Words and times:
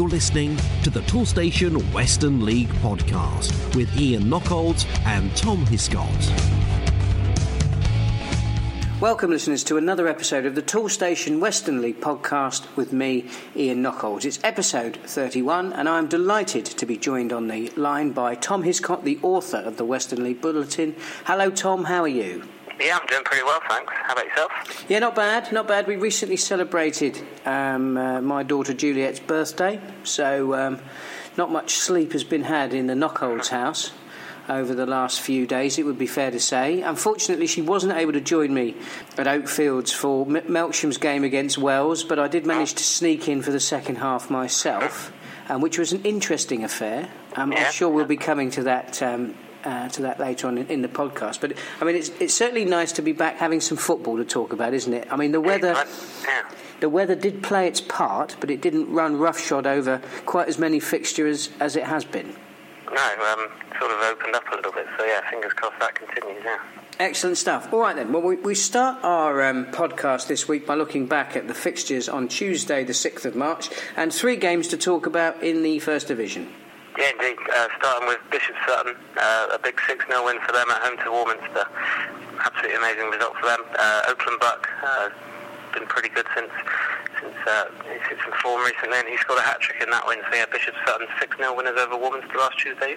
You're 0.00 0.08
listening 0.08 0.56
to 0.82 0.88
the 0.88 1.02
Toolstation 1.02 1.92
Western 1.92 2.42
League 2.42 2.70
podcast 2.80 3.76
with 3.76 3.94
Ian 4.00 4.22
Knockholt 4.22 4.86
and 5.04 5.36
Tom 5.36 5.66
Hiscott. 5.66 6.08
Welcome, 8.98 9.30
listeners, 9.30 9.62
to 9.64 9.76
another 9.76 10.08
episode 10.08 10.46
of 10.46 10.54
the 10.54 10.62
Toolstation 10.62 11.38
Western 11.38 11.82
League 11.82 12.00
podcast 12.00 12.64
with 12.76 12.94
me, 12.94 13.26
Ian 13.54 13.82
Knockolds. 13.82 14.24
It's 14.24 14.40
episode 14.42 14.96
31, 15.04 15.74
and 15.74 15.86
I'm 15.86 16.08
delighted 16.08 16.64
to 16.64 16.86
be 16.86 16.96
joined 16.96 17.30
on 17.30 17.48
the 17.48 17.68
line 17.76 18.12
by 18.12 18.36
Tom 18.36 18.62
Hiscott, 18.62 19.04
the 19.04 19.18
author 19.20 19.58
of 19.58 19.76
the 19.76 19.84
Western 19.84 20.24
League 20.24 20.40
Bulletin. 20.40 20.96
Hello, 21.26 21.50
Tom, 21.50 21.84
how 21.84 22.04
are 22.04 22.08
you? 22.08 22.48
Yeah, 22.80 22.98
I'm 22.98 23.06
doing 23.06 23.24
pretty 23.24 23.42
well, 23.42 23.60
thanks. 23.68 23.92
How 23.94 24.14
about 24.14 24.26
yourself? 24.26 24.86
Yeah, 24.88 25.00
not 25.00 25.14
bad, 25.14 25.52
not 25.52 25.68
bad. 25.68 25.86
We 25.86 25.96
recently 25.96 26.36
celebrated 26.36 27.20
um, 27.44 27.96
uh, 27.96 28.20
my 28.22 28.42
daughter 28.42 28.72
Juliet's 28.72 29.20
birthday, 29.20 29.80
so 30.02 30.54
um, 30.54 30.80
not 31.36 31.50
much 31.50 31.74
sleep 31.74 32.12
has 32.12 32.24
been 32.24 32.42
had 32.42 32.72
in 32.72 32.86
the 32.86 32.94
Knockholt's 32.94 33.48
house 33.48 33.92
over 34.48 34.74
the 34.74 34.86
last 34.86 35.20
few 35.20 35.46
days, 35.46 35.78
it 35.78 35.84
would 35.84 35.98
be 35.98 36.06
fair 36.06 36.30
to 36.30 36.40
say. 36.40 36.82
Unfortunately, 36.82 37.46
she 37.46 37.62
wasn't 37.62 37.92
able 37.92 38.12
to 38.12 38.20
join 38.20 38.52
me 38.52 38.74
at 39.16 39.28
Oakfields 39.28 39.92
for 39.92 40.26
Melksham's 40.26 40.96
game 40.96 41.22
against 41.22 41.56
Wells, 41.58 42.02
but 42.02 42.18
I 42.18 42.28
did 42.28 42.46
manage 42.46 42.74
to 42.74 42.82
sneak 42.82 43.28
in 43.28 43.42
for 43.42 43.52
the 43.52 43.60
second 43.60 43.96
half 43.96 44.30
myself, 44.30 45.12
um, 45.48 45.60
which 45.60 45.78
was 45.78 45.92
an 45.92 46.02
interesting 46.02 46.64
affair. 46.64 47.08
Um, 47.36 47.52
I'm 47.52 47.70
sure 47.72 47.88
we'll 47.88 48.06
be 48.06 48.16
coming 48.16 48.50
to 48.52 48.64
that. 48.64 49.00
Um, 49.02 49.36
uh, 49.64 49.88
to 49.90 50.02
that 50.02 50.18
later 50.18 50.46
on 50.46 50.58
in, 50.58 50.66
in, 50.68 50.82
the 50.82 50.88
podcast, 50.88 51.40
but 51.40 51.52
I 51.80 51.84
mean, 51.84 51.96
it's 51.96 52.10
it's 52.20 52.34
certainly 52.34 52.64
nice 52.64 52.92
to 52.92 53.02
be 53.02 53.12
back 53.12 53.36
having 53.36 53.60
some 53.60 53.76
football 53.76 54.16
to 54.16 54.24
talk 54.24 54.52
about, 54.52 54.74
isn't 54.74 54.92
it? 54.92 55.08
I 55.10 55.16
mean, 55.16 55.32
the 55.32 55.40
weather, 55.40 55.84
the 56.80 56.88
weather 56.88 57.14
did 57.14 57.42
play 57.42 57.68
its 57.68 57.80
part, 57.80 58.36
but 58.40 58.50
it 58.50 58.60
didn't 58.60 58.90
run 58.92 59.18
roughshod 59.18 59.66
over 59.66 60.00
quite 60.26 60.48
as 60.48 60.58
many 60.58 60.80
fixtures 60.80 61.50
as 61.60 61.76
it 61.76 61.84
has 61.84 62.04
been. 62.04 62.34
No, 62.92 63.32
um, 63.32 63.48
sort 63.78 63.92
of 63.92 63.98
opened 64.00 64.34
up 64.34 64.50
a 64.52 64.56
little 64.56 64.72
bit. 64.72 64.86
So 64.98 65.04
yeah, 65.04 65.28
fingers 65.30 65.52
crossed 65.52 65.78
that 65.78 65.94
continues. 65.94 66.42
Yeah. 66.44 66.58
Excellent 66.98 67.38
stuff. 67.38 67.72
All 67.72 67.80
right 67.80 67.96
then. 67.96 68.12
Well, 68.12 68.20
we, 68.20 68.36
we 68.36 68.54
start 68.54 69.02
our 69.02 69.42
um, 69.42 69.66
podcast 69.66 70.26
this 70.26 70.48
week 70.48 70.66
by 70.66 70.74
looking 70.74 71.06
back 71.06 71.34
at 71.36 71.48
the 71.48 71.54
fixtures 71.54 72.08
on 72.08 72.28
Tuesday, 72.28 72.84
the 72.84 72.92
sixth 72.92 73.24
of 73.24 73.34
March, 73.34 73.70
and 73.96 74.12
three 74.12 74.36
games 74.36 74.68
to 74.68 74.76
talk 74.76 75.06
about 75.06 75.42
in 75.42 75.62
the 75.62 75.78
First 75.78 76.08
Division. 76.08 76.52
Yeah, 76.98 77.10
indeed. 77.12 77.38
Uh, 77.54 77.68
starting 77.78 78.08
with 78.08 78.18
Bishop 78.30 78.56
Sutton, 78.66 78.96
uh, 79.16 79.54
a 79.54 79.58
big 79.58 79.78
6 79.86 80.06
0 80.06 80.24
win 80.24 80.40
for 80.40 80.52
them 80.52 80.68
at 80.70 80.82
home 80.82 80.98
to 81.04 81.10
Warminster. 81.10 81.66
Absolutely 82.40 82.76
amazing 82.76 83.10
result 83.10 83.36
for 83.36 83.46
them. 83.46 83.62
Uh, 83.78 84.02
Oakland 84.08 84.40
Buck 84.40 84.68
uh, 84.82 85.08
been 85.72 85.86
pretty 85.86 86.08
good 86.08 86.26
since 86.34 86.50
since 87.20 87.36
uh, 87.46 87.64
he's 87.84 88.18
in 88.18 88.32
form 88.42 88.64
recently, 88.64 88.98
and 88.98 89.08
he 89.08 89.16
scored 89.18 89.38
a 89.38 89.42
hat 89.42 89.60
trick 89.60 89.82
in 89.82 89.90
that 89.90 90.06
win. 90.06 90.18
So 90.30 90.36
yeah, 90.36 90.46
Bishop 90.50 90.74
Sutton 90.86 91.06
6 91.20 91.36
0 91.36 91.56
winners 91.56 91.78
over 91.78 91.96
Warminster 91.96 92.36
last 92.38 92.58
Tuesday. 92.58 92.96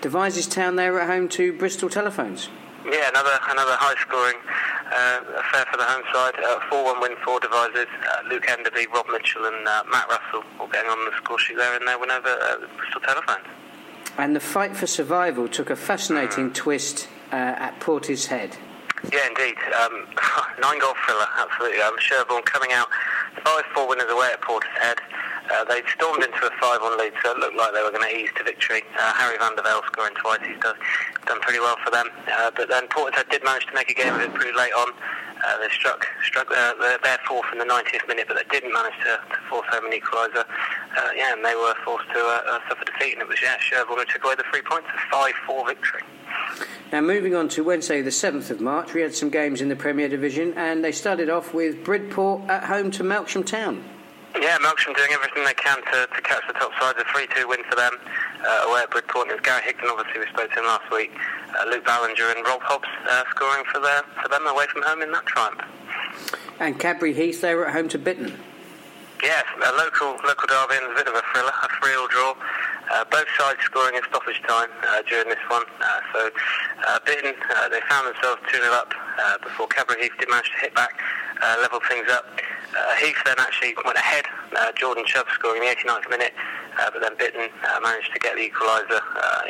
Devizes 0.00 0.46
Town 0.48 0.76
there 0.76 0.98
at 1.00 1.06
home 1.06 1.28
to 1.30 1.52
Bristol 1.52 1.88
Telephones. 1.88 2.48
Yeah, 2.84 3.08
another 3.08 3.38
another 3.48 3.76
high 3.78 3.94
scoring 4.02 4.36
uh, 4.90 5.20
affair 5.38 5.64
for 5.70 5.76
the 5.76 5.84
home 5.84 6.02
side. 6.12 6.34
Uh, 6.42 6.58
4 6.68 6.84
1 6.84 7.00
win 7.00 7.16
for 7.24 7.38
Devizes. 7.38 7.86
Uh, 7.86 8.28
Luke 8.28 8.44
Enderby, 8.48 8.86
Rob 8.92 9.06
Mitchell, 9.10 9.44
and 9.44 9.66
uh, 9.66 9.84
Matt 9.90 10.08
Russell 10.08 10.42
all 10.58 10.66
getting 10.66 10.90
on 10.90 11.04
the 11.04 11.16
score 11.16 11.38
sheet 11.38 11.56
there 11.56 11.76
in 11.76 11.84
their 11.86 11.98
win 11.98 12.10
over 12.10 12.28
uh, 12.28 12.66
Bristol 12.76 13.00
Telephones. 13.02 13.46
And 14.18 14.34
the 14.34 14.40
fight 14.40 14.76
for 14.76 14.86
survival 14.86 15.48
took 15.48 15.70
a 15.70 15.76
fascinating 15.76 16.50
mm. 16.50 16.54
twist 16.54 17.08
at 17.30 17.78
Portishead. 17.80 18.56
Yeah, 19.10 19.26
indeed. 19.26 19.56
Um, 19.80 20.06
nine 20.60 20.78
goal 20.80 20.94
thriller, 21.06 21.26
absolutely. 21.38 21.80
Um, 21.80 21.94
Sherborne 21.98 22.42
coming 22.42 22.72
out 22.72 22.88
5 23.44 23.64
4 23.74 23.88
winners 23.88 24.10
away 24.10 24.30
at 24.32 24.40
Portishead. 24.42 24.98
Uh, 25.50 25.64
they'd 25.64 25.84
stormed 25.94 26.22
into 26.22 26.46
a 26.46 26.50
5 26.60 26.80
1 26.80 26.98
lead, 26.98 27.12
so 27.22 27.32
it 27.32 27.38
looked 27.38 27.56
like 27.56 27.74
they 27.74 27.82
were 27.82 27.90
going 27.90 28.08
to 28.08 28.14
ease 28.16 28.30
to 28.36 28.44
victory. 28.44 28.82
Uh, 28.98 29.12
Harry 29.14 29.36
van 29.38 29.56
der 29.56 29.62
Velde 29.62 29.84
scoring 29.86 30.14
twice, 30.14 30.40
he's 30.46 30.58
done, 30.60 30.76
done 31.26 31.40
pretty 31.40 31.58
well 31.58 31.76
for 31.84 31.90
them. 31.90 32.08
Uh, 32.30 32.50
but 32.54 32.68
then 32.68 32.86
Portishead 32.88 33.28
did 33.30 33.44
manage 33.44 33.66
to 33.66 33.74
make 33.74 33.90
a 33.90 33.94
game 33.94 34.14
of 34.14 34.20
it 34.20 34.32
pretty 34.34 34.56
late 34.56 34.72
on. 34.72 34.92
Uh, 35.44 35.58
they 35.58 35.68
struck, 35.70 36.06
struck 36.24 36.48
uh, 36.52 36.74
their 37.02 37.18
fourth 37.26 37.46
in 37.52 37.58
the 37.58 37.64
90th 37.64 38.06
minute, 38.06 38.26
but 38.28 38.36
they 38.36 38.46
didn't 38.50 38.72
manage 38.72 38.94
to, 39.02 39.18
to 39.30 39.36
force 39.50 39.66
home 39.70 39.84
an 39.86 39.92
equaliser. 39.92 40.46
Uh, 40.46 41.10
yeah, 41.16 41.32
and 41.32 41.44
they 41.44 41.54
were 41.56 41.74
forced 41.84 42.08
to 42.10 42.60
suffer 42.68 42.84
defeat, 42.84 43.14
and 43.14 43.22
it 43.22 43.28
was 43.28 43.42
yeah, 43.42 43.58
Sherborne 43.58 43.98
who 43.98 44.04
took 44.04 44.24
away 44.24 44.36
the 44.36 44.44
three 44.52 44.62
points, 44.62 44.86
a 44.94 45.10
5 45.10 45.32
4 45.46 45.66
victory. 45.66 46.02
Now, 46.92 47.00
moving 47.00 47.34
on 47.34 47.48
to 47.50 47.64
Wednesday, 47.64 48.02
the 48.02 48.10
7th 48.10 48.50
of 48.50 48.60
March, 48.60 48.94
we 48.94 49.00
had 49.00 49.14
some 49.14 49.30
games 49.30 49.60
in 49.60 49.68
the 49.68 49.76
Premier 49.76 50.08
Division, 50.08 50.54
and 50.54 50.84
they 50.84 50.92
started 50.92 51.28
off 51.28 51.52
with 51.52 51.82
Bridport 51.84 52.48
at 52.48 52.64
home 52.64 52.90
to 52.92 53.02
Melksham 53.02 53.44
Town. 53.44 53.82
Yeah, 54.40 54.56
Melksham 54.58 54.96
doing 54.96 55.12
everything 55.12 55.44
they 55.44 55.54
can 55.54 55.78
to, 55.92 56.08
to 56.08 56.22
catch 56.22 56.42
the 56.46 56.54
top 56.54 56.72
side. 56.80 56.96
A 56.96 57.04
3 57.12 57.26
2 57.36 57.48
win 57.48 57.62
for 57.68 57.76
them 57.76 57.98
uh, 58.44 58.68
away 58.68 58.80
at 58.82 58.90
Bridport. 58.90 59.28
And 59.28 59.32
it 59.32 59.34
was 59.34 59.44
Gary 59.44 59.60
Higdon, 59.60 59.90
obviously, 59.90 60.20
we 60.20 60.26
spoke 60.26 60.50
to 60.50 60.58
him 60.58 60.66
last 60.66 60.90
week. 60.90 61.12
Uh, 61.52 61.68
Luke 61.68 61.84
Ballinger 61.84 62.32
and 62.32 62.44
Rob 62.46 62.60
Hobbs 62.62 62.88
uh, 63.08 63.24
scoring 63.30 63.64
for, 63.70 63.80
their, 63.80 64.02
for 64.22 64.28
them 64.28 64.46
away 64.46 64.66
from 64.72 64.82
home 64.82 65.02
in 65.02 65.12
that 65.12 65.26
triumph. 65.26 65.60
And 66.60 66.78
Cadbury 66.78 67.12
Heath, 67.12 67.40
they 67.40 67.54
were 67.54 67.68
at 67.68 67.74
home 67.74 67.88
to 67.90 67.98
Bitton. 67.98 68.38
Yes, 69.22 69.44
a 69.54 69.70
local 69.78 70.18
local 70.26 70.48
derby 70.50 70.82
and 70.82 70.90
a 70.90 70.94
bit 70.98 71.06
of 71.06 71.14
a 71.14 71.22
thriller, 71.30 71.52
a 71.62 71.68
three-all 71.78 72.08
draw. 72.08 72.34
Uh, 72.90 73.04
both 73.08 73.26
sides 73.38 73.60
scoring 73.62 73.94
in 73.94 74.02
stoppage 74.10 74.42
time 74.48 74.68
uh, 74.82 75.02
during 75.08 75.28
this 75.28 75.38
one. 75.48 75.62
Uh, 75.80 76.00
so 76.12 76.30
uh, 76.88 76.98
Bitton, 77.06 77.32
uh, 77.54 77.68
they 77.68 77.78
found 77.88 78.08
themselves 78.08 78.42
2 78.50 78.58
0 78.58 78.72
up 78.72 78.92
uh, 79.22 79.38
before 79.38 79.68
Cadbury 79.68 80.02
Heath 80.02 80.12
did 80.18 80.28
manage 80.28 80.50
to 80.50 80.58
hit 80.58 80.74
back, 80.74 80.98
uh, 81.40 81.56
level 81.62 81.78
things 81.88 82.10
up. 82.10 82.26
Heath 83.00 83.16
then 83.24 83.36
actually 83.38 83.74
went 83.84 83.98
ahead, 83.98 84.24
Jordan 84.76 85.04
Chubb 85.06 85.26
scoring 85.34 85.62
in 85.62 85.68
the 85.68 85.74
89th 85.74 86.10
minute, 86.10 86.32
but 86.76 87.00
then 87.00 87.16
Bitton 87.16 87.48
managed 87.82 88.12
to 88.12 88.18
get 88.18 88.36
the 88.36 88.48
equaliser 88.48 89.00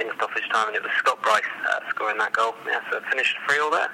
in 0.00 0.10
stoppage 0.16 0.49
time, 0.50 0.69
and 0.69 0.77
it 0.77 0.83
was 0.83 0.93
Scott 0.99 1.21
Bryce 1.22 1.43
scoring 1.91 2.19
that 2.19 2.33
goal. 2.33 2.55
Yeah, 2.66 2.81
so 2.91 2.99
it 2.99 3.05
finished 3.10 3.37
3 3.49 3.59
all 3.60 3.71
there. 3.71 3.91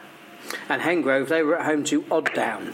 And 0.68 0.82
Hengrove, 0.82 1.28
they 1.28 1.42
were 1.42 1.58
at 1.58 1.66
home 1.66 1.84
to 1.84 2.04
Odd 2.10 2.32
Down. 2.34 2.72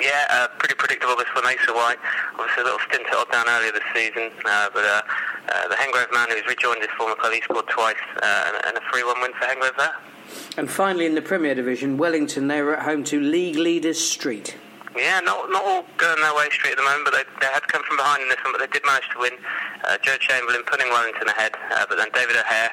Yeah, 0.00 0.26
uh, 0.30 0.48
pretty 0.58 0.74
predictable 0.74 1.16
this 1.16 1.28
one, 1.34 1.44
Asa 1.44 1.72
White. 1.72 1.98
Obviously 2.38 2.62
a 2.62 2.64
little 2.64 2.78
stint 2.88 3.06
at 3.06 3.14
Odd 3.14 3.30
Down 3.32 3.48
earlier 3.48 3.72
this 3.72 3.82
season, 3.94 4.30
uh, 4.44 4.68
but 4.72 4.84
uh, 4.84 5.02
uh, 5.48 5.68
the 5.68 5.74
Hengrove 5.74 6.12
man 6.12 6.28
who's 6.28 6.46
rejoined 6.46 6.80
his 6.80 6.90
former 6.96 7.14
club, 7.16 7.32
he 7.32 7.40
scored 7.40 7.66
twice 7.68 7.96
uh, 8.22 8.60
and, 8.66 8.76
a 8.76 8.80
3-1 8.80 9.22
win 9.22 9.32
for 9.32 9.46
Hengrove 9.46 9.76
there. 9.76 9.96
And 10.56 10.70
finally 10.70 11.06
in 11.06 11.14
the 11.14 11.22
Premier 11.22 11.54
Division, 11.54 11.96
Wellington, 11.96 12.48
they 12.48 12.62
were 12.62 12.76
at 12.76 12.84
home 12.84 13.02
to 13.04 13.20
league 13.20 13.56
leaders 13.56 13.98
Street. 13.98 14.56
Yeah, 14.98 15.20
not 15.20 15.50
not 15.50 15.64
all 15.64 15.84
going 15.96 16.20
their 16.20 16.34
way 16.34 16.50
straight 16.50 16.72
at 16.72 16.78
the 16.78 16.82
moment, 16.82 17.04
but 17.04 17.14
they, 17.14 17.24
they 17.40 17.46
had 17.46 17.60
to 17.60 17.70
come 17.70 17.82
from 17.84 17.96
behind 17.96 18.22
in 18.22 18.28
this 18.28 18.42
one, 18.42 18.52
but 18.52 18.60
they 18.60 18.66
did 18.66 18.84
manage 18.84 19.08
to 19.14 19.18
win. 19.18 19.32
Uh, 19.84 19.96
Joe 20.02 20.16
Chamberlain 20.18 20.62
putting 20.66 20.88
Wellington 20.90 21.28
ahead, 21.28 21.52
uh, 21.72 21.86
but 21.88 21.96
then 21.96 22.08
David 22.12 22.36
O'Hare, 22.36 22.70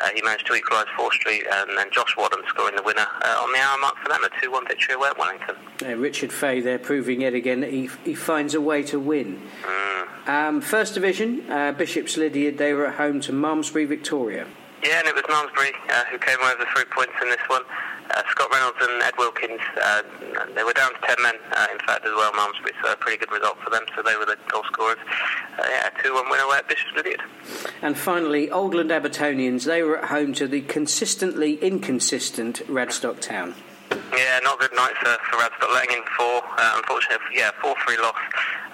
uh, 0.00 0.08
he 0.14 0.22
managed 0.22 0.46
to 0.46 0.54
equalise 0.54 0.86
4th 0.96 1.12
Street, 1.12 1.44
and 1.50 1.76
then 1.76 1.90
Josh 1.90 2.16
Wadham 2.16 2.42
scoring 2.48 2.76
the 2.76 2.82
winner 2.82 3.06
uh, 3.22 3.42
on 3.42 3.52
the 3.52 3.58
hour 3.58 3.78
mark 3.78 3.96
for 3.98 4.08
them, 4.08 4.22
a 4.24 4.28
2-1 4.28 4.68
victory 4.68 4.94
away 4.94 5.08
at 5.08 5.18
Wellington. 5.18 5.56
Yeah, 5.82 5.92
Richard 5.92 6.32
Fay 6.32 6.60
there 6.60 6.78
proving 6.78 7.22
yet 7.22 7.34
again 7.34 7.60
that 7.60 7.70
he, 7.70 7.90
he 8.04 8.14
finds 8.14 8.54
a 8.54 8.60
way 8.60 8.82
to 8.84 9.00
win. 9.00 9.42
Mm. 9.62 10.28
Um, 10.28 10.60
first 10.60 10.94
Division, 10.94 11.50
uh, 11.50 11.72
Bishop's 11.72 12.16
Lydeard, 12.16 12.56
they 12.56 12.72
were 12.72 12.86
at 12.86 12.94
home 12.94 13.20
to 13.22 13.32
Malmesbury 13.32 13.84
Victoria. 13.84 14.46
Yeah, 14.84 15.00
and 15.00 15.08
it 15.08 15.14
was 15.14 15.24
Malmesbury 15.30 15.72
uh, 15.88 16.04
who 16.12 16.18
came 16.18 16.38
away 16.40 16.52
with 16.58 16.68
the 16.68 16.72
three 16.74 16.84
points 16.92 17.14
in 17.22 17.30
this 17.30 17.40
one. 17.48 17.62
Uh, 18.10 18.22
Scott 18.28 18.52
Reynolds 18.52 18.76
and 18.82 19.02
Ed 19.02 19.14
Wilkins, 19.16 19.60
uh, 19.80 20.02
they 20.54 20.62
were 20.62 20.74
down 20.74 20.92
to 20.92 21.00
10 21.00 21.16
men, 21.22 21.34
uh, 21.56 21.66
in 21.72 21.78
fact, 21.78 22.04
as 22.04 22.12
well, 22.14 22.30
Malmesbury, 22.34 22.74
so 22.82 22.92
a 22.92 22.96
pretty 22.96 23.16
good 23.16 23.32
result 23.32 23.56
for 23.64 23.70
them. 23.70 23.82
So 23.96 24.02
they 24.02 24.14
were 24.14 24.26
the 24.26 24.36
goal 24.48 24.62
scorers. 24.66 24.98
Uh, 25.58 25.64
yeah, 25.70 25.88
2 26.02 26.12
1 26.12 26.30
win 26.30 26.40
away 26.40 26.58
at 26.58 26.68
Bishop's 26.68 26.92
Lydeard. 26.96 27.22
And 27.80 27.96
finally, 27.96 28.48
Oldland 28.48 28.90
Abertonians, 28.90 29.64
they 29.64 29.82
were 29.82 30.00
at 30.00 30.10
home 30.10 30.34
to 30.34 30.46
the 30.46 30.60
consistently 30.60 31.54
inconsistent 31.54 32.60
Radstock 32.68 33.20
Town. 33.20 33.54
Yeah, 34.16 34.40
not 34.42 34.56
a 34.56 34.68
good 34.68 34.76
night 34.76 34.94
for, 34.98 35.16
for 35.30 35.38
Radstock, 35.38 35.72
letting 35.72 35.98
in 35.98 36.04
four. 36.16 36.42
Uh, 36.58 36.74
unfortunately, 36.76 37.26
yeah, 37.34 37.50
4 37.62 37.74
3 37.86 37.98
loss 37.98 38.18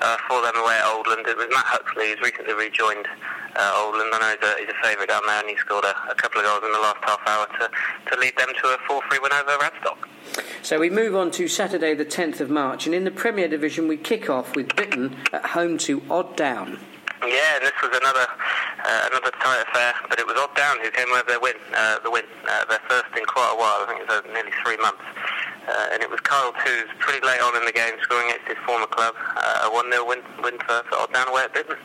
uh, 0.00 0.16
for 0.28 0.40
them 0.42 0.56
away 0.56 0.76
at 0.76 0.84
Oldland. 0.84 1.26
It 1.28 1.36
was 1.36 1.46
Matt 1.50 1.66
Huxley, 1.66 2.10
who's 2.10 2.20
recently 2.20 2.54
rejoined 2.54 3.06
uh, 3.56 3.80
Oldland. 3.84 4.10
I 4.14 4.18
know 4.20 4.32
he's 4.32 4.48
a, 4.48 4.52
he's 4.60 4.70
a 4.70 4.78
favourite 4.82 5.08
down 5.08 5.22
there, 5.26 5.40
and 5.40 5.48
he 5.48 5.56
scored 5.56 5.84
a, 5.84 5.94
a, 6.10 6.14
couple 6.14 6.40
of 6.40 6.46
goals 6.46 6.64
in 6.64 6.72
the 6.72 6.78
last 6.78 7.04
half 7.04 7.20
hour 7.26 7.46
to, 7.58 7.70
to 8.10 8.20
lead 8.20 8.36
them 8.36 8.48
to 8.62 8.68
a 8.68 8.78
4 8.86 9.02
3 9.08 9.18
win 9.18 9.32
over 9.32 9.56
Radstock. 9.60 10.08
So 10.62 10.78
we 10.78 10.90
move 10.90 11.14
on 11.14 11.30
to 11.32 11.48
Saturday, 11.48 11.94
the 11.94 12.04
10th 12.04 12.40
of 12.40 12.50
March, 12.50 12.86
and 12.86 12.94
in 12.94 13.04
the 13.04 13.10
Premier 13.10 13.48
Division, 13.48 13.88
we 13.88 13.96
kick 13.96 14.30
off 14.30 14.56
with 14.56 14.68
Bitton 14.68 15.16
at 15.32 15.44
home 15.46 15.76
to 15.78 16.02
Odd 16.10 16.36
Down. 16.36 16.78
Yeah, 17.26 17.56
and 17.56 17.64
this 17.64 17.76
was 17.82 17.94
another 17.94 18.26
uh, 18.90 19.08
another 19.14 19.30
tight 19.38 19.62
affair, 19.70 19.94
but 20.10 20.18
it 20.18 20.26
was 20.26 20.34
Odd 20.34 20.54
Down 20.56 20.82
who 20.82 20.90
came 20.90 21.08
away 21.10 21.22
with 21.22 21.30
their 21.30 21.40
win, 21.40 21.54
uh, 21.74 21.98
the 22.02 22.10
win, 22.10 22.26
uh, 22.50 22.64
their 22.66 22.82
first 22.90 23.14
in 23.14 23.24
quite 23.24 23.54
a 23.54 23.58
while. 23.58 23.78
I 23.82 23.86
think 23.86 24.02
it 24.02 24.08
was 24.10 24.18
uh, 24.18 24.32
nearly 24.34 24.50
three 24.66 24.76
months. 24.78 25.06
Uh, 25.70 25.94
and 25.94 26.02
it 26.02 26.10
was 26.10 26.18
Kyle 26.20 26.52
Toos 26.64 26.90
pretty 26.98 27.24
late 27.24 27.40
on 27.40 27.54
in 27.54 27.64
the 27.64 27.72
game 27.72 27.94
scoring 28.02 28.26
against 28.26 28.48
his 28.48 28.58
former 28.66 28.86
club. 28.86 29.14
Uh, 29.36 29.70
a 29.70 29.74
1 29.74 29.92
0 29.92 30.04
win, 30.06 30.22
win 30.42 30.58
for, 30.66 30.82
for 30.90 30.98
Odd 30.98 31.12
Down 31.12 31.28
away 31.28 31.44
at 31.46 31.54
Bitton. 31.54 31.78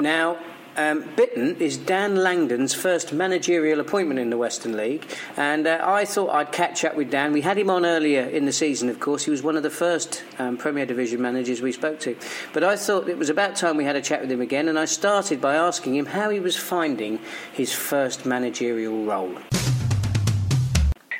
Now, 0.00 0.36
um, 0.76 1.02
Bitton 1.16 1.58
is 1.60 1.76
Dan 1.76 2.16
Langdon's 2.16 2.74
first 2.74 3.12
managerial 3.12 3.80
appointment 3.80 4.20
in 4.20 4.30
the 4.30 4.36
Western 4.36 4.76
League, 4.76 5.06
and 5.36 5.66
uh, 5.66 5.80
I 5.82 6.04
thought 6.04 6.30
I'd 6.30 6.52
catch 6.52 6.84
up 6.84 6.96
with 6.96 7.10
Dan. 7.10 7.32
We 7.32 7.40
had 7.40 7.56
him 7.56 7.70
on 7.70 7.86
earlier 7.86 8.22
in 8.22 8.44
the 8.44 8.52
season, 8.52 8.88
of 8.88 9.00
course. 9.00 9.24
He 9.24 9.30
was 9.30 9.42
one 9.42 9.56
of 9.56 9.62
the 9.62 9.70
first 9.70 10.22
um, 10.38 10.56
Premier 10.56 10.86
Division 10.86 11.20
managers 11.22 11.62
we 11.62 11.72
spoke 11.72 11.98
to. 12.00 12.16
But 12.52 12.62
I 12.64 12.76
thought 12.76 13.08
it 13.08 13.18
was 13.18 13.30
about 13.30 13.56
time 13.56 13.76
we 13.76 13.84
had 13.84 13.96
a 13.96 14.02
chat 14.02 14.20
with 14.20 14.30
him 14.30 14.40
again, 14.40 14.68
and 14.68 14.78
I 14.78 14.84
started 14.84 15.40
by 15.40 15.56
asking 15.56 15.96
him 15.96 16.06
how 16.06 16.30
he 16.30 16.40
was 16.40 16.56
finding 16.56 17.20
his 17.52 17.72
first 17.72 18.26
managerial 18.26 19.04
role. 19.04 19.34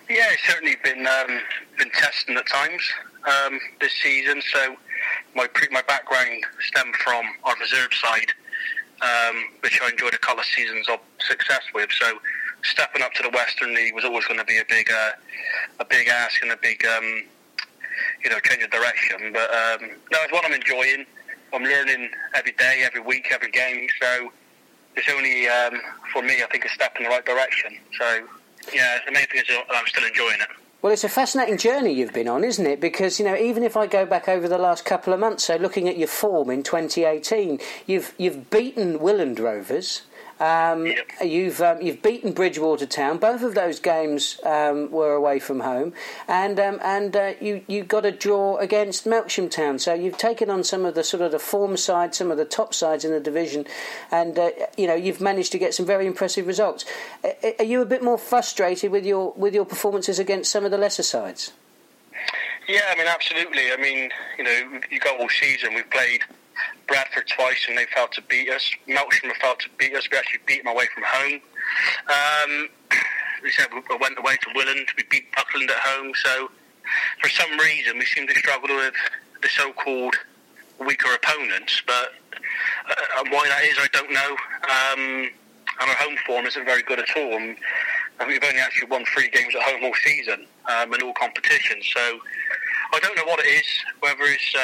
Yeah, 0.08 0.32
it's 0.32 0.46
certainly 0.46 0.76
been 0.84 1.06
um, 1.06 1.40
been 1.78 1.90
testing 1.90 2.36
at 2.36 2.46
times 2.46 2.82
um, 3.24 3.58
this 3.80 3.92
season. 4.02 4.40
So 4.52 4.76
my 5.34 5.46
pre- 5.48 5.68
my 5.72 5.82
background 5.82 6.44
stemmed 6.60 6.94
from 6.96 7.26
our 7.44 7.56
reserve 7.56 7.92
side 7.92 8.32
um, 9.02 9.36
which 9.60 9.80
I 9.82 9.90
enjoyed 9.90 10.14
a 10.14 10.18
couple 10.18 10.40
of 10.40 10.46
seasons 10.46 10.88
of 10.88 11.00
success 11.18 11.62
with. 11.74 11.90
So 11.92 12.18
stepping 12.64 13.02
up 13.02 13.12
to 13.14 13.22
the 13.22 13.30
Western 13.30 13.74
League 13.74 13.94
was 13.94 14.04
always 14.04 14.26
going 14.26 14.38
to 14.38 14.44
be 14.44 14.58
a 14.58 14.64
big, 14.68 14.90
uh, 14.90 15.12
a 15.80 15.84
big 15.84 16.08
ask 16.08 16.42
and 16.42 16.52
a 16.52 16.56
big, 16.56 16.84
um, 16.86 17.22
you 18.24 18.30
know, 18.30 18.38
change 18.40 18.62
of 18.62 18.70
direction. 18.70 19.32
But 19.32 19.50
um, 19.50 19.90
no, 20.12 20.18
it's 20.22 20.32
what 20.32 20.44
I'm 20.44 20.52
enjoying. 20.52 21.06
I'm 21.52 21.62
learning 21.62 22.10
every 22.34 22.52
day, 22.52 22.82
every 22.84 23.00
week, 23.00 23.28
every 23.30 23.50
game. 23.50 23.88
So 24.00 24.32
it's 24.96 25.08
only 25.08 25.48
um, 25.48 25.80
for 26.12 26.22
me, 26.22 26.42
I 26.42 26.46
think, 26.50 26.64
a 26.64 26.68
step 26.70 26.96
in 26.96 27.04
the 27.04 27.08
right 27.08 27.24
direction. 27.24 27.78
So 27.98 28.26
yeah, 28.74 28.98
the 29.06 29.12
main 29.12 29.26
thing 29.26 29.42
is 29.46 29.56
I'm 29.70 29.86
still 29.86 30.04
enjoying 30.04 30.40
it. 30.40 30.48
Well, 30.82 30.92
it's 30.92 31.04
a 31.04 31.08
fascinating 31.08 31.56
journey 31.56 31.92
you've 31.92 32.12
been 32.12 32.28
on, 32.28 32.44
isn't 32.44 32.66
it? 32.66 32.80
Because 32.80 33.18
you 33.18 33.24
know, 33.24 33.36
even 33.36 33.62
if 33.62 33.76
I 33.76 33.86
go 33.86 34.04
back 34.04 34.28
over 34.28 34.46
the 34.46 34.58
last 34.58 34.84
couple 34.84 35.12
of 35.12 35.20
months, 35.20 35.44
so 35.44 35.56
looking 35.56 35.88
at 35.88 35.96
your 35.96 36.08
form 36.08 36.50
in 36.50 36.62
2018, 36.62 37.58
you've 37.86 38.14
you've 38.18 38.50
beaten 38.50 38.98
Willand 38.98 39.40
Rovers. 39.40 40.02
Um, 40.38 40.86
yep. 40.86 41.06
You've 41.24 41.62
um, 41.62 41.80
you've 41.80 42.02
beaten 42.02 42.32
Bridgwater 42.32 42.84
Town. 42.84 43.16
Both 43.16 43.42
of 43.42 43.54
those 43.54 43.80
games 43.80 44.38
um, 44.44 44.90
were 44.90 45.14
away 45.14 45.38
from 45.38 45.60
home, 45.60 45.94
and 46.28 46.60
um, 46.60 46.78
and 46.82 47.16
uh, 47.16 47.32
you 47.40 47.62
you 47.66 47.84
got 47.84 48.04
a 48.04 48.12
draw 48.12 48.58
against 48.58 49.06
Melksham 49.06 49.50
Town. 49.50 49.78
So 49.78 49.94
you've 49.94 50.18
taken 50.18 50.50
on 50.50 50.62
some 50.62 50.84
of 50.84 50.94
the 50.94 51.02
sort 51.02 51.22
of 51.22 51.32
the 51.32 51.38
form 51.38 51.76
side, 51.78 52.14
some 52.14 52.30
of 52.30 52.36
the 52.36 52.44
top 52.44 52.74
sides 52.74 53.04
in 53.04 53.12
the 53.12 53.20
division, 53.20 53.66
and 54.10 54.38
uh, 54.38 54.50
you 54.76 54.86
know 54.86 54.94
you've 54.94 55.22
managed 55.22 55.52
to 55.52 55.58
get 55.58 55.74
some 55.74 55.86
very 55.86 56.06
impressive 56.06 56.46
results. 56.46 56.84
Are 57.58 57.64
you 57.64 57.80
a 57.80 57.86
bit 57.86 58.02
more 58.02 58.18
frustrated 58.18 58.90
with 58.92 59.06
your 59.06 59.32
with 59.36 59.54
your 59.54 59.64
performances 59.64 60.18
against 60.18 60.50
some 60.50 60.66
of 60.66 60.70
the 60.70 60.78
lesser 60.78 61.02
sides? 61.02 61.52
Yeah, 62.68 62.82
I 62.90 62.98
mean 62.98 63.06
absolutely. 63.06 63.72
I 63.72 63.76
mean 63.78 64.10
you 64.36 64.44
know 64.44 64.80
you 64.90 65.00
got 65.00 65.18
all 65.18 65.30
season 65.30 65.74
we've 65.74 65.88
played 65.88 66.22
Bradford 66.88 67.26
twice 67.28 67.66
and 67.68 67.76
they 67.76 67.86
failed 67.94 68.12
to 68.12 68.22
beat 68.22 68.50
us. 68.50 68.70
Melksham 68.88 69.32
failed 69.40 69.60
to 69.60 69.68
beat 69.78 69.94
us. 69.94 70.08
We 70.10 70.18
actually 70.18 70.40
beat 70.46 70.64
them 70.64 70.72
away 70.72 70.86
from 70.94 71.04
home. 71.06 71.40
Um, 72.08 72.68
we 73.42 73.50
said 73.50 73.66
we 73.72 73.96
went 74.00 74.18
away 74.18 74.36
to 74.42 74.48
Willand. 74.50 74.86
We 74.96 75.04
beat 75.10 75.34
Buckland 75.34 75.70
at 75.70 75.78
home. 75.78 76.12
So 76.14 76.50
for 77.20 77.28
some 77.28 77.58
reason 77.58 77.98
we 77.98 78.04
seem 78.04 78.26
to 78.26 78.34
struggle 78.34 78.74
with 78.76 78.94
the 79.42 79.48
so-called 79.48 80.16
weaker 80.78 81.12
opponents. 81.14 81.82
But 81.86 82.14
uh, 82.88 83.24
why 83.30 83.48
that 83.48 83.64
is, 83.64 83.76
I 83.78 83.88
don't 83.92 84.12
know. 84.12 84.36
Um, 84.68 85.30
and 85.80 85.90
our 85.90 85.96
home 85.96 86.16
form 86.26 86.46
isn't 86.46 86.64
very 86.64 86.82
good 86.82 86.98
at 86.98 87.08
all. 87.16 87.36
And, 87.36 87.56
and 88.20 88.28
we've 88.28 88.42
only 88.42 88.60
actually 88.60 88.88
won 88.88 89.04
three 89.04 89.28
games 89.28 89.54
at 89.54 89.62
home 89.62 89.84
all 89.84 89.94
season 90.02 90.46
um, 90.66 90.94
in 90.94 91.02
all 91.02 91.12
competitions. 91.12 91.86
So 91.92 92.20
I 92.92 93.00
don't 93.00 93.16
know 93.16 93.24
what 93.24 93.40
it 93.40 93.48
is. 93.48 93.66
Whether 94.00 94.24
it's 94.24 94.54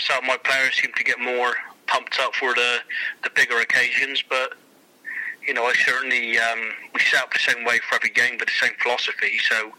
some 0.00 0.18
of 0.18 0.24
my 0.24 0.36
players 0.36 0.74
seem 0.74 0.92
to 0.96 1.04
get 1.04 1.18
more 1.20 1.54
pumped 1.86 2.18
up 2.20 2.34
for 2.34 2.54
the 2.54 2.78
the 3.22 3.30
bigger 3.30 3.58
occasions. 3.60 4.22
But 4.28 4.54
you 5.46 5.54
know, 5.54 5.64
I 5.64 5.74
certainly 5.74 6.38
um, 6.38 6.58
we 6.94 7.00
set 7.00 7.22
up 7.22 7.32
the 7.32 7.38
same 7.38 7.64
way 7.64 7.78
for 7.88 7.96
every 7.96 8.10
game, 8.10 8.36
but 8.38 8.48
the 8.48 8.66
same 8.66 8.74
philosophy. 8.82 9.38
So 9.48 9.72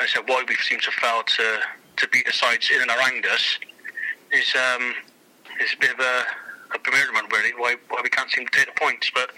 I 0.00 0.06
said 0.06 0.22
why 0.26 0.44
we 0.48 0.54
seem 0.56 0.80
to 0.80 0.90
fail 0.90 1.22
to 1.22 1.60
to 1.96 2.08
beat 2.08 2.26
the 2.26 2.32
sides 2.32 2.70
in 2.70 2.82
and 2.82 2.90
around 2.90 3.26
us 3.26 3.58
is 4.32 4.54
um, 4.54 4.94
is 5.60 5.72
a 5.74 5.78
bit 5.78 5.92
of 5.92 6.00
a, 6.00 6.24
a 6.74 6.78
bewilderment 6.78 7.32
really. 7.32 7.52
Why 7.56 7.76
why 7.88 8.00
we 8.02 8.10
can't 8.10 8.30
seem 8.30 8.46
to 8.46 8.52
take 8.58 8.74
the 8.74 8.80
points, 8.80 9.10
but. 9.14 9.30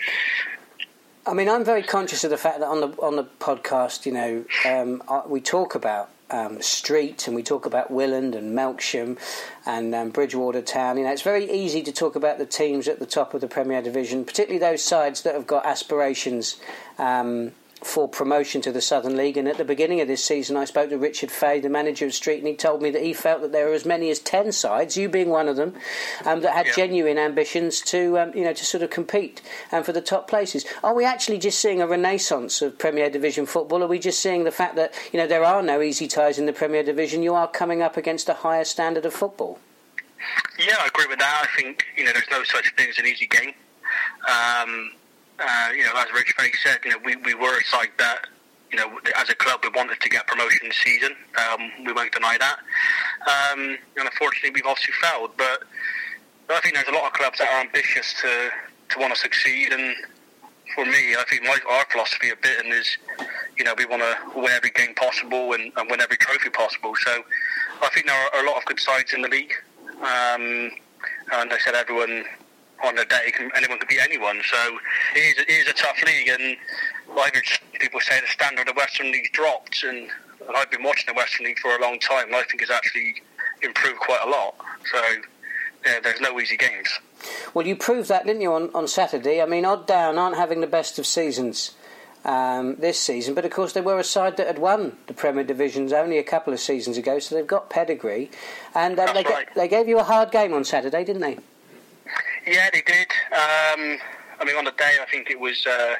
I 1.28 1.34
mean, 1.34 1.48
I'm 1.48 1.64
very 1.64 1.82
conscious 1.82 2.22
of 2.22 2.30
the 2.30 2.36
fact 2.36 2.60
that 2.60 2.68
on 2.68 2.80
the 2.80 2.88
on 3.02 3.16
the 3.16 3.24
podcast, 3.24 4.06
you 4.06 4.12
know, 4.12 4.44
um, 4.64 5.02
we 5.28 5.40
talk 5.40 5.74
about 5.74 6.08
um, 6.30 6.60
Street, 6.60 7.26
and 7.26 7.36
we 7.36 7.42
talk 7.42 7.66
about 7.66 7.92
Willand 7.92 8.34
and 8.34 8.56
Melksham 8.56 9.18
and 9.64 9.94
um, 9.94 10.10
Bridgwater 10.10 10.62
Town. 10.62 10.98
You 10.98 11.04
know, 11.04 11.12
it's 11.12 11.22
very 11.22 11.50
easy 11.50 11.82
to 11.82 11.92
talk 11.92 12.16
about 12.16 12.38
the 12.38 12.46
teams 12.46 12.88
at 12.88 12.98
the 12.98 13.06
top 13.06 13.34
of 13.34 13.40
the 13.40 13.48
Premier 13.48 13.82
Division, 13.82 14.24
particularly 14.24 14.58
those 14.58 14.82
sides 14.82 15.22
that 15.22 15.34
have 15.34 15.46
got 15.46 15.64
aspirations 15.66 16.56
um, 16.98 17.52
for 17.82 18.08
promotion 18.08 18.60
to 18.62 18.72
the 18.72 18.80
Southern 18.80 19.16
League. 19.16 19.36
And 19.36 19.46
at 19.46 19.58
the 19.58 19.64
beginning 19.64 20.00
of 20.00 20.08
this 20.08 20.24
season, 20.24 20.56
I 20.56 20.64
spoke 20.64 20.90
to 20.90 20.98
Richard 20.98 21.30
Fay, 21.30 21.60
the 21.60 21.68
manager 21.68 22.06
of 22.06 22.14
Street, 22.14 22.38
and 22.38 22.46
he 22.46 22.54
told 22.54 22.82
me 22.82 22.90
that 22.90 23.02
he 23.02 23.12
felt 23.12 23.42
that 23.42 23.52
there 23.52 23.66
were 23.66 23.74
as 23.74 23.84
many 23.84 24.10
as 24.10 24.18
ten 24.18 24.52
sides, 24.52 24.96
you 24.96 25.08
being 25.08 25.28
one 25.28 25.48
of 25.48 25.56
them, 25.56 25.74
um, 26.24 26.40
that 26.40 26.54
had 26.54 26.66
yeah. 26.66 26.72
genuine 26.74 27.18
ambitions 27.18 27.80
to, 27.82 28.18
um, 28.18 28.32
you 28.34 28.44
know, 28.44 28.52
to 28.52 28.64
sort 28.64 28.82
of 28.82 28.90
compete 28.90 29.42
um, 29.72 29.82
for 29.82 29.92
the 29.92 30.00
top 30.00 30.28
places. 30.28 30.64
Are 30.82 30.94
we 30.94 31.04
actually 31.04 31.38
just 31.38 31.60
seeing 31.60 31.80
a 31.82 31.86
renaissance 31.86 32.62
of 32.62 32.78
Premier 32.78 33.10
Division 33.10 33.46
football? 33.46 33.82
Are 33.82 33.88
we 33.88 33.98
just 33.98 34.20
seeing 34.20 34.44
the 34.44 34.50
fact 34.50 34.76
that 34.76 34.94
you 35.12 35.18
know 35.18 35.26
there 35.26 35.44
are 35.44 35.62
no 35.62 35.82
easy 35.82 36.08
ties 36.08 36.38
in 36.38 36.46
the 36.46 36.52
Premier 36.52 36.82
Division? 36.82 37.22
You 37.22 37.34
are 37.34 37.48
coming 37.48 37.82
up 37.82 37.96
against 37.96 38.28
a 38.28 38.34
higher 38.34 38.64
standard 38.64 39.04
of 39.04 39.14
football. 39.14 39.58
Yeah, 40.58 40.76
I 40.80 40.86
agree 40.86 41.06
with 41.06 41.18
that. 41.18 41.46
I 41.46 41.60
think 41.60 41.84
you 41.96 42.04
know 42.04 42.12
there's 42.12 42.30
no 42.30 42.42
such 42.44 42.74
thing 42.76 42.88
as 42.88 42.98
an 42.98 43.06
easy 43.06 43.26
game. 43.26 43.52
Um, 44.28 44.92
uh, 45.38 45.68
you 45.74 45.84
know, 45.84 45.92
as 45.96 46.06
Rich 46.14 46.34
Fay 46.38 46.50
said, 46.62 46.78
you 46.84 46.90
know, 46.90 46.98
we, 47.04 47.16
we 47.16 47.34
were 47.34 47.58
a 47.58 47.64
side 47.64 47.90
that, 47.98 48.26
you 48.70 48.78
know, 48.78 48.98
as 49.16 49.28
a 49.30 49.34
club, 49.34 49.60
we 49.62 49.70
wanted 49.74 50.00
to 50.00 50.08
get 50.08 50.26
promotion 50.26 50.68
this 50.68 50.76
season. 50.78 51.14
Um, 51.36 51.70
we 51.84 51.92
won't 51.92 52.12
deny 52.12 52.36
that. 52.38 52.58
Um, 53.26 53.78
and 53.96 54.06
unfortunately, 54.06 54.50
we've 54.54 54.66
obviously 54.66 54.94
failed. 55.00 55.30
But 55.36 55.64
I 56.50 56.60
think 56.60 56.74
there's 56.74 56.88
a 56.88 56.92
lot 56.92 57.04
of 57.04 57.12
clubs 57.12 57.38
that 57.38 57.48
are 57.48 57.60
ambitious 57.60 58.14
to, 58.22 58.50
to 58.90 58.98
want 58.98 59.14
to 59.14 59.20
succeed. 59.20 59.72
And 59.72 59.94
for 60.74 60.84
me, 60.84 61.14
I 61.14 61.24
think 61.28 61.42
my, 61.44 61.56
our 61.70 61.84
philosophy 61.90 62.30
a 62.30 62.36
bit 62.36 62.66
is, 62.66 62.98
you 63.56 63.64
know, 63.64 63.74
we 63.76 63.84
want 63.84 64.02
to 64.02 64.40
win 64.40 64.50
every 64.50 64.70
game 64.70 64.94
possible 64.94 65.52
and, 65.52 65.72
and, 65.76 65.90
win 65.90 66.00
every 66.00 66.16
trophy 66.16 66.50
possible. 66.50 66.94
So 67.04 67.22
I 67.82 67.88
think 67.90 68.06
there 68.06 68.16
are 68.16 68.42
a 68.42 68.46
lot 68.46 68.56
of 68.56 68.64
good 68.64 68.80
sides 68.80 69.12
in 69.12 69.22
the 69.22 69.28
league. 69.28 69.52
Um, 70.00 70.70
and 71.32 71.52
I 71.52 71.58
said 71.64 71.74
everyone 71.74 72.24
on 72.84 72.98
a 72.98 73.04
day, 73.04 73.32
anyone 73.54 73.78
could 73.78 73.88
beat 73.88 74.00
anyone. 74.00 74.40
So 74.50 74.78
it 75.14 75.20
is, 75.20 75.38
it 75.38 75.50
is 75.50 75.68
a 75.68 75.72
tough 75.72 76.02
league, 76.04 76.28
and 76.28 76.56
I've 77.18 77.34
heard 77.34 77.44
people 77.80 78.00
say 78.00 78.20
the 78.20 78.28
standard 78.28 78.68
of 78.68 78.74
the 78.74 78.78
Western 78.78 79.10
League 79.12 79.32
dropped, 79.32 79.82
and 79.84 80.08
I've 80.54 80.70
been 80.70 80.82
watching 80.82 81.06
the 81.06 81.14
Western 81.14 81.46
League 81.46 81.58
for 81.58 81.74
a 81.74 81.80
long 81.80 81.98
time, 81.98 82.26
and 82.26 82.36
I 82.36 82.42
think 82.42 82.62
it's 82.62 82.70
actually 82.70 83.22
improved 83.62 84.00
quite 84.00 84.20
a 84.24 84.28
lot. 84.28 84.54
So 84.92 85.00
yeah, 85.86 86.00
there's 86.00 86.20
no 86.20 86.38
easy 86.40 86.56
games. 86.56 86.88
Well, 87.54 87.66
you 87.66 87.76
proved 87.76 88.08
that, 88.08 88.26
didn't 88.26 88.42
you, 88.42 88.52
on, 88.52 88.70
on 88.74 88.88
Saturday? 88.88 89.40
I 89.40 89.46
mean, 89.46 89.64
Odd 89.64 89.86
Down 89.86 90.18
aren't 90.18 90.36
having 90.36 90.60
the 90.60 90.66
best 90.66 90.98
of 90.98 91.06
seasons. 91.06 91.74
Um, 92.24 92.74
this 92.80 92.98
season, 92.98 93.34
but 93.34 93.44
of 93.44 93.52
course 93.52 93.72
they 93.72 93.80
were 93.80 94.00
a 94.00 94.02
side 94.02 94.36
that 94.38 94.48
had 94.48 94.58
won 94.58 94.96
the 95.06 95.14
Premier 95.14 95.44
Divisions 95.44 95.92
only 95.92 96.18
a 96.18 96.24
couple 96.24 96.52
of 96.52 96.58
seasons 96.58 96.98
ago, 96.98 97.20
so 97.20 97.36
they've 97.36 97.46
got 97.46 97.70
pedigree. 97.70 98.32
And 98.74 98.98
uh, 98.98 99.12
they, 99.12 99.22
right. 99.22 99.46
they 99.54 99.68
gave 99.68 99.86
you 99.86 100.00
a 100.00 100.02
hard 100.02 100.32
game 100.32 100.52
on 100.52 100.64
Saturday, 100.64 101.04
didn't 101.04 101.22
they? 101.22 101.38
Yeah, 102.46 102.70
they 102.72 102.82
did. 102.82 103.08
Um, 103.32 103.98
I 104.38 104.44
mean, 104.44 104.56
on 104.56 104.64
the 104.64 104.72
day, 104.72 104.98
I 105.02 105.06
think 105.10 105.30
it 105.30 105.40
was 105.40 105.66
uh, 105.66 105.94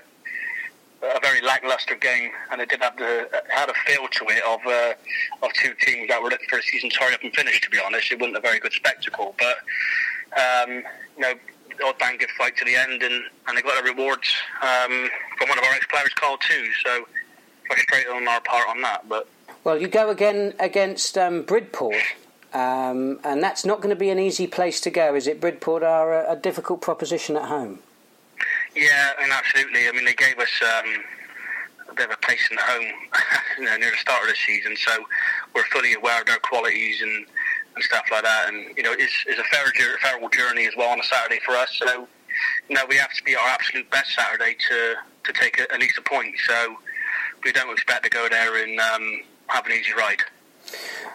a 1.03 1.21
very 1.21 1.41
lackluster 1.41 1.97
game, 1.97 2.31
and 2.51 2.61
it 2.61 2.69
did 2.69 2.83
have 2.83 2.97
the 2.97 3.29
had 3.49 3.69
a 3.69 3.75
feel 3.87 4.07
to 4.09 4.25
it 4.29 4.43
of 4.45 4.61
uh, 4.67 4.95
of 5.45 5.53
two 5.55 5.75
teams 5.81 6.09
that 6.09 6.23
were 6.23 6.31
looking 6.31 6.49
for 6.49 6.59
a 6.59 6.63
season 6.63 6.91
tie 6.91 7.13
up 7.13 7.23
and 7.23 7.35
finish. 7.35 7.61
To 7.63 7.71
be 7.71 7.79
honest, 7.85 8.13
it 8.13 8.21
wasn't 8.21 8.37
a 8.37 8.41
very 8.41 8.61
good 8.61 8.73
spectacle, 8.73 9.35
but 9.39 9.57
um, 10.41 10.83
you 11.17 11.23
know. 11.23 11.35
Odd 11.85 11.99
Down 11.99 12.17
good 12.17 12.31
fight 12.39 12.57
to 12.57 12.65
the 12.65 12.75
end, 12.75 13.03
and, 13.03 13.23
and 13.47 13.59
they 13.59 13.61
got 13.61 13.77
the 13.85 13.91
rewards 13.93 14.33
um, 14.63 15.11
from 15.37 15.51
one 15.51 15.59
of 15.59 15.65
our 15.65 15.75
ex-players, 15.75 16.09
Carl 16.15 16.39
too. 16.39 16.71
So 16.83 17.05
frustrated 17.67 18.11
on 18.11 18.27
our 18.27 18.41
part 18.41 18.67
on 18.67 18.81
that, 18.81 19.07
but 19.11 19.29
well, 19.63 19.79
you 19.79 19.87
go 19.87 20.09
again 20.09 20.55
against 20.59 21.19
um, 21.19 21.43
Bridport. 21.43 21.97
Um, 22.57 23.21
and 23.23 23.43
that's 23.43 23.67
not 23.67 23.83
going 23.83 23.95
to 23.95 24.01
be 24.01 24.09
an 24.09 24.19
easy 24.19 24.47
place 24.47 24.81
to 24.81 24.91
go, 24.91 25.15
is 25.15 25.27
it? 25.27 25.43
Bridport 25.43 25.83
are 25.83 26.25
a, 26.25 26.33
a 26.33 26.37
difficult 26.37 26.81
proposition 26.81 27.37
at 27.37 27.45
home. 27.45 27.81
Yeah, 28.75 29.11
and 29.21 29.31
absolutely. 29.31 29.87
I 29.87 29.93
mean, 29.93 30.07
they 30.07 30.15
gave 30.15 30.39
us 30.39 30.49
um, 30.63 31.05
a 31.91 31.95
bit 31.95 32.07
of 32.07 32.13
a 32.13 32.27
place 32.27 32.41
in 32.51 32.57
the 32.57 32.63
home 32.63 32.87
you 33.59 33.65
know, 33.67 33.77
near 33.77 33.91
the 33.91 33.99
start 33.99 34.23
of 34.23 34.31
the 34.31 34.37
season, 34.47 34.75
so 34.75 35.05
we're 35.55 35.65
fully 35.65 35.93
aware 35.93 36.21
of 36.21 36.27
their 36.27 36.39
qualities 36.39 37.03
and, 37.03 37.27
and 37.75 37.85
stuff 37.85 38.07
like 38.11 38.23
that. 38.23 38.49
And 38.49 38.75
you 38.75 38.83
know, 38.83 38.93
it's, 38.93 39.25
it's 39.27 39.39
a 39.39 39.45
fair, 39.45 39.71
fair 40.01 40.19
journey 40.31 40.67
as 40.67 40.73
well 40.79 40.89
on 40.89 40.99
a 40.99 41.05
Saturday 41.05 41.41
for 41.45 41.53
us. 41.57 41.69
So 41.79 42.09
you 42.71 42.75
know, 42.75 42.87
we 42.89 42.97
have 42.97 43.13
to 43.13 43.23
be 43.23 43.37
our 43.37 43.49
absolute 43.49 43.91
best 43.91 44.15
Saturday 44.15 44.57
to 44.71 44.95
to 45.25 45.33
take 45.39 45.61
a, 45.61 45.71
at 45.75 45.79
least 45.79 45.99
a 45.99 46.03
point. 46.03 46.35
So 46.47 46.77
we 47.45 47.53
don't 47.53 47.71
expect 47.71 48.05
to 48.05 48.11
go 48.11 48.29
there 48.31 48.63
and 48.63 48.81
um, 48.81 49.21
have 49.49 49.67
an 49.67 49.73
easy 49.73 49.93
ride. 49.93 50.23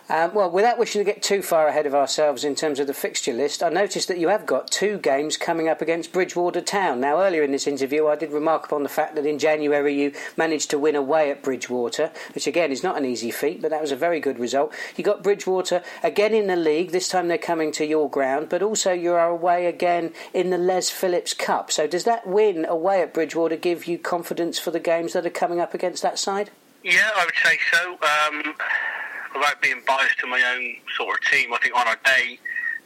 Um, 0.09 0.33
well, 0.33 0.49
without 0.49 0.77
wishing 0.77 0.99
to 0.99 1.05
get 1.05 1.23
too 1.23 1.41
far 1.41 1.67
ahead 1.67 1.85
of 1.85 1.95
ourselves 1.95 2.43
in 2.43 2.55
terms 2.55 2.79
of 2.79 2.87
the 2.87 2.93
fixture 2.93 3.33
list, 3.33 3.63
I 3.63 3.69
noticed 3.69 4.07
that 4.09 4.17
you 4.17 4.27
have 4.27 4.45
got 4.45 4.69
two 4.69 4.97
games 4.97 5.37
coming 5.37 5.69
up 5.69 5.81
against 5.81 6.11
Bridgwater 6.11 6.61
Town. 6.61 6.99
Now, 6.99 7.21
earlier 7.21 7.43
in 7.43 7.51
this 7.51 7.67
interview, 7.67 8.07
I 8.07 8.15
did 8.15 8.31
remark 8.31 8.65
upon 8.65 8.83
the 8.83 8.89
fact 8.89 9.15
that 9.15 9.25
in 9.25 9.39
January 9.39 9.93
you 9.93 10.11
managed 10.35 10.69
to 10.71 10.79
win 10.79 10.95
away 10.95 11.31
at 11.31 11.41
Bridgwater, 11.41 12.11
which 12.33 12.47
again 12.47 12.71
is 12.71 12.83
not 12.83 12.97
an 12.97 13.05
easy 13.05 13.31
feat, 13.31 13.61
but 13.61 13.71
that 13.71 13.81
was 13.81 13.91
a 13.91 13.95
very 13.95 14.19
good 14.19 14.39
result. 14.39 14.73
You 14.97 15.03
got 15.03 15.23
Bridgwater 15.23 15.81
again 16.03 16.33
in 16.33 16.47
the 16.47 16.55
league. 16.55 16.91
This 16.91 17.07
time 17.07 17.27
they're 17.27 17.37
coming 17.37 17.71
to 17.73 17.85
your 17.85 18.09
ground, 18.09 18.49
but 18.49 18.61
also 18.61 18.91
you 18.91 19.13
are 19.13 19.29
away 19.29 19.65
again 19.65 20.13
in 20.33 20.49
the 20.49 20.57
Les 20.57 20.89
Phillips 20.89 21.33
Cup. 21.33 21.71
So, 21.71 21.87
does 21.87 22.03
that 22.03 22.27
win 22.27 22.65
away 22.65 23.01
at 23.01 23.13
Bridgwater 23.13 23.55
give 23.55 23.87
you 23.87 23.97
confidence 23.97 24.59
for 24.59 24.71
the 24.71 24.79
games 24.79 25.13
that 25.13 25.25
are 25.25 25.29
coming 25.29 25.59
up 25.61 25.73
against 25.73 26.01
that 26.03 26.19
side? 26.19 26.49
Yeah, 26.83 27.11
I 27.15 27.25
would 27.25 27.35
say 27.43 27.59
so. 27.71 27.91
Um, 28.01 28.55
without 29.33 29.61
being 29.61 29.81
biased 29.87 30.19
to 30.19 30.27
my 30.27 30.41
own 30.55 30.75
sort 30.97 31.19
of 31.19 31.31
team, 31.31 31.53
I 31.53 31.57
think 31.57 31.75
on 31.75 31.87
our 31.87 31.97
day, 32.05 32.39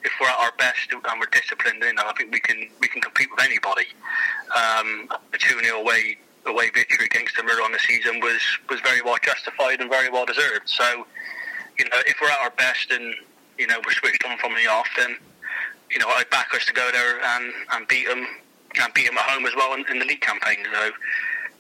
if 0.03 0.11
we're 0.21 0.27
at 0.27 0.37
our 0.37 0.51
best 0.57 0.91
and 0.91 1.01
we're 1.19 1.25
disciplined, 1.31 1.81
know, 1.81 2.03
I 2.05 2.13
think 2.13 2.31
we 2.31 2.39
can 2.39 2.69
we 2.79 2.87
can 2.87 3.01
compete 3.01 3.29
with 3.31 3.43
anybody. 3.43 3.87
Um, 4.55 5.09
the 5.31 5.37
two 5.37 5.59
0 5.59 5.81
away 5.81 6.17
away 6.45 6.69
victory 6.69 7.07
against 7.07 7.35
them 7.35 7.47
earlier 7.49 7.63
on 7.63 7.71
the 7.71 7.79
season 7.79 8.19
was 8.19 8.39
was 8.69 8.79
very 8.81 9.01
well 9.01 9.17
justified 9.23 9.81
and 9.81 9.89
very 9.89 10.09
well 10.09 10.25
deserved. 10.25 10.69
So, 10.69 11.07
you 11.77 11.85
know, 11.85 11.97
if 12.05 12.17
we're 12.21 12.29
at 12.29 12.39
our 12.39 12.51
best 12.51 12.91
and 12.91 13.15
you 13.57 13.67
know 13.67 13.79
we're 13.85 13.93
switched 13.93 14.23
on 14.25 14.37
from 14.37 14.53
the 14.53 14.67
off, 14.67 14.87
then 14.97 15.17
you 15.89 15.99
know 15.99 16.07
I 16.07 16.23
back 16.29 16.53
us 16.53 16.65
to 16.65 16.73
go 16.73 16.89
there 16.91 17.23
and, 17.23 17.53
and 17.73 17.87
beat 17.87 18.07
them 18.07 18.27
and 18.81 18.93
beat 18.93 19.07
them 19.07 19.17
at 19.17 19.23
home 19.23 19.45
as 19.45 19.55
well 19.55 19.73
in, 19.73 19.85
in 19.89 19.99
the 19.99 20.05
league 20.05 20.21
campaign. 20.21 20.57
So 20.71 20.91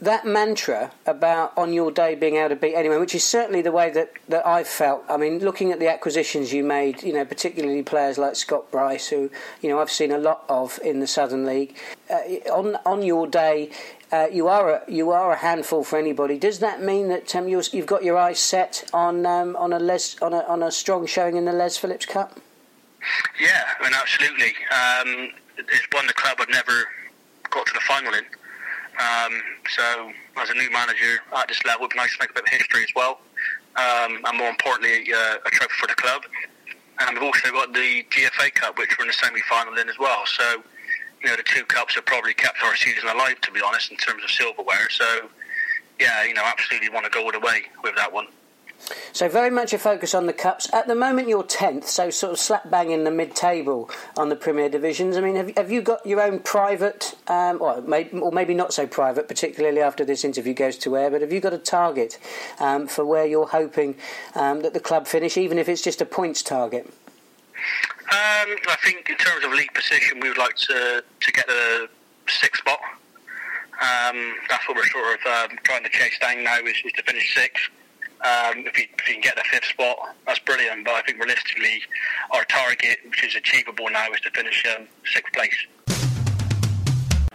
that 0.01 0.25
mantra 0.25 0.91
about 1.05 1.57
on 1.57 1.73
your 1.73 1.91
day 1.91 2.15
being 2.15 2.35
able 2.35 2.49
to 2.49 2.55
beat 2.55 2.75
anyone, 2.75 2.99
which 2.99 3.15
is 3.15 3.23
certainly 3.23 3.61
the 3.61 3.71
way 3.71 3.89
that, 3.91 4.11
that 4.27 4.45
I've 4.45 4.67
felt. 4.67 5.03
I 5.09 5.17
mean, 5.17 5.39
looking 5.39 5.71
at 5.71 5.79
the 5.79 5.87
acquisitions 5.87 6.51
you 6.51 6.63
made, 6.63 7.01
you 7.03 7.13
know, 7.13 7.25
particularly 7.25 7.81
players 7.83 8.17
like 8.17 8.35
Scott 8.35 8.69
Bryce, 8.71 9.07
who 9.07 9.29
you 9.61 9.69
know 9.69 9.79
I've 9.79 9.91
seen 9.91 10.11
a 10.11 10.17
lot 10.17 10.43
of 10.49 10.79
in 10.83 10.99
the 10.99 11.07
Southern 11.07 11.45
League. 11.45 11.77
Uh, 12.09 12.15
on 12.51 12.75
on 12.85 13.03
your 13.03 13.27
day, 13.27 13.71
uh, 14.11 14.27
you 14.31 14.47
are 14.47 14.69
a, 14.75 14.91
you 14.91 15.11
are 15.11 15.31
a 15.31 15.37
handful 15.37 15.83
for 15.83 15.97
anybody. 15.97 16.37
Does 16.37 16.59
that 16.59 16.81
mean 16.81 17.07
that 17.09 17.35
um, 17.35 17.47
you 17.47 17.57
have 17.57 17.85
got 17.85 18.03
your 18.03 18.17
eyes 18.17 18.39
set 18.39 18.89
on 18.93 19.25
um, 19.25 19.55
on 19.55 19.73
a 19.73 19.79
Les 19.79 20.21
on 20.21 20.33
a 20.33 20.39
on 20.41 20.61
a 20.61 20.71
strong 20.71 21.05
showing 21.05 21.35
in 21.35 21.45
the 21.45 21.53
Les 21.53 21.77
Phillips 21.77 22.05
Cup? 22.05 22.39
Yeah, 23.39 23.63
I 23.79 23.83
mean, 23.83 23.93
absolutely. 23.93 24.53
Um, 24.71 25.31
it's 25.57 25.87
one 25.91 26.07
the 26.07 26.13
club 26.13 26.39
had 26.39 26.49
never 26.49 26.87
got 27.49 27.65
to 27.67 27.73
the 27.73 27.79
final 27.81 28.13
in. 28.13 28.25
Um, 28.95 29.41
so, 29.67 30.11
as 30.37 30.49
a 30.49 30.53
new 30.53 30.69
manager 30.71 31.19
at 31.35 31.47
this 31.47 31.63
level, 31.65 31.85
it'd 31.85 31.93
be 31.93 31.99
nice 31.99 32.15
to 32.15 32.17
make 32.21 32.31
a 32.31 32.33
bit 32.33 32.43
of 32.43 32.49
history 32.49 32.83
as 32.83 32.93
well, 32.95 33.19
um, 33.75 34.21
and 34.23 34.37
more 34.37 34.49
importantly, 34.49 35.11
uh, 35.13 35.37
a 35.45 35.49
trophy 35.49 35.73
for 35.79 35.87
the 35.87 35.95
club. 35.95 36.23
And 36.99 37.13
we've 37.13 37.23
also 37.23 37.51
got 37.51 37.73
the 37.73 38.05
GFA 38.09 38.53
Cup, 38.53 38.77
which 38.77 38.97
we're 38.97 39.03
in 39.03 39.07
the 39.09 39.13
semi-final 39.13 39.77
in 39.77 39.89
as 39.89 39.99
well. 39.99 40.23
So, 40.25 40.63
you 41.21 41.29
know, 41.29 41.35
the 41.35 41.43
two 41.43 41.65
cups 41.65 41.95
have 41.95 42.05
probably 42.05 42.33
kept 42.33 42.63
our 42.63 42.75
season 42.75 43.09
alive, 43.09 43.41
to 43.41 43.51
be 43.51 43.61
honest, 43.61 43.91
in 43.91 43.97
terms 43.97 44.23
of 44.23 44.31
silverware. 44.31 44.89
So, 44.89 45.29
yeah, 45.99 46.23
you 46.23 46.33
know, 46.33 46.43
absolutely 46.45 46.89
want 46.89 47.05
to 47.05 47.11
go 47.11 47.25
all 47.25 47.31
the 47.31 47.39
way 47.39 47.63
with 47.83 47.95
that 47.95 48.13
one. 48.13 48.27
So 49.13 49.29
very 49.29 49.49
much 49.49 49.73
a 49.73 49.79
focus 49.79 50.13
on 50.13 50.25
the 50.25 50.33
cups. 50.33 50.71
At 50.73 50.87
the 50.87 50.95
moment, 50.95 51.27
you're 51.27 51.43
tenth, 51.43 51.87
so 51.87 52.09
sort 52.09 52.33
of 52.33 52.39
slap 52.39 52.69
bang 52.69 52.91
in 52.91 53.03
the 53.03 53.11
mid-table 53.11 53.89
on 54.15 54.29
the 54.29 54.35
Premier 54.35 54.69
Divisions. 54.69 55.17
I 55.17 55.21
mean, 55.21 55.35
have, 55.35 55.55
have 55.57 55.71
you 55.71 55.81
got 55.81 56.05
your 56.05 56.21
own 56.21 56.39
private, 56.39 57.15
um, 57.27 57.61
or, 57.61 57.81
maybe, 57.81 58.19
or 58.19 58.31
maybe 58.31 58.53
not 58.53 58.73
so 58.73 58.85
private, 58.85 59.27
particularly 59.27 59.81
after 59.81 60.05
this 60.05 60.23
interview 60.23 60.53
goes 60.53 60.77
to 60.79 60.97
air? 60.97 61.09
But 61.09 61.21
have 61.21 61.33
you 61.33 61.39
got 61.39 61.53
a 61.53 61.57
target 61.57 62.19
um, 62.59 62.87
for 62.87 63.05
where 63.05 63.25
you're 63.25 63.47
hoping 63.47 63.95
um, 64.35 64.61
that 64.61 64.73
the 64.73 64.79
club 64.79 65.07
finish, 65.07 65.37
even 65.37 65.57
if 65.57 65.67
it's 65.67 65.81
just 65.81 66.01
a 66.01 66.05
points 66.05 66.43
target? 66.43 66.85
Um, 66.85 68.55
I 68.67 68.77
think 68.83 69.09
in 69.09 69.17
terms 69.17 69.43
of 69.43 69.51
league 69.51 69.73
position, 69.73 70.19
we 70.19 70.29
would 70.29 70.37
like 70.37 70.55
to 70.55 71.03
to 71.21 71.31
get 71.31 71.49
a 71.49 71.89
sixth 72.27 72.61
spot. 72.61 72.79
Um, 73.81 74.35
that's 74.47 74.67
what 74.67 74.77
we're 74.77 74.85
sort 74.85 75.19
of 75.19 75.51
um, 75.51 75.57
trying 75.63 75.83
to 75.83 75.89
chase 75.89 76.19
down 76.19 76.43
now 76.43 76.59
is, 76.59 76.75
is 76.85 76.91
to 76.93 77.03
finish 77.03 77.33
sixth. 77.33 77.69
Um, 78.23 78.65
if, 78.65 78.77
you, 78.77 78.85
if 78.97 79.07
you 79.07 79.13
can 79.15 79.21
get 79.21 79.35
the 79.35 79.43
fifth 79.43 79.65
spot, 79.65 79.97
that's 80.25 80.39
brilliant. 80.39 80.85
But 80.85 80.95
I 80.95 81.01
think 81.01 81.19
realistically, 81.19 81.81
our 82.31 82.43
target, 82.45 82.99
which 83.07 83.23
is 83.23 83.35
achievable 83.35 83.85
now, 83.91 84.07
is 84.13 84.21
to 84.21 84.31
finish 84.31 84.65
um, 84.77 84.87
sixth 85.05 85.33
place. 85.33 85.55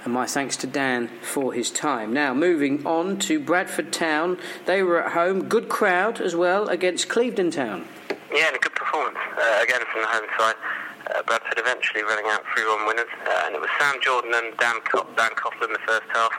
And 0.02 0.14
my 0.14 0.26
thanks 0.26 0.56
to 0.58 0.66
Dan 0.66 1.08
for 1.20 1.52
his 1.52 1.70
time. 1.70 2.14
Now, 2.14 2.32
moving 2.32 2.86
on 2.86 3.18
to 3.20 3.38
Bradford 3.38 3.92
Town. 3.92 4.38
They 4.64 4.82
were 4.82 5.04
at 5.04 5.12
home, 5.12 5.46
good 5.48 5.68
crowd 5.68 6.20
as 6.20 6.34
well, 6.34 6.68
against 6.68 7.08
Clevedon 7.10 7.50
Town. 7.50 7.86
Yeah, 8.32 8.46
and 8.48 8.56
a 8.56 8.58
good 8.58 8.74
performance 8.74 9.18
uh, 9.36 9.60
again 9.62 9.80
from 9.92 10.00
the 10.00 10.08
home 10.08 10.26
side. 10.38 10.54
Uh, 11.14 11.22
Bradford 11.24 11.58
eventually 11.58 12.02
running 12.02 12.24
out 12.28 12.42
3 12.56 12.64
1 12.64 12.86
winners, 12.86 13.06
uh, 13.26 13.42
and 13.46 13.54
it 13.54 13.60
was 13.60 13.68
Sam 13.78 13.96
Jordan 14.00 14.32
and 14.34 14.56
Dan, 14.56 14.80
Co- 14.90 15.06
Dan 15.16 15.30
Coughlin 15.32 15.66
in 15.66 15.72
the 15.72 15.84
first 15.86 16.06
half 16.14 16.32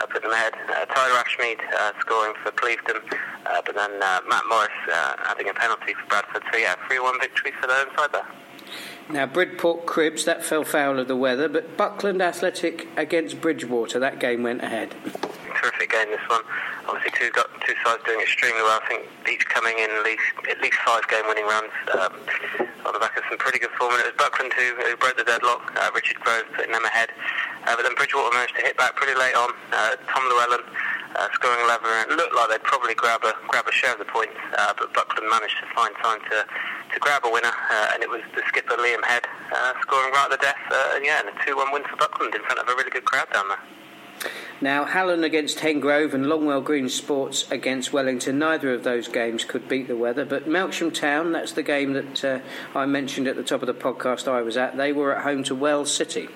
uh, 0.00 0.06
put 0.06 0.22
them 0.22 0.32
ahead. 0.32 0.54
Uh, 0.68 0.84
Tyler 0.86 1.22
Ashmead 1.22 1.60
uh, 1.74 1.92
scoring 2.00 2.34
for 2.42 2.50
Clevedon, 2.52 3.02
uh, 3.46 3.62
but 3.64 3.74
then 3.74 4.02
uh, 4.02 4.20
Matt 4.28 4.44
Morris 4.48 4.70
uh, 4.92 5.16
adding 5.26 5.48
a 5.48 5.54
penalty 5.54 5.94
for 5.94 6.06
Bradford. 6.08 6.42
So 6.52 6.58
yeah, 6.58 6.74
3-1 6.90 7.20
victory 7.20 7.52
for 7.60 7.66
the 7.66 7.74
home 7.74 7.88
side 7.96 8.12
there. 8.12 8.26
Now, 9.10 9.24
Bridport 9.24 9.86
Cribs, 9.86 10.26
that 10.26 10.44
fell 10.44 10.64
foul 10.64 10.98
of 10.98 11.08
the 11.08 11.16
weather, 11.16 11.48
but 11.48 11.78
Buckland 11.78 12.20
Athletic 12.20 12.88
against 12.96 13.40
Bridgwater, 13.40 13.98
that 13.98 14.20
game 14.20 14.42
went 14.42 14.62
ahead. 14.62 14.94
Terrific 15.58 15.90
game, 15.90 16.08
this 16.14 16.22
one. 16.30 16.42
Obviously, 16.86 17.10
two 17.18 17.30
got 17.34 17.50
two 17.66 17.74
sides 17.82 18.02
doing 18.06 18.22
extremely 18.22 18.62
well. 18.62 18.78
I 18.78 18.86
think 18.86 19.10
each 19.26 19.42
coming 19.50 19.74
in 19.78 19.90
at 19.90 20.04
least 20.06 20.22
at 20.46 20.62
least 20.62 20.78
five 20.86 21.02
game 21.10 21.26
winning 21.26 21.46
runs 21.50 21.74
um, 21.98 22.14
on 22.86 22.94
the 22.94 23.02
back 23.02 23.18
of 23.18 23.26
some 23.28 23.38
pretty 23.42 23.58
good 23.58 23.74
form. 23.74 23.90
And 23.98 24.06
it 24.06 24.14
was 24.14 24.18
Buckland 24.18 24.54
who, 24.54 24.78
who 24.86 24.94
broke 24.96 25.18
the 25.18 25.26
deadlock. 25.26 25.74
Uh, 25.74 25.90
Richard 25.94 26.22
Grove 26.22 26.46
putting 26.54 26.70
them 26.70 26.84
ahead. 26.86 27.10
Uh, 27.66 27.74
but 27.74 27.82
then 27.82 27.98
Bridgwater 27.98 28.30
managed 28.30 28.54
to 28.54 28.62
hit 28.62 28.78
back 28.78 28.94
pretty 28.94 29.18
late 29.18 29.34
on. 29.34 29.50
Uh, 29.74 29.98
Tom 30.06 30.22
Llewellyn 30.30 30.62
uh, 31.18 31.28
scoring 31.34 31.58
a 31.64 31.66
lever. 31.66 31.90
It 32.06 32.14
looked 32.14 32.34
like 32.34 32.48
they'd 32.50 32.62
probably 32.62 32.94
grab 32.94 33.24
a 33.24 33.34
grab 33.48 33.66
a 33.66 33.72
share 33.72 33.92
of 33.92 33.98
the 33.98 34.06
points, 34.06 34.38
uh, 34.56 34.72
but 34.78 34.92
Buckland 34.94 35.28
managed 35.28 35.58
to 35.58 35.66
find 35.74 35.94
time 35.98 36.20
to, 36.30 36.46
to 36.46 36.96
grab 37.00 37.24
a 37.24 37.30
winner, 37.30 37.50
uh, 37.50 37.94
and 37.94 38.02
it 38.02 38.08
was 38.08 38.22
the 38.34 38.42
skipper 38.46 38.78
Liam 38.78 39.02
Head 39.04 39.26
uh, 39.50 39.74
scoring 39.82 40.12
right 40.12 40.30
at 40.30 40.38
the 40.38 40.42
death. 40.42 40.60
Uh, 40.70 40.94
and 40.96 41.04
yeah, 41.04 41.20
and 41.20 41.28
a 41.28 41.34
2-1 41.42 41.72
win 41.72 41.82
for 41.84 41.96
Buckland 41.96 42.34
in 42.34 42.42
front 42.44 42.60
of 42.60 42.68
a 42.68 42.74
really 42.78 42.90
good 42.90 43.04
crowd 43.04 43.26
down 43.32 43.48
there. 43.48 43.77
Now, 44.60 44.84
Hallen 44.84 45.22
against 45.22 45.58
Hengrove 45.58 46.14
and 46.14 46.26
Longwell 46.26 46.64
Green 46.64 46.88
Sports 46.88 47.48
against 47.50 47.92
Wellington. 47.92 48.38
Neither 48.40 48.74
of 48.74 48.82
those 48.82 49.06
games 49.06 49.44
could 49.44 49.68
beat 49.68 49.86
the 49.86 49.96
weather, 49.96 50.24
but 50.24 50.48
Melksham 50.48 50.92
Town, 50.92 51.30
that's 51.30 51.52
the 51.52 51.62
game 51.62 51.92
that 51.92 52.24
uh, 52.24 52.40
I 52.74 52.84
mentioned 52.86 53.28
at 53.28 53.36
the 53.36 53.44
top 53.44 53.62
of 53.62 53.68
the 53.68 53.74
podcast 53.74 54.26
I 54.26 54.42
was 54.42 54.56
at, 54.56 54.76
they 54.76 54.92
were 54.92 55.14
at 55.14 55.22
home 55.22 55.44
to 55.44 55.54
Wells 55.54 55.92
City. 55.94 56.28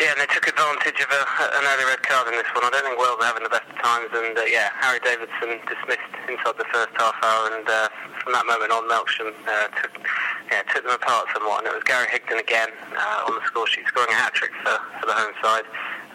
Yeah, 0.00 0.10
and 0.10 0.18
they 0.18 0.26
took 0.26 0.46
advantage 0.46 0.98
of 0.98 1.10
a, 1.10 1.22
an 1.54 1.64
early 1.70 1.86
red 1.86 2.02
card 2.02 2.26
in 2.26 2.34
this 2.34 2.50
one. 2.50 2.66
I 2.66 2.70
don't 2.70 2.82
think 2.82 2.98
Wells 2.98 3.18
are 3.22 3.30
having 3.30 3.46
the 3.46 3.54
best 3.54 3.66
of 3.70 3.78
times, 3.78 4.10
and 4.10 4.34
uh, 4.34 4.42
yeah, 4.50 4.70
Harry 4.82 4.98
Davidson 5.02 5.58
dismissed 5.70 6.14
inside 6.26 6.58
the 6.58 6.66
first 6.74 6.90
half 6.98 7.14
hour, 7.22 7.54
and 7.54 7.62
uh, 7.62 7.86
from 8.22 8.34
that 8.34 8.42
moment 8.42 8.74
on, 8.74 8.90
Melksham 8.90 9.30
uh, 9.30 9.70
took, 9.78 9.94
yeah, 10.50 10.66
took 10.70 10.82
them 10.82 10.98
apart 10.98 11.30
somewhat, 11.30 11.62
and 11.62 11.70
it 11.70 11.74
was 11.78 11.86
Gary 11.86 12.10
Higdon 12.10 12.42
again 12.42 12.74
uh, 12.90 13.30
on 13.30 13.38
the 13.38 13.44
score 13.46 13.66
sheet, 13.70 13.86
scoring 13.86 14.10
a 14.10 14.18
hat-trick 14.18 14.50
for, 14.66 14.74
for 14.98 15.06
the 15.06 15.14
home 15.14 15.34
side. 15.38 15.62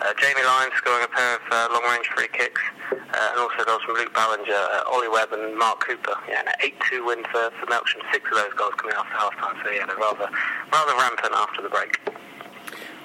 Uh, 0.01 0.13
Jamie 0.17 0.43
Lyons 0.45 0.73
scoring 0.77 1.03
a 1.03 1.07
pair 1.07 1.35
of 1.35 1.41
uh, 1.51 1.67
long-range 1.73 2.07
free 2.15 2.29
kicks, 2.31 2.61
uh, 2.91 2.95
and 3.31 3.39
also 3.39 3.65
goals 3.65 3.81
from 3.83 3.95
Luke 3.95 4.13
Ballinger, 4.13 4.53
uh, 4.53 4.83
Ollie 4.87 5.09
Webb, 5.09 5.33
and 5.33 5.57
Mark 5.57 5.85
Cooper. 5.85 6.15
Yeah, 6.27 6.41
an 6.47 6.71
8-2 6.91 7.05
win 7.05 7.23
for, 7.25 7.51
for 7.59 7.65
Melksham. 7.65 7.99
Six 8.13 8.23
of 8.31 8.37
those 8.37 8.53
goals 8.55 8.73
coming 8.77 8.95
after 8.95 9.11
half-time, 9.11 9.61
so 9.63 9.71
yeah, 9.71 9.85
they're 9.85 9.97
rather, 9.97 10.29
rather 10.71 10.93
rampant 10.93 11.33
after 11.33 11.61
the 11.61 11.69
break. 11.69 11.99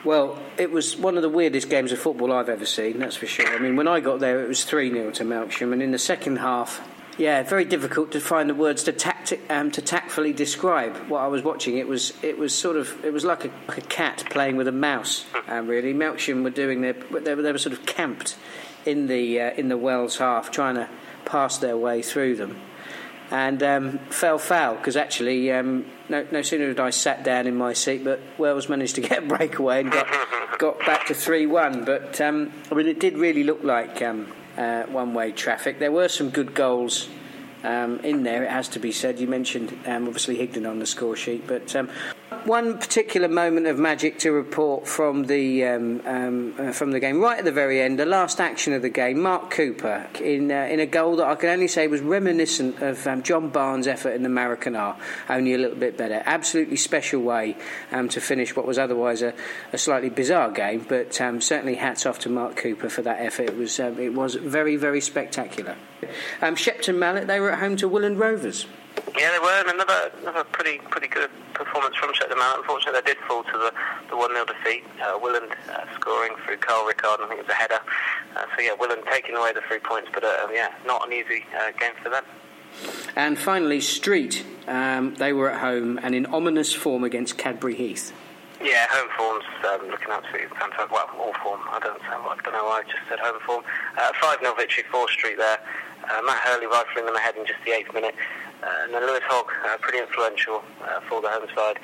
Well, 0.05 0.39
it 0.57 0.71
was 0.71 0.97
one 0.97 1.17
of 1.17 1.23
the 1.23 1.29
weirdest 1.29 1.69
games 1.69 1.91
of 1.91 1.99
football 1.99 2.31
I've 2.31 2.49
ever 2.49 2.67
seen, 2.67 2.99
that's 2.99 3.17
for 3.17 3.27
sure. 3.27 3.49
I 3.49 3.59
mean, 3.59 3.75
when 3.75 3.89
I 3.89 4.01
got 4.01 4.21
there, 4.21 4.45
it 4.45 4.49
was 4.49 4.65
3 4.65 4.93
0 4.93 5.11
to 5.13 5.25
Melksham, 5.25 5.73
and 5.73 5.83
in 5.83 5.91
the 5.91 5.99
second 5.99 6.37
half, 6.37 6.81
yeah, 7.17 7.43
very 7.43 7.65
difficult 7.65 8.13
to 8.13 8.21
find 8.21 8.51
the 8.51 8.55
words 8.55 8.83
to 8.85 8.93
tacti- 8.93 9.41
um, 9.49 9.71
to 9.73 9.83
tactfully 9.83 10.33
describe 10.33 10.97
what 11.09 11.21
I 11.21 11.29
was 11.29 11.43
watching. 11.43 11.79
It 11.79 11.87
was 11.87 12.13
it 12.23 12.39
was 12.39 12.57
sort 12.57 12.77
of 12.77 13.05
it 13.05 13.13
was 13.13 13.25
like 13.25 13.45
a, 13.45 13.51
like 13.69 13.79
a 13.79 13.83
cat 13.83 14.25
playing 14.31 14.57
with 14.57 14.67
a 14.67 14.73
mouse. 14.73 15.25
Um, 15.47 15.69
really, 15.69 15.95
Melksham 15.95 16.43
were 16.43 16.51
doing 16.51 16.81
their 16.81 16.95
they 16.95 17.35
were, 17.35 17.43
they 17.43 17.53
were 17.53 17.59
sort 17.59 17.73
of 17.73 17.87
camped 17.87 18.37
in 18.85 19.07
the 19.07 19.41
uh, 19.41 19.51
in 19.53 19.69
the 19.69 19.77
Wells 19.77 20.19
half, 20.19 20.51
trying 20.51 20.75
to 20.75 20.89
pass 21.25 21.59
their 21.59 21.77
way 21.77 22.03
through 22.03 22.35
them, 22.35 22.61
and 23.31 23.63
um, 23.63 23.99
fell 24.11 24.39
foul 24.39 24.75
because 24.75 24.97
actually 24.97 25.53
um, 25.53 25.87
no 26.09 26.27
no 26.33 26.43
sooner 26.43 26.67
had 26.69 26.81
I 26.81 26.91
sat 26.91 27.23
down 27.23 27.47
in 27.47 27.55
my 27.55 27.75
seat, 27.75 28.03
but 28.03 28.21
Wells 28.39 28.69
managed 28.69 28.97
to 28.97 29.01
get 29.01 29.23
a 29.23 29.27
breakaway 29.27 29.81
and 29.81 29.93
got 29.93 30.09
got 30.59 30.81
back 30.81 31.07
to 31.07 31.15
three 31.15 31.47
one. 31.47 31.85
But 31.85 32.21
um, 32.21 32.53
I 32.73 32.75
mean, 32.75 32.89
it 32.89 32.99
did 32.99 33.19
really 33.19 33.45
look 33.45 33.63
like. 33.63 34.03
Uh, 34.57 34.85
one-way 34.85 35.33
traffic. 35.33 35.81
There 35.81 35.91
were 35.91 36.07
some 36.07 36.31
good 36.31 36.55
goals 36.55 37.09
um, 37.65 37.99
in 38.01 38.23
there. 38.23 38.45
It 38.45 38.51
has 38.51 38.69
to 38.69 38.79
be 38.79 38.93
said. 38.93 39.19
You 39.19 39.27
mentioned 39.27 39.77
um, 39.85 40.07
obviously 40.07 40.37
Higdon 40.37 40.71
on 40.71 40.79
the 40.79 40.87
score 40.87 41.17
sheet, 41.17 41.45
but 41.49 41.75
um, 41.75 41.91
one 42.47 42.79
particular 42.79 43.29
moment 43.29 43.67
of 43.67 43.79
magic 43.79 44.19
to 44.19 44.33
report 44.33 44.87
from 44.87 45.25
the 45.25 45.65
um, 45.65 46.03
um, 46.05 46.55
uh, 46.59 46.73
from 46.73 46.91
the 46.91 47.01
game, 47.01 47.21
right 47.21 47.39
at 47.39 47.45
the 47.45 47.53
very 47.53 47.81
end, 47.81 47.99
the 47.99 48.07
last 48.07 48.41
action 48.41 48.73
of 48.73 48.83
the 48.83 48.89
game. 48.89 49.21
Mark 49.21 49.51
Cooper 49.51 50.09
in 50.21 50.51
uh, 50.51 50.67
in 50.71 50.81
a 50.81 50.87
goal 50.87 51.17
that 51.17 51.27
I 51.27 51.35
can 51.35 51.49
only 51.49 51.69
say 51.69 51.87
was 51.87 52.01
reminiscent 52.01 52.83
of 52.83 53.07
um, 53.07 53.23
John 53.23 53.49
Barnes' 53.49 53.87
effort 53.87 54.11
in 54.11 54.23
the 54.23 54.29
Maracana, 54.29 54.97
only 55.29 55.55
a 55.55 55.59
little 55.59 55.77
bit 55.77 55.97
better. 55.97 56.23
Absolutely 56.27 56.77
special 56.77 57.23
way 57.23 57.57
um, 57.93 58.09
to 58.11 58.21
finish 58.21 58.55
what 58.55 58.67
was 58.67 58.79
otherwise 58.79 59.23
a, 59.23 59.35
a 59.73 59.79
slightly 59.79 60.11
bizarre 60.11 60.51
game, 60.51 60.85
but 60.89 61.21
um, 61.21 61.41
certainly 61.41 61.77
hats 61.77 62.07
off 62.07 62.19
to 62.21 62.29
Mark 62.29 62.57
Cooper 62.57 62.89
for 62.89 63.03
that 63.03 63.21
effort. 63.21 63.49
It 63.49 63.57
was 63.57 63.81
um, 63.81 63.99
it 63.99 64.15
was 64.15 64.35
very 64.35 64.77
very 64.77 65.01
spectacular. 65.01 65.77
Shepton 66.57 66.99
Mallet 66.99 67.27
they 67.27 67.41
were 67.41 67.51
at 67.51 67.59
home 67.59 67.77
to 67.77 67.89
Willand 67.89 68.19
Rovers. 68.19 68.67
Yeah, 69.17 69.31
they 69.33 69.39
were, 69.39 69.61
and 69.61 69.69
another 69.69 70.11
another 70.23 70.45
pretty 70.45 70.79
pretty 70.91 71.09
good 71.09 71.31
performance 71.55 71.97
from 71.97 72.13
Mallet. 72.37 72.59
Unfortunately, 72.59 73.01
they 73.01 73.15
did 73.15 73.19
fall 73.29 73.45
to 73.45 73.53
the 73.53 73.73
the 74.11 74.17
one 74.17 74.33
0 74.33 74.45
defeat. 74.45 74.85
Uh, 75.01 75.19
Willand 75.19 75.53
uh, 75.71 75.85
scoring 75.95 76.33
through 76.45 76.59
Carl 76.59 76.87
Rickard, 76.87 77.21
I 77.21 77.29
think 77.29 77.41
it 77.41 77.47
was 77.47 77.53
a 77.53 77.55
header. 77.55 77.81
Uh, 78.37 78.45
so 78.57 78.63
yeah, 78.63 78.75
Willand 78.79 79.09
taking 79.11 79.37
away 79.37 79.53
the 79.53 79.63
three 79.69 79.79
points, 79.79 80.09
but 80.13 80.25
uh, 80.25 80.49
yeah, 80.53 80.73
not 80.87 81.07
an 81.07 81.13
easy 81.13 81.45
uh, 81.57 81.71
game 81.79 81.93
for 82.03 82.11
them. 82.11 82.25
And 83.17 83.39
finally, 83.39 83.81
Street. 83.81 84.45
Um, 84.67 85.15
they 85.17 85.33
were 85.33 85.51
at 85.51 85.61
home 85.61 86.01
and 86.03 86.15
in 86.15 86.27
ominous 86.27 86.73
form 86.73 87.05
against 87.05 87.37
Cadbury 87.37 87.75
Heath. 87.75 88.13
Yeah, 88.63 88.87
home 88.89 89.11
form's 89.17 89.45
um, 89.69 89.91
looking 89.91 90.09
absolutely 90.11 90.49
fantastic. 90.57 90.91
Well, 90.91 91.11
all 91.19 91.35
form. 91.43 91.61
I 91.71 91.79
don't, 91.81 92.01
I 92.03 92.37
don't 92.43 92.53
know 92.53 92.65
why 92.65 92.81
I 92.81 92.83
just 92.83 93.07
said 93.09 93.19
home 93.19 93.39
form. 93.45 93.65
Uh, 93.99 94.11
5 94.21 94.41
0 94.41 94.55
victory 94.55 94.85
for 94.91 95.09
Street 95.09 95.37
there. 95.37 95.59
Uh, 96.05 96.23
Matt 96.25 96.39
Hurley 96.39 96.67
rifling 96.67 97.07
them 97.07 97.17
ahead 97.17 97.37
in 97.37 97.47
just 97.47 97.61
the 97.65 97.73
eighth 97.73 97.93
minute. 97.93 98.15
Uh, 98.65 98.85
and 98.85 98.95
then 98.95 99.03
Lewis 99.03 99.21
Hogg, 99.25 99.53
uh, 99.67 99.77
pretty 99.83 99.99
influential 99.99 100.65
uh, 100.83 101.01
for 101.09 101.21
the 101.21 101.29
home 101.29 101.47
side. 101.55 101.79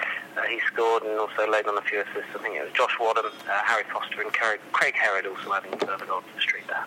He 0.49 0.60
scored 0.66 1.02
and 1.02 1.18
also 1.18 1.46
laid 1.50 1.66
on 1.66 1.76
a 1.76 1.82
few 1.82 2.00
assists. 2.00 2.32
I 2.34 2.38
think 2.42 2.56
it 2.56 2.64
was 2.64 2.72
Josh 2.72 2.96
Wadham, 2.99 3.26
Harry 3.46 3.84
Foster, 3.92 4.22
and 4.22 4.32
Craig 4.32 4.94
Herod 4.94 5.26
also 5.26 5.52
adding 5.52 5.76
further 5.78 6.06
goals 6.06 6.25
to 6.30 6.34
the 6.34 6.40
street 6.40 6.64
there. 6.68 6.87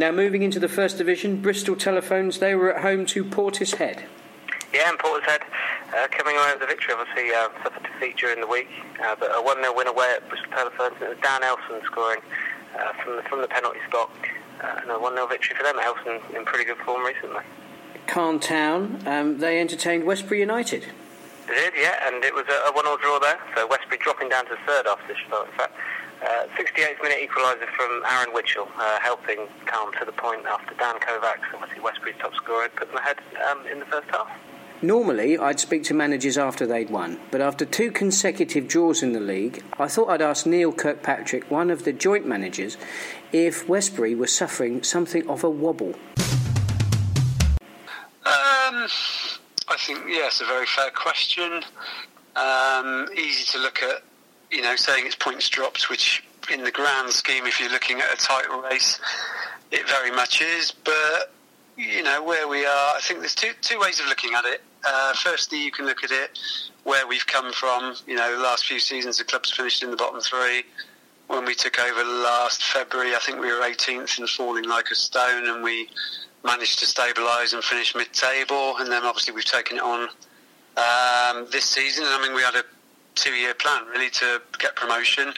Now, 0.00 0.10
moving 0.10 0.40
into 0.40 0.58
the 0.58 0.66
First 0.66 0.96
Division, 0.96 1.42
Bristol 1.42 1.76
Telephones, 1.76 2.38
they 2.38 2.54
were 2.54 2.74
at 2.74 2.80
home 2.80 3.04
to 3.04 3.22
Portishead. 3.22 4.04
Yeah, 4.72 4.88
and 4.88 4.98
Portishead 4.98 5.42
uh, 5.94 6.08
coming 6.10 6.36
away 6.36 6.52
with 6.52 6.60
the 6.60 6.66
victory. 6.66 6.94
Obviously, 6.98 7.34
uh, 7.34 7.50
suffered 7.62 7.82
defeat 7.82 8.16
during 8.16 8.40
the 8.40 8.46
week, 8.46 8.68
uh, 9.04 9.14
but 9.20 9.28
a 9.36 9.42
1 9.42 9.60
0 9.60 9.76
win 9.76 9.88
away 9.88 10.10
at 10.16 10.26
Bristol 10.30 10.50
Telephones. 10.52 10.94
And 10.94 11.02
it 11.02 11.08
was 11.10 11.18
Dan 11.22 11.42
Elson 11.42 11.82
scoring 11.84 12.20
uh, 12.78 12.94
from, 13.04 13.16
the, 13.16 13.22
from 13.24 13.42
the 13.42 13.48
penalty 13.48 13.80
spot. 13.88 14.10
Uh, 14.64 14.80
and 14.80 14.90
a 14.90 14.98
1 14.98 15.14
0 15.16 15.26
victory 15.26 15.54
for 15.54 15.64
them. 15.64 15.78
Elson 15.78 16.18
in 16.34 16.46
pretty 16.46 16.64
good 16.64 16.78
form 16.78 17.04
recently. 17.04 17.44
Calne 18.06 18.40
Town, 18.40 19.02
um, 19.04 19.36
they 19.36 19.60
entertained 19.60 20.04
Westbury 20.04 20.40
United. 20.40 20.86
They 21.46 21.56
did, 21.56 21.74
yeah, 21.76 22.08
and 22.08 22.24
it 22.24 22.34
was 22.34 22.46
a, 22.48 22.70
a 22.70 22.72
1 22.72 22.86
0 22.86 22.96
draw 23.02 23.18
there. 23.18 23.38
So 23.54 23.66
Westbury 23.66 23.98
dropping 23.98 24.30
down 24.30 24.46
to 24.46 24.56
third 24.66 24.86
after 24.86 25.08
this 25.08 25.22
result, 25.26 25.48
in 25.48 25.52
fact. 25.58 25.74
Uh, 26.22 26.46
68th 26.58 27.02
minute 27.02 27.18
equaliser 27.28 27.66
from 27.74 28.02
Aaron 28.06 28.34
Witchell, 28.34 28.68
uh, 28.76 29.00
helping 29.00 29.48
Calne 29.64 29.90
to 29.98 30.04
the 30.04 30.12
point 30.12 30.44
after 30.44 30.74
Dan 30.74 30.96
Kovacs, 30.96 31.54
obviously 31.54 31.80
Westbury's 31.80 32.16
top 32.18 32.34
scorer, 32.34 32.62
had 32.62 32.76
put 32.76 32.88
them 32.88 32.98
ahead 32.98 33.16
um, 33.50 33.66
in 33.66 33.78
the 33.78 33.86
first 33.86 34.08
half. 34.10 34.28
Normally, 34.82 35.38
I'd 35.38 35.60
speak 35.60 35.82
to 35.84 35.94
managers 35.94 36.36
after 36.36 36.66
they'd 36.66 36.90
won, 36.90 37.20
but 37.30 37.40
after 37.40 37.64
two 37.64 37.90
consecutive 37.90 38.68
draws 38.68 39.02
in 39.02 39.12
the 39.12 39.20
league, 39.20 39.62
I 39.78 39.88
thought 39.88 40.08
I'd 40.08 40.22
ask 40.22 40.44
Neil 40.44 40.72
Kirkpatrick, 40.72 41.50
one 41.50 41.70
of 41.70 41.84
the 41.84 41.92
joint 41.92 42.26
managers, 42.26 42.76
if 43.32 43.68
Westbury 43.68 44.14
was 44.14 44.34
suffering 44.34 44.82
something 44.82 45.28
of 45.28 45.42
a 45.42 45.50
wobble. 45.50 45.94
Um, 48.26 48.86
I 49.68 49.76
think, 49.78 50.00
yes, 50.08 50.40
a 50.40 50.44
very 50.44 50.66
fair 50.66 50.90
question. 50.90 51.62
Um, 52.36 53.08
easy 53.16 53.44
to 53.52 53.58
look 53.58 53.82
at 53.82 54.02
you 54.50 54.62
know, 54.62 54.76
saying 54.76 55.06
it's 55.06 55.14
points 55.14 55.48
dropped, 55.48 55.88
which 55.88 56.22
in 56.52 56.64
the 56.64 56.70
grand 56.70 57.10
scheme, 57.10 57.46
if 57.46 57.60
you're 57.60 57.70
looking 57.70 58.00
at 58.00 58.12
a 58.12 58.16
title 58.16 58.60
race, 58.60 59.00
it 59.70 59.88
very 59.88 60.10
much 60.10 60.42
is. 60.42 60.72
But 60.72 61.32
you 61.76 62.02
know 62.02 62.22
where 62.22 62.48
we 62.48 62.64
are. 62.64 62.94
I 62.96 63.00
think 63.00 63.20
there's 63.20 63.34
two 63.34 63.52
two 63.62 63.78
ways 63.78 64.00
of 64.00 64.06
looking 64.06 64.34
at 64.34 64.44
it. 64.44 64.62
Uh, 64.86 65.12
firstly, 65.14 65.62
you 65.62 65.70
can 65.70 65.86
look 65.86 66.02
at 66.04 66.10
it 66.10 66.38
where 66.84 67.06
we've 67.06 67.26
come 67.26 67.52
from. 67.52 67.94
You 68.06 68.16
know, 68.16 68.36
the 68.36 68.42
last 68.42 68.66
few 68.66 68.80
seasons, 68.80 69.18
the 69.18 69.24
club's 69.24 69.50
finished 69.50 69.82
in 69.82 69.90
the 69.90 69.96
bottom 69.96 70.20
three. 70.20 70.64
When 71.28 71.44
we 71.44 71.54
took 71.54 71.78
over 71.78 72.02
last 72.02 72.64
February, 72.64 73.14
I 73.14 73.18
think 73.20 73.38
we 73.38 73.46
were 73.46 73.60
18th 73.60 74.18
and 74.18 74.28
falling 74.28 74.64
like 74.64 74.90
a 74.90 74.96
stone, 74.96 75.48
and 75.48 75.62
we 75.62 75.88
managed 76.44 76.80
to 76.80 76.86
stabilise 76.86 77.52
and 77.54 77.62
finish 77.62 77.94
mid-table. 77.94 78.76
And 78.78 78.90
then 78.90 79.04
obviously 79.04 79.34
we've 79.34 79.44
taken 79.44 79.76
it 79.76 79.82
on 79.82 80.08
um, 80.76 81.46
this 81.52 81.64
season. 81.64 82.04
I 82.08 82.20
mean, 82.22 82.34
we 82.34 82.42
had 82.42 82.56
a 82.56 82.64
two 83.20 83.32
year 83.32 83.54
plan 83.54 83.86
really 83.86 84.10
to 84.10 84.40
get 84.58 84.74
promotion. 84.76 85.32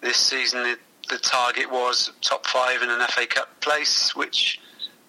This 0.00 0.16
season, 0.16 0.62
the, 0.62 0.78
the 1.08 1.18
target 1.18 1.70
was 1.70 2.12
top 2.22 2.46
five 2.46 2.82
in 2.82 2.90
an 2.90 3.00
FA 3.08 3.26
Cup 3.26 3.60
place, 3.60 4.16
which 4.16 4.60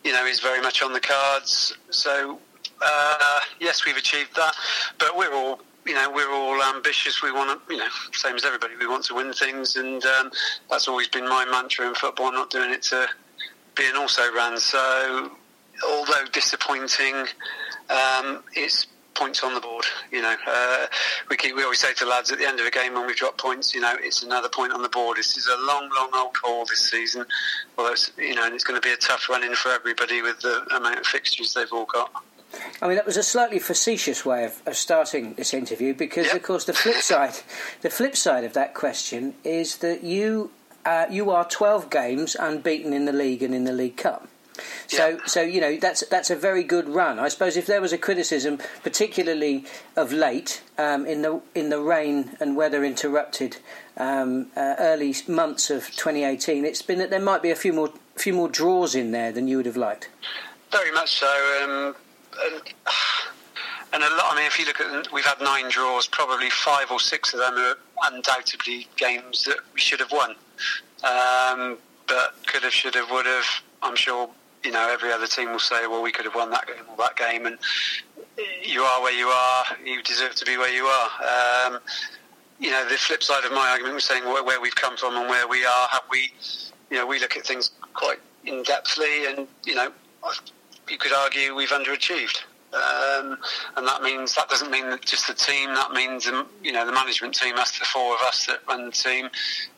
you 0.03 0.11
know 0.11 0.25
is 0.25 0.39
very 0.39 0.61
much 0.61 0.83
on 0.83 0.93
the 0.93 0.99
cards. 0.99 1.75
So 1.89 2.39
uh, 2.85 3.39
yes, 3.59 3.85
we've 3.85 3.97
achieved 3.97 4.35
that, 4.35 4.53
but 4.99 5.17
we're 5.17 5.33
all 5.33 5.61
you 5.85 5.93
know 5.93 6.11
we're 6.11 6.31
all 6.31 6.61
ambitious. 6.75 7.23
We 7.23 7.31
want 7.31 7.67
to 7.67 7.73
you 7.73 7.79
know 7.79 7.89
same 8.11 8.35
as 8.35 8.45
everybody. 8.45 8.73
We 8.79 8.87
want 8.87 9.05
to 9.05 9.15
win 9.15 9.31
things, 9.33 9.77
and 9.77 10.05
um, 10.05 10.31
that's 10.69 10.87
always 10.87 11.07
been 11.07 11.27
my 11.27 11.45
mantra 11.45 11.87
in 11.87 11.95
football. 11.95 12.27
I'm 12.27 12.33
not 12.33 12.49
doing 12.49 12.71
it 12.71 12.83
to 12.83 13.07
be 13.75 13.87
an 13.87 13.95
also 13.95 14.23
ran. 14.33 14.57
So 14.57 15.31
although 15.85 16.25
disappointing, 16.33 17.15
um, 17.89 18.43
it's 18.53 18.87
points 19.17 19.43
on 19.43 19.53
the 19.53 19.59
board. 19.59 19.85
You 20.11 20.21
know, 20.21 20.35
uh, 20.45 20.85
we 21.29 21.37
keep, 21.37 21.55
we 21.55 21.63
always 21.63 21.79
say 21.79 21.93
to 21.95 22.05
lads 22.05 22.31
at 22.31 22.39
the 22.39 22.47
end 22.47 22.59
of 22.59 22.65
a 22.65 22.71
game 22.71 22.93
when 22.93 23.07
we 23.07 23.13
drop 23.13 23.37
points, 23.37 23.73
you 23.73 23.81
know, 23.81 23.95
it's 23.99 24.23
another 24.23 24.49
point 24.49 24.71
on 24.71 24.81
the 24.81 24.89
board. 24.89 25.17
This 25.17 25.37
is 25.37 25.47
a 25.47 25.57
long, 25.65 25.89
long 25.95 26.09
old 26.13 26.35
haul 26.43 26.65
this 26.65 26.89
season. 26.89 27.25
Well, 27.77 27.91
it's, 27.91 28.11
you 28.17 28.35
know, 28.35 28.45
and 28.45 28.53
it's 28.53 28.63
going 28.63 28.79
to 28.79 28.85
be 28.85 28.93
a 28.93 28.97
tough 28.97 29.29
run 29.29 29.43
in 29.43 29.55
for 29.55 29.69
everybody 29.69 30.21
with 30.21 30.39
the 30.41 30.63
amount 30.75 30.99
of 30.99 31.05
fixtures 31.05 31.53
they've 31.53 31.71
all 31.71 31.85
got. 31.85 32.11
I 32.81 32.87
mean, 32.87 32.95
that 32.95 33.05
was 33.05 33.17
a 33.17 33.23
slightly 33.23 33.59
facetious 33.59 34.25
way 34.25 34.45
of, 34.45 34.61
of 34.65 34.75
starting 34.77 35.33
this 35.33 35.53
interview 35.53 35.93
because, 35.93 36.27
yep. 36.27 36.35
of 36.35 36.43
course, 36.43 36.65
the 36.65 36.73
flip 36.73 36.95
side, 37.01 37.33
the 37.81 37.89
flip 37.89 38.15
side 38.15 38.43
of 38.43 38.53
that 38.53 38.73
question 38.73 39.33
is 39.43 39.77
that 39.77 40.03
you 40.03 40.51
uh, 40.85 41.05
you 41.11 41.29
are 41.31 41.43
12 41.43 41.89
games 41.89 42.35
unbeaten 42.39 42.93
in 42.93 43.03
the 43.03 43.11
league 43.11 43.43
and 43.43 43.53
in 43.53 43.65
the 43.65 43.73
League 43.73 43.97
Cup. 43.97 44.29
So, 44.87 45.09
yeah. 45.09 45.17
so 45.25 45.41
you 45.41 45.61
know 45.61 45.77
that's 45.77 46.05
that's 46.07 46.29
a 46.29 46.35
very 46.35 46.63
good 46.63 46.89
run. 46.89 47.19
I 47.19 47.27
suppose 47.27 47.57
if 47.57 47.65
there 47.65 47.81
was 47.81 47.93
a 47.93 47.97
criticism, 47.97 48.59
particularly 48.83 49.65
of 49.95 50.11
late 50.11 50.61
um, 50.77 51.05
in 51.05 51.21
the 51.21 51.41
in 51.55 51.69
the 51.69 51.79
rain 51.79 52.37
and 52.39 52.55
weather 52.55 52.83
interrupted 52.83 53.57
um, 53.97 54.47
uh, 54.55 54.75
early 54.79 55.15
months 55.27 55.69
of 55.69 55.87
2018, 55.87 56.65
it's 56.65 56.81
been 56.81 56.99
that 56.99 57.09
there 57.09 57.19
might 57.21 57.41
be 57.41 57.51
a 57.51 57.55
few 57.55 57.73
more 57.73 57.91
few 58.15 58.33
more 58.33 58.49
draws 58.49 58.95
in 58.95 59.11
there 59.11 59.31
than 59.31 59.47
you 59.47 59.57
would 59.57 59.65
have 59.65 59.77
liked. 59.77 60.09
Very 60.71 60.91
much 60.91 61.19
so. 61.19 61.63
Um, 61.63 61.95
and, 62.43 62.61
and 63.93 64.03
a 64.03 64.09
lot. 64.15 64.33
I 64.33 64.35
mean, 64.35 64.45
if 64.45 64.59
you 64.59 64.65
look 64.65 64.81
at, 64.81 65.11
we've 65.11 65.25
had 65.25 65.39
nine 65.41 65.69
draws. 65.69 66.07
Probably 66.07 66.49
five 66.49 66.91
or 66.91 66.99
six 66.99 67.33
of 67.33 67.39
them 67.39 67.55
are 67.55 67.75
undoubtedly 68.11 68.87
games 68.97 69.43
that 69.45 69.57
we 69.73 69.79
should 69.79 69.99
have 69.99 70.11
won. 70.11 70.31
Um, 71.03 71.77
but 72.07 72.35
could 72.45 72.63
have, 72.63 72.73
should 72.73 72.95
have, 72.95 73.09
would 73.11 73.25
have. 73.25 73.45
I'm 73.81 73.95
sure 73.95 74.29
you 74.67 74.73
know, 74.73 74.89
every 74.91 75.13
other 75.13 75.27
team 75.27 75.49
will 75.53 75.59
say, 75.59 75.87
well, 75.87 76.03
we 76.03 76.11
could 76.11 76.25
have 76.25 76.35
won 76.35 76.51
that 76.51 76.67
game 76.67 76.83
or 76.89 76.97
that 76.97 77.15
game, 77.15 77.45
and 77.45 77.57
you 78.61 78.81
are 78.81 79.01
where 79.01 79.17
you 79.17 79.27
are. 79.27 79.63
You 79.85 80.03
deserve 80.03 80.35
to 80.35 80.45
be 80.45 80.57
where 80.57 80.73
you 80.75 80.83
are. 80.83 81.67
Um, 81.71 81.79
you 82.59 82.69
know, 82.69 82.85
the 82.89 82.95
flip 82.95 83.23
side 83.23 83.45
of 83.45 83.53
my 83.53 83.69
argument 83.69 83.93
was 83.95 84.03
saying 84.03 84.25
where, 84.25 84.43
where, 84.43 84.59
we've 84.59 84.75
come 84.75 84.97
from 84.97 85.15
and 85.15 85.29
where 85.29 85.47
we 85.47 85.63
are. 85.63 85.87
Have 85.87 86.01
we, 86.11 86.33
you 86.91 86.97
know, 86.97 87.07
we 87.07 87.17
look 87.17 87.37
at 87.37 87.45
things 87.45 87.71
quite 87.93 88.19
in 88.43 88.61
depthly, 88.63 89.29
and 89.29 89.47
you 89.63 89.73
know, 89.73 89.93
you 90.89 90.97
could 90.97 91.13
argue 91.13 91.55
we've 91.55 91.69
underachieved. 91.69 92.41
Um, 92.73 93.37
and 93.77 93.87
that 93.87 94.01
means 94.01 94.35
that 94.35 94.49
doesn't 94.49 94.69
mean 94.69 94.89
that 94.89 95.05
just 95.05 95.29
the 95.29 95.33
team. 95.33 95.73
That 95.75 95.91
means 95.91 96.27
um, 96.27 96.45
you 96.61 96.73
know 96.73 96.85
the 96.85 96.91
management 96.91 97.35
team. 97.35 97.55
That's 97.55 97.79
the 97.79 97.85
four 97.85 98.15
of 98.15 98.21
us 98.23 98.45
that 98.47 98.59
run 98.67 98.87
the 98.87 98.91
team. 98.91 99.29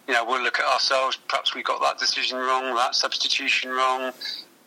You 0.08 0.15
know, 0.15 0.25
we'll 0.25 0.41
look 0.41 0.58
at 0.58 0.65
ourselves. 0.65 1.19
Perhaps 1.28 1.54
we 1.54 1.62
got 1.62 1.80
that 1.82 1.99
decision 1.99 2.39
wrong, 2.39 2.73
that 2.73 2.95
substitution 2.95 3.69
wrong. 3.69 4.13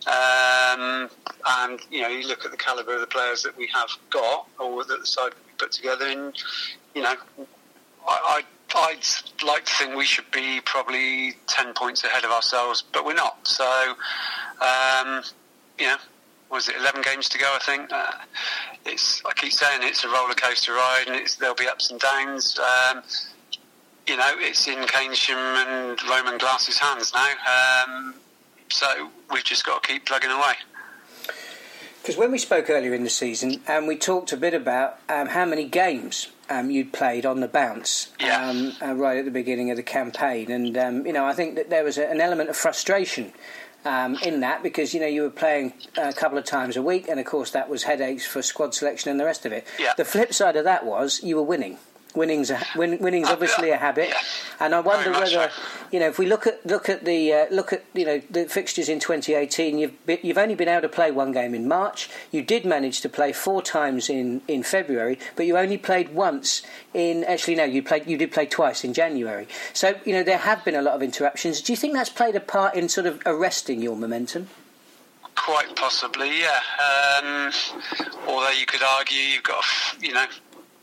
Um, 0.06 1.08
and 1.46 1.80
you 1.90 2.02
know, 2.02 2.08
you 2.08 2.26
look 2.26 2.44
at 2.44 2.50
the 2.50 2.56
calibre 2.56 2.94
of 2.94 3.00
the 3.00 3.06
players 3.06 3.42
that 3.42 3.56
we 3.56 3.68
have 3.74 3.90
got, 4.10 4.48
or 4.58 4.84
that 4.84 5.00
the 5.00 5.06
side 5.06 5.32
we 5.34 5.52
put 5.58 5.72
together, 5.72 6.06
and 6.06 6.34
you 6.94 7.02
know, 7.02 7.14
I, 8.08 8.42
I, 8.42 8.42
I'd 8.74 9.44
like 9.44 9.64
to 9.64 9.72
think 9.72 9.96
we 9.96 10.04
should 10.04 10.30
be 10.30 10.60
probably 10.64 11.34
10 11.46 11.74
points 11.74 12.04
ahead 12.04 12.24
of 12.24 12.30
ourselves, 12.30 12.82
but 12.92 13.04
we're 13.04 13.14
not. 13.14 13.46
So, 13.46 13.94
um, 14.60 15.22
you 15.78 15.86
know, 15.86 15.96
was 16.50 16.68
it 16.68 16.76
11 16.76 17.02
games 17.02 17.28
to 17.30 17.38
go, 17.38 17.46
I 17.54 17.58
think? 17.64 17.92
Uh, 17.92 18.12
it's 18.84 19.22
I 19.24 19.32
keep 19.34 19.52
saying 19.52 19.80
it's 19.82 20.04
a 20.04 20.08
roller 20.08 20.34
coaster 20.34 20.72
ride 20.72 21.04
and 21.06 21.16
it's, 21.16 21.36
there'll 21.36 21.54
be 21.54 21.66
ups 21.66 21.90
and 21.90 22.00
downs. 22.00 22.58
Um, 22.58 23.02
you 24.06 24.16
know, 24.16 24.32
it's 24.36 24.66
in 24.66 24.78
Keynsham 24.78 25.36
and 25.36 25.98
Roman 26.08 26.38
Glass's 26.38 26.78
hands 26.78 27.12
now. 27.14 27.84
Um, 27.86 28.14
so 28.72 29.10
we've 29.30 29.44
just 29.44 29.64
got 29.64 29.82
to 29.82 29.88
keep 29.88 30.06
plugging 30.06 30.30
away. 30.30 30.54
Because 32.00 32.16
when 32.16 32.32
we 32.32 32.38
spoke 32.38 32.68
earlier 32.68 32.94
in 32.94 33.04
the 33.04 33.10
season, 33.10 33.60
and 33.68 33.84
um, 33.84 33.86
we 33.86 33.96
talked 33.96 34.32
a 34.32 34.36
bit 34.36 34.54
about 34.54 34.98
um, 35.08 35.28
how 35.28 35.44
many 35.44 35.68
games 35.68 36.28
um, 36.50 36.68
you'd 36.68 36.92
played 36.92 37.24
on 37.24 37.38
the 37.38 37.46
bounce 37.46 38.10
yeah. 38.18 38.44
um, 38.44 38.72
uh, 38.82 38.92
right 38.94 39.18
at 39.18 39.24
the 39.24 39.30
beginning 39.30 39.70
of 39.70 39.76
the 39.76 39.84
campaign, 39.84 40.50
and 40.50 40.76
um, 40.76 41.06
you 41.06 41.12
know 41.12 41.24
I 41.24 41.32
think 41.32 41.54
that 41.54 41.70
there 41.70 41.84
was 41.84 41.98
a, 41.98 42.10
an 42.10 42.20
element 42.20 42.50
of 42.50 42.56
frustration 42.56 43.32
um, 43.84 44.16
in 44.16 44.40
that 44.40 44.64
because 44.64 44.92
you 44.92 45.00
know 45.00 45.06
you 45.06 45.22
were 45.22 45.30
playing 45.30 45.74
a 45.96 46.12
couple 46.12 46.38
of 46.38 46.44
times 46.44 46.76
a 46.76 46.82
week, 46.82 47.06
and 47.08 47.20
of 47.20 47.26
course 47.26 47.52
that 47.52 47.68
was 47.68 47.84
headaches 47.84 48.26
for 48.26 48.42
squad 48.42 48.74
selection 48.74 49.10
and 49.10 49.20
the 49.20 49.24
rest 49.24 49.46
of 49.46 49.52
it. 49.52 49.64
Yeah. 49.78 49.92
The 49.96 50.04
flip 50.04 50.34
side 50.34 50.56
of 50.56 50.64
that 50.64 50.84
was 50.84 51.22
you 51.22 51.36
were 51.36 51.42
winning. 51.42 51.78
Winning's 52.14 52.50
a, 52.50 52.60
win, 52.76 52.98
winning's 52.98 53.28
Uh, 53.28 53.32
obviously 53.32 53.70
a 53.70 53.76
habit, 53.76 54.08
yeah. 54.10 54.20
and 54.60 54.74
I 54.74 54.80
wonder 54.80 55.12
whether 55.12 55.26
so. 55.26 55.48
you 55.90 55.98
know 55.98 56.08
if 56.08 56.18
we 56.18 56.26
look 56.26 56.46
at 56.46 56.64
look 56.66 56.88
at 56.88 57.04
the 57.04 57.32
uh, 57.32 57.46
look 57.50 57.72
at 57.72 57.84
you 57.94 58.04
know 58.04 58.20
the 58.30 58.44
fixtures 58.44 58.88
in 58.90 59.00
2018, 59.00 59.78
you've 59.78 60.06
be, 60.06 60.18
you've 60.22 60.36
only 60.36 60.54
been 60.54 60.68
able 60.68 60.82
to 60.82 60.88
play 60.90 61.10
one 61.10 61.32
game 61.32 61.54
in 61.54 61.66
March. 61.66 62.10
You 62.30 62.42
did 62.42 62.66
manage 62.66 63.00
to 63.00 63.08
play 63.08 63.32
four 63.32 63.62
times 63.62 64.10
in, 64.10 64.42
in 64.46 64.62
February, 64.62 65.18
but 65.36 65.46
you 65.46 65.56
only 65.56 65.78
played 65.78 66.14
once 66.14 66.62
in 66.92 67.24
actually 67.24 67.54
no, 67.54 67.64
you 67.64 67.82
played 67.82 68.06
you 68.06 68.18
did 68.18 68.30
play 68.30 68.44
twice 68.46 68.84
in 68.84 68.92
January. 68.92 69.48
So 69.72 69.94
you 70.04 70.12
know 70.12 70.22
there 70.22 70.38
have 70.38 70.64
been 70.64 70.74
a 70.74 70.82
lot 70.82 70.94
of 70.94 71.02
interruptions. 71.02 71.62
Do 71.62 71.72
you 71.72 71.76
think 71.76 71.94
that's 71.94 72.10
played 72.10 72.36
a 72.36 72.40
part 72.40 72.74
in 72.74 72.88
sort 72.88 73.06
of 73.06 73.22
arresting 73.24 73.80
your 73.80 73.96
momentum? 73.96 74.48
Quite 75.34 75.74
possibly, 75.76 76.30
yeah. 76.40 76.60
Um, 76.78 77.50
although 78.28 78.50
you 78.50 78.66
could 78.66 78.82
argue 78.82 79.18
you've 79.18 79.42
got, 79.42 79.64
you 80.00 80.12
know, 80.12 80.26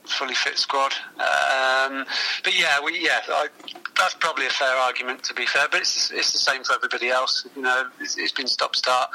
fully 0.05 0.33
fit 0.33 0.57
squad. 0.57 0.93
Um, 1.15 2.05
but 2.43 2.57
yeah, 2.57 2.83
we 2.83 2.99
yeah, 2.99 3.19
I, 3.27 3.47
that's 3.97 4.15
probably 4.15 4.45
a 4.45 4.49
fair 4.49 4.75
argument 4.75 5.23
to 5.23 5.33
be 5.33 5.45
fair. 5.45 5.67
But 5.71 5.81
it's 5.81 6.11
it's 6.11 6.33
the 6.33 6.39
same 6.39 6.63
for 6.63 6.73
everybody 6.73 7.09
else. 7.09 7.47
You 7.55 7.61
know, 7.61 7.89
it's, 7.99 8.17
it's 8.17 8.31
been 8.31 8.47
stop 8.47 8.75
start, 8.75 9.09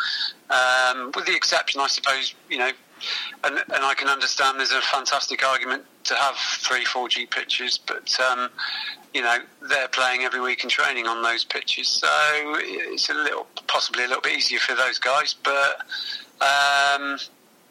um, 0.51 1.13
with 1.15 1.27
the 1.27 1.35
exception, 1.35 1.81
I 1.81 1.87
suppose. 1.89 2.35
You 2.49 2.59
know, 2.59 2.71
and 3.45 3.59
and 3.59 3.85
I 3.85 3.95
can 3.95 4.09
understand 4.09 4.59
there's 4.59 4.73
a 4.73 4.81
fantastic 4.81 5.45
argument 5.45 5.85
to 6.05 6.15
have 6.15 6.37
three, 6.37 6.85
four 6.85 7.09
G 7.09 7.27
pitches, 7.27 7.79
but 7.79 8.19
um, 8.21 8.51
you 9.13 9.23
know 9.23 9.39
they're 9.69 9.89
playing 9.89 10.23
every 10.23 10.41
week 10.41 10.65
in 10.65 10.71
training 10.71 11.07
on 11.07 11.23
those 11.23 11.45
pitches, 11.45 11.89
so 11.89 12.09
it's 12.59 13.09
a 13.11 13.15
little 13.15 13.47
possibly 13.67 14.05
a 14.05 14.09
little 14.09 14.23
bit 14.23 14.37
easier 14.37 14.59
for 14.59 14.75
those 14.75 14.99
guys, 14.99 15.35
but. 15.35 15.83
Um, 16.41 17.19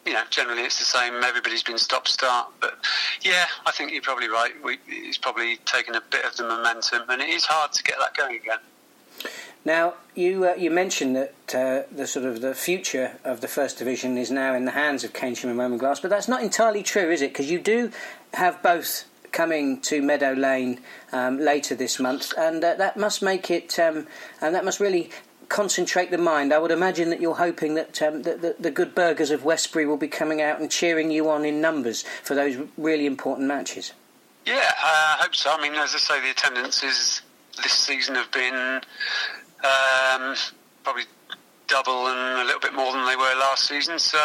you 0.05 0.13
know, 0.13 0.23
generally 0.29 0.63
it's 0.63 0.79
the 0.79 0.85
same. 0.85 1.13
Everybody's 1.23 1.63
been 1.63 1.77
stop 1.77 2.07
start, 2.07 2.49
but 2.59 2.77
yeah, 3.21 3.45
I 3.65 3.71
think 3.71 3.91
you're 3.91 4.01
probably 4.01 4.29
right. 4.29 4.51
We, 4.63 4.77
it's 4.87 5.17
probably 5.17 5.57
taken 5.65 5.95
a 5.95 6.01
bit 6.01 6.25
of 6.25 6.35
the 6.35 6.43
momentum, 6.43 7.03
and 7.09 7.21
it 7.21 7.29
is 7.29 7.45
hard 7.45 7.71
to 7.73 7.83
get 7.83 7.97
that 7.99 8.15
going 8.15 8.35
again. 8.35 8.59
Now, 9.65 9.93
you 10.13 10.45
uh, 10.45 10.55
you 10.55 10.69
mentioned 10.71 11.15
that 11.15 11.55
uh, 11.55 11.83
the 11.95 12.05
sort 12.05 12.25
of 12.25 12.41
the 12.41 12.53
future 12.53 13.17
of 13.23 13.39
the 13.39 13.47
first 13.47 13.77
division 13.77 14.17
is 14.17 14.29
now 14.29 14.53
in 14.53 14.65
the 14.65 14.71
hands 14.71 15.03
of 15.03 15.13
Keynsham 15.13 15.45
and 15.45 15.57
Roman 15.57 15.77
Glass, 15.77 16.01
but 16.01 16.09
that's 16.09 16.27
not 16.27 16.43
entirely 16.43 16.83
true, 16.83 17.09
is 17.09 17.21
it? 17.21 17.31
Because 17.31 17.49
you 17.49 17.59
do 17.59 17.91
have 18.33 18.61
both 18.61 19.05
coming 19.31 19.79
to 19.81 20.01
Meadow 20.01 20.33
Lane 20.33 20.79
um, 21.11 21.39
later 21.39 21.75
this 21.75 21.99
month, 21.99 22.33
and 22.37 22.63
uh, 22.63 22.75
that 22.75 22.97
must 22.97 23.21
make 23.21 23.49
it, 23.49 23.79
um, 23.79 24.05
and 24.41 24.53
that 24.53 24.65
must 24.65 24.79
really 24.81 25.09
concentrate 25.53 26.09
the 26.09 26.17
mind. 26.17 26.51
I 26.51 26.57
would 26.57 26.71
imagine 26.71 27.11
that 27.11 27.21
you're 27.21 27.35
hoping 27.35 27.75
that, 27.75 28.01
um, 28.01 28.23
that 28.23 28.41
the, 28.41 28.55
the 28.59 28.71
good 28.71 28.95
burghers 28.95 29.29
of 29.29 29.45
Westbury 29.45 29.85
will 29.85 29.97
be 29.97 30.07
coming 30.07 30.41
out 30.41 30.59
and 30.59 30.69
cheering 30.69 31.11
you 31.11 31.29
on 31.29 31.45
in 31.45 31.61
numbers 31.61 32.03
for 32.23 32.33
those 32.33 32.57
really 32.75 33.05
important 33.05 33.47
matches. 33.47 33.93
Yeah, 34.45 34.55
uh, 34.55 34.59
I 34.83 35.17
hope 35.21 35.35
so. 35.35 35.51
I 35.51 35.61
mean, 35.61 35.75
as 35.75 35.93
I 35.93 35.99
say, 35.99 36.21
the 36.21 36.31
attendances 36.31 37.21
this 37.61 37.71
season 37.71 38.15
have 38.15 38.31
been 38.31 38.81
um, 39.63 40.35
probably 40.83 41.03
double 41.67 42.07
and 42.07 42.41
a 42.41 42.43
little 42.43 42.59
bit 42.59 42.73
more 42.73 42.91
than 42.91 43.05
they 43.05 43.15
were 43.15 43.33
last 43.39 43.67
season. 43.67 43.99
So 43.99 44.17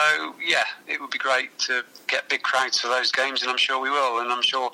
yeah, 0.44 0.64
it 0.86 1.00
would 1.00 1.10
be 1.10 1.18
great 1.18 1.56
to 1.60 1.84
get 2.06 2.28
big 2.28 2.42
crowds 2.42 2.80
for 2.80 2.88
those 2.88 3.12
games, 3.12 3.42
and 3.42 3.50
I'm 3.50 3.58
sure 3.58 3.78
we 3.80 3.90
will. 3.90 4.20
And 4.20 4.32
I'm 4.32 4.42
sure 4.42 4.70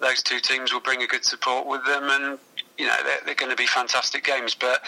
those 0.00 0.22
two 0.22 0.40
teams 0.40 0.72
will 0.72 0.80
bring 0.80 1.02
a 1.02 1.06
good 1.06 1.24
support 1.24 1.66
with 1.66 1.84
them, 1.86 2.04
and 2.04 2.38
you 2.78 2.86
know 2.86 2.96
they're, 3.04 3.20
they're 3.24 3.34
going 3.36 3.50
to 3.50 3.56
be 3.56 3.66
fantastic 3.66 4.24
games. 4.24 4.54
But 4.54 4.82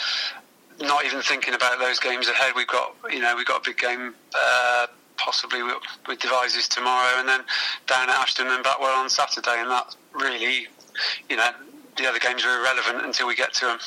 not 0.81 1.05
even 1.05 1.23
thinking 1.23 1.55
about 1.55 1.79
those 1.79 1.99
games 1.99 2.29
ahead, 2.29 2.53
we've 2.55 2.67
got 2.67 2.95
you 3.11 3.21
know 3.21 3.35
we've 3.37 3.47
got 3.47 3.67
a 3.67 3.71
big 3.71 3.79
game. 3.79 4.15
Uh, 4.35 4.87
Possibly 5.19 5.63
with, 5.63 5.77
with 6.07 6.19
Devizes 6.19 6.69
tomorrow, 6.69 7.19
and 7.19 7.27
then 7.27 7.41
down 7.87 8.11
at 8.11 8.17
Ashton 8.17 8.49
and 8.49 8.63
Backwell 8.63 8.95
on 8.95 9.09
Saturday, 9.09 9.57
and 9.63 9.71
that 9.71 9.97
really, 10.13 10.69
you 11.31 11.37
know, 11.37 11.51
the 11.97 12.07
other 12.07 12.19
games 12.19 12.45
are 12.45 12.61
irrelevant 12.61 13.03
until 13.03 13.27
we 13.27 13.35
get 13.35 13.55
to 13.55 13.65
them. 13.65 13.79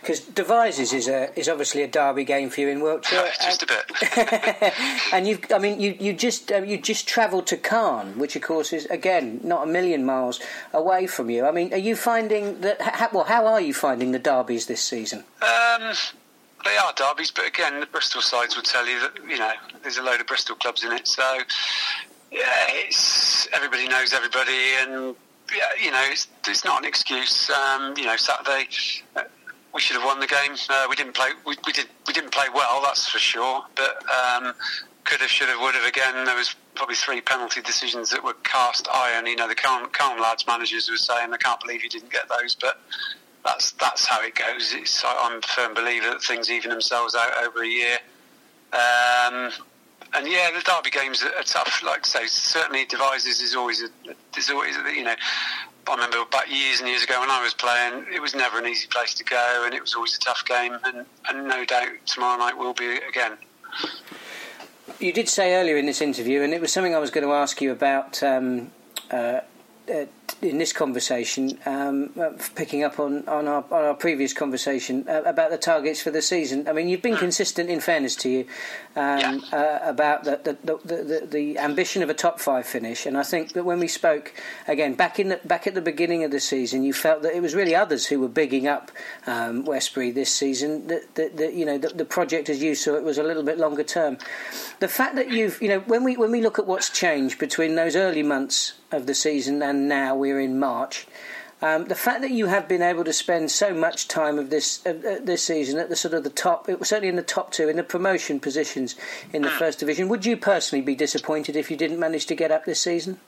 Because 0.00 0.20
Devizes 0.20 0.92
is 0.92 1.08
a 1.08 1.38
is 1.38 1.48
obviously 1.48 1.82
a 1.82 1.88
derby 1.88 2.24
game 2.24 2.50
for 2.50 2.60
you 2.60 2.68
in 2.68 2.80
Wiltshire. 2.80 3.28
Just 3.40 3.62
a 3.62 3.66
bit. 3.66 4.74
and 5.12 5.26
you've, 5.26 5.44
I 5.52 5.58
mean, 5.58 5.80
you 5.80 5.96
you 5.98 6.12
just 6.12 6.50
um, 6.52 6.64
you 6.64 6.78
just 6.78 7.08
travelled 7.08 7.46
to 7.48 7.56
Calne, 7.56 8.18
which 8.18 8.36
of 8.36 8.42
course 8.42 8.72
is 8.72 8.86
again 8.86 9.40
not 9.42 9.68
a 9.68 9.70
million 9.70 10.04
miles 10.04 10.40
away 10.72 11.06
from 11.06 11.30
you. 11.30 11.46
I 11.46 11.50
mean, 11.50 11.72
are 11.72 11.78
you 11.78 11.96
finding 11.96 12.60
that? 12.60 12.80
Ha, 12.80 13.10
well, 13.12 13.24
how 13.24 13.46
are 13.46 13.60
you 13.60 13.74
finding 13.74 14.12
the 14.12 14.18
derbies 14.18 14.66
this 14.66 14.82
season? 14.82 15.24
Um, 15.42 15.94
they 16.64 16.76
are 16.76 16.92
derbies, 16.94 17.30
but 17.30 17.46
again, 17.46 17.80
the 17.80 17.86
Bristol 17.86 18.20
sides 18.20 18.56
would 18.56 18.64
tell 18.64 18.86
you 18.86 19.00
that 19.00 19.12
you 19.28 19.38
know 19.38 19.52
there's 19.82 19.98
a 19.98 20.02
load 20.02 20.20
of 20.20 20.26
Bristol 20.26 20.56
clubs 20.56 20.84
in 20.84 20.92
it. 20.92 21.06
So 21.06 21.38
yeah, 22.30 22.66
it's 22.70 23.48
everybody 23.52 23.88
knows 23.88 24.12
everybody, 24.12 24.74
and 24.80 25.16
yeah, 25.54 25.64
you 25.82 25.90
know 25.90 26.04
it's 26.10 26.28
it's 26.46 26.64
not 26.64 26.82
an 26.82 26.88
excuse. 26.88 27.50
Um, 27.50 27.94
you 27.96 28.04
know, 28.04 28.16
Saturday. 28.16 28.68
We 29.72 29.80
should 29.80 29.96
have 29.96 30.04
won 30.04 30.20
the 30.20 30.26
game. 30.26 30.56
Uh, 30.68 30.86
we 30.88 30.96
didn't 30.96 31.14
play. 31.14 31.30
We, 31.46 31.56
we 31.66 31.72
did. 31.72 31.86
We 32.06 32.12
didn't 32.12 32.32
play 32.32 32.46
well. 32.54 32.80
That's 32.82 33.08
for 33.08 33.18
sure. 33.18 33.62
But 33.76 34.02
um, 34.10 34.54
could 35.04 35.20
have, 35.20 35.30
should 35.30 35.48
have, 35.48 35.60
would 35.60 35.74
have. 35.74 35.86
Again, 35.86 36.24
there 36.24 36.36
was 36.36 36.54
probably 36.74 36.96
three 36.96 37.20
penalty 37.20 37.60
decisions 37.60 38.10
that 38.10 38.24
were 38.24 38.34
cast 38.42 38.88
iron. 38.92 39.26
You 39.26 39.36
know, 39.36 39.48
the 39.48 39.54
Calne, 39.54 39.88
Calne 39.92 40.20
lads 40.20 40.46
managers 40.46 40.90
were 40.90 40.96
saying, 40.96 41.32
"I 41.32 41.36
can't 41.36 41.60
believe 41.60 41.84
you 41.84 41.90
didn't 41.90 42.10
get 42.10 42.28
those." 42.28 42.54
But 42.54 42.80
that's 43.44 43.72
that's 43.72 44.06
how 44.06 44.22
it 44.22 44.34
goes. 44.34 44.72
It's, 44.74 45.04
I'm 45.06 45.38
a 45.38 45.42
firm 45.42 45.74
believer 45.74 46.10
that 46.10 46.22
things 46.22 46.50
even 46.50 46.70
themselves 46.70 47.14
out 47.14 47.44
over 47.44 47.62
a 47.62 47.68
year. 47.68 47.98
Um, 48.72 49.52
and 50.14 50.26
yeah, 50.26 50.50
the 50.50 50.60
derby 50.60 50.90
games 50.90 51.22
are 51.22 51.42
tough. 51.42 51.82
Like 51.84 52.00
I 52.04 52.08
say, 52.08 52.26
certainly 52.26 52.84
Devizes 52.84 53.40
is 53.40 53.54
always 53.54 53.82
a, 53.82 53.88
there's 54.32 54.50
always 54.50 54.76
a, 54.76 54.94
you 54.94 55.04
know. 55.04 55.14
I 55.88 55.94
remember 55.94 56.24
back 56.30 56.48
years 56.48 56.78
and 56.78 56.88
years 56.88 57.02
ago 57.02 57.18
when 57.18 57.30
I 57.30 57.42
was 57.42 57.52
playing, 57.52 58.04
it 58.14 58.20
was 58.20 58.32
never 58.32 58.58
an 58.58 58.66
easy 58.66 58.86
place 58.86 59.12
to 59.14 59.24
go, 59.24 59.62
and 59.64 59.74
it 59.74 59.80
was 59.80 59.94
always 59.94 60.14
a 60.14 60.20
tough 60.20 60.44
game. 60.44 60.76
And, 60.84 61.04
and 61.28 61.48
no 61.48 61.64
doubt 61.64 61.88
tomorrow 62.06 62.38
night 62.38 62.56
will 62.56 62.74
be 62.74 62.96
again. 62.98 63.38
You 65.00 65.12
did 65.12 65.28
say 65.28 65.54
earlier 65.54 65.76
in 65.76 65.86
this 65.86 66.00
interview, 66.00 66.42
and 66.42 66.52
it 66.52 66.60
was 66.60 66.72
something 66.72 66.94
I 66.94 66.98
was 66.98 67.10
going 67.10 67.26
to 67.26 67.32
ask 67.32 67.60
you 67.60 67.72
about 67.72 68.22
um, 68.22 68.70
uh, 69.10 69.40
uh, 69.90 70.06
in 70.42 70.56
this 70.56 70.72
conversation, 70.72 71.58
um, 71.66 72.10
uh, 72.18 72.30
picking 72.54 72.82
up 72.82 72.98
on, 72.98 73.28
on, 73.28 73.46
our, 73.46 73.64
on 73.70 73.84
our 73.84 73.94
previous 73.94 74.32
conversation 74.32 75.04
uh, 75.06 75.22
about 75.26 75.50
the 75.50 75.58
targets 75.58 76.00
for 76.00 76.10
the 76.10 76.22
season. 76.22 76.66
I 76.66 76.72
mean, 76.72 76.88
you've 76.88 77.02
been 77.02 77.16
consistent, 77.16 77.68
in 77.68 77.80
fairness 77.80 78.16
to 78.16 78.30
you, 78.30 78.46
um, 78.96 79.44
uh, 79.52 79.78
about 79.82 80.24
the 80.24 80.40
the, 80.42 80.56
the, 80.64 80.96
the, 81.02 81.26
the 81.26 81.58
ambition 81.58 82.02
of 82.02 82.08
a 82.08 82.14
top 82.14 82.40
five 82.40 82.66
finish. 82.66 83.04
And 83.04 83.18
I 83.18 83.22
think 83.22 83.52
that 83.52 83.64
when 83.64 83.80
we 83.80 83.88
spoke 83.88 84.32
again 84.66 84.94
back 84.94 85.20
in 85.20 85.28
the, 85.28 85.40
back 85.44 85.66
at 85.66 85.74
the 85.74 85.82
beginning 85.82 86.24
of 86.24 86.30
the 86.30 86.40
season, 86.40 86.84
you 86.84 86.94
felt 86.94 87.22
that 87.22 87.34
it 87.34 87.42
was 87.42 87.54
really 87.54 87.74
others 87.74 88.06
who 88.06 88.18
were 88.18 88.28
bigging 88.28 88.66
up 88.66 88.90
um, 89.26 89.64
Westbury 89.64 90.10
this 90.10 90.34
season. 90.34 90.86
That, 90.86 91.14
that, 91.16 91.36
that 91.36 91.52
you 91.54 91.66
know 91.66 91.76
the, 91.76 91.88
the 91.88 92.04
project, 92.06 92.48
as 92.48 92.62
you 92.62 92.74
saw 92.74 92.94
it, 92.94 93.02
was 93.02 93.18
a 93.18 93.22
little 93.22 93.42
bit 93.42 93.58
longer 93.58 93.84
term. 93.84 94.16
The 94.78 94.88
fact 94.88 95.16
that 95.16 95.30
you've 95.30 95.60
you 95.60 95.68
know 95.68 95.80
when 95.80 96.02
we 96.02 96.16
when 96.16 96.30
we 96.30 96.40
look 96.40 96.58
at 96.58 96.66
what's 96.66 96.88
changed 96.88 97.38
between 97.38 97.74
those 97.74 97.94
early 97.94 98.22
months 98.22 98.79
of 98.90 99.06
the 99.06 99.14
season 99.14 99.62
and 99.62 99.88
now 99.88 100.14
we're 100.14 100.40
in 100.40 100.58
March. 100.58 101.06
Um, 101.62 101.86
the 101.86 101.94
fact 101.94 102.22
that 102.22 102.30
you 102.30 102.46
have 102.46 102.68
been 102.68 102.80
able 102.80 103.04
to 103.04 103.12
spend 103.12 103.50
so 103.50 103.74
much 103.74 104.08
time 104.08 104.38
of 104.38 104.48
this 104.48 104.84
uh, 104.86 105.18
this 105.22 105.44
season 105.44 105.78
at 105.78 105.90
the 105.90 105.96
sort 105.96 106.14
of 106.14 106.24
the 106.24 106.30
top, 106.30 106.70
it 106.70 106.78
was 106.78 106.88
certainly 106.88 107.10
in 107.10 107.16
the 107.16 107.22
top 107.22 107.52
two, 107.52 107.68
in 107.68 107.76
the 107.76 107.82
promotion 107.82 108.40
positions 108.40 108.96
in 109.32 109.42
the 109.42 109.50
first 109.50 109.78
division. 109.78 110.08
Would 110.08 110.24
you 110.24 110.38
personally 110.38 110.82
be 110.82 110.94
disappointed 110.94 111.56
if 111.56 111.70
you 111.70 111.76
didn't 111.76 111.98
manage 111.98 112.24
to 112.26 112.34
get 112.34 112.50
up 112.50 112.64
this 112.64 112.80
season? 112.80 113.20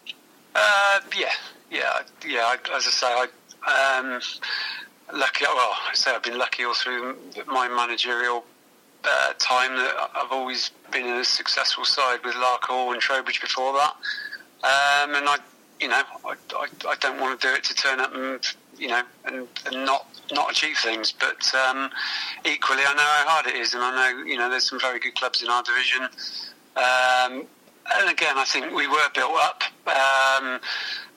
Uh, 0.55 1.01
yeah, 1.19 1.33
yeah, 1.71 2.01
yeah. 2.27 2.41
I, 2.41 2.57
as 2.75 2.87
I 2.87 2.91
say, 2.91 3.07
I 3.07 3.99
um, 3.99 4.21
lucky. 5.13 5.45
Well, 5.45 5.75
I 5.91 5.93
say 5.93 6.13
I've 6.13 6.23
been 6.23 6.39
lucky 6.39 6.65
all 6.65 6.75
through 6.75 7.19
my 7.47 7.69
managerial 7.69 8.45
uh, 9.05 9.35
time 9.39 9.77
that 9.77 10.11
I've 10.15 10.33
always 10.33 10.71
been 10.91 11.05
in 11.05 11.17
a 11.17 11.25
successful 11.25 11.85
side 11.85 12.21
with 12.25 12.35
Larkhall 12.35 12.95
and 12.95 13.03
Trowbridge 13.03 13.43
before 13.43 13.75
that, 13.75 13.95
um, 14.65 15.15
and 15.17 15.29
I 15.29 15.37
you 15.83 15.89
know, 15.89 16.03
I, 16.25 16.35
I, 16.55 16.67
I 16.89 16.95
don't 17.01 17.21
want 17.21 17.39
to 17.41 17.47
do 17.49 17.53
it 17.53 17.65
to 17.65 17.75
turn 17.75 18.01
up 18.01 18.15
and 18.15 18.41
you 18.79 18.89
know 18.89 19.03
and, 19.25 19.49
and 19.67 19.85
not 19.85 20.07
not 20.31 20.51
achieve 20.51 20.79
things. 20.79 21.13
But 21.13 21.53
um, 21.55 21.91
equally, 22.45 22.83
I 22.87 22.95
know 22.95 23.03
how 23.03 23.25
hard 23.29 23.47
it 23.47 23.57
is, 23.57 23.75
and 23.75 23.83
I 23.83 24.13
know 24.13 24.25
you 24.25 24.39
know 24.39 24.49
there's 24.49 24.69
some 24.69 24.81
very 24.81 25.01
good 25.01 25.15
clubs 25.17 25.43
in 25.43 25.49
our 25.49 25.63
division. 25.63 26.03
Um, 26.77 27.47
and 27.95 28.09
again, 28.11 28.39
I 28.39 28.45
think 28.45 28.73
we 28.73 28.87
were 28.87 29.09
built 29.15 29.33
up. 29.37 29.63
Um, 29.89 30.61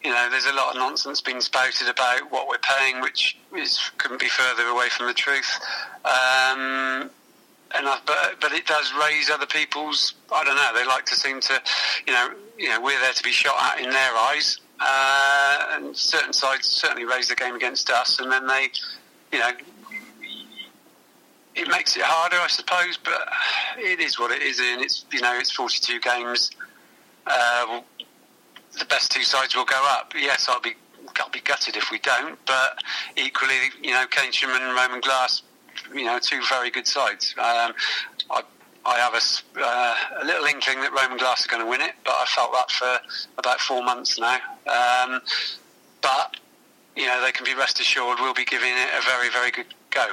you 0.03 0.09
know, 0.09 0.27
there's 0.29 0.47
a 0.47 0.53
lot 0.53 0.75
of 0.75 0.77
nonsense 0.77 1.21
being 1.21 1.39
spouted 1.41 1.87
about 1.87 2.31
what 2.31 2.47
we're 2.47 2.57
paying, 2.57 3.01
which 3.01 3.37
is 3.55 3.91
couldn't 3.97 4.19
be 4.19 4.27
further 4.27 4.63
away 4.67 4.89
from 4.89 5.07
the 5.07 5.13
truth. 5.13 5.59
Um, 6.03 7.09
and 7.73 7.87
I, 7.87 7.99
but 8.05 8.39
but 8.41 8.51
it 8.51 8.65
does 8.65 8.91
raise 8.99 9.29
other 9.29 9.45
people's. 9.45 10.15
I 10.33 10.43
don't 10.43 10.55
know. 10.55 10.71
They 10.75 10.85
like 10.85 11.05
to 11.05 11.15
seem 11.15 11.39
to, 11.41 11.61
you 12.07 12.13
know, 12.13 12.29
you 12.57 12.69
know, 12.69 12.81
we're 12.81 12.99
there 12.99 13.13
to 13.13 13.23
be 13.23 13.31
shot 13.31 13.55
at 13.59 13.83
in 13.83 13.89
their 13.89 14.15
eyes, 14.15 14.59
uh, 14.79 15.65
and 15.71 15.95
certain 15.95 16.33
sides 16.33 16.67
certainly 16.67 17.05
raise 17.05 17.27
the 17.27 17.35
game 17.35 17.55
against 17.55 17.89
us, 17.89 18.19
and 18.19 18.31
then 18.31 18.47
they, 18.47 18.69
you 19.31 19.39
know, 19.39 19.51
it 21.55 21.67
makes 21.69 21.95
it 21.95 22.03
harder, 22.03 22.37
I 22.37 22.47
suppose. 22.47 22.97
But 22.97 23.27
it 23.77 23.99
is 23.99 24.19
what 24.19 24.31
it 24.31 24.41
is, 24.41 24.59
and 24.59 24.81
it's 24.81 25.05
you 25.11 25.21
know, 25.21 25.37
it's 25.37 25.51
42 25.51 25.99
games. 25.99 26.51
Uh, 27.25 27.81
the 28.77 28.85
best 28.85 29.11
two 29.11 29.23
sides 29.23 29.55
will 29.55 29.65
go 29.65 29.81
up. 29.89 30.13
Yes, 30.15 30.47
I'll 30.49 30.61
be 30.61 30.73
I'll 31.19 31.29
be 31.29 31.39
gutted 31.39 31.77
if 31.77 31.91
we 31.91 31.99
don't, 31.99 32.37
but 32.45 32.83
equally, 33.15 33.71
you 33.81 33.91
know, 33.91 34.05
Keynsham 34.07 34.49
and 34.49 34.75
Roman 34.75 34.99
Glass, 35.01 35.43
you 35.93 36.05
know, 36.05 36.19
two 36.19 36.41
very 36.49 36.69
good 36.69 36.87
sides. 36.87 37.33
Um, 37.37 37.73
I 38.85 38.97
have 38.97 39.13
a, 39.13 39.61
uh, 39.63 39.95
a, 40.21 40.25
little 40.25 40.45
inkling 40.45 40.81
that 40.81 40.91
Roman 40.91 41.17
Glass 41.17 41.45
are 41.45 41.49
going 41.49 41.63
to 41.63 41.69
win 41.69 41.81
it, 41.81 41.93
but 42.03 42.13
I 42.13 42.25
felt 42.25 42.51
that 42.53 42.69
for 42.71 42.99
about 43.37 43.59
four 43.59 43.83
months 43.83 44.19
now. 44.19 44.37
Um, 44.67 45.21
but 46.01 46.37
you 46.95 47.07
know, 47.07 47.21
they 47.21 47.31
can 47.31 47.45
be 47.45 47.55
rest 47.55 47.79
assured 47.79 48.19
we'll 48.21 48.33
be 48.33 48.45
giving 48.45 48.71
it 48.71 48.89
a 48.97 49.01
very, 49.03 49.29
very 49.29 49.51
good 49.51 49.65
go. 49.89 50.05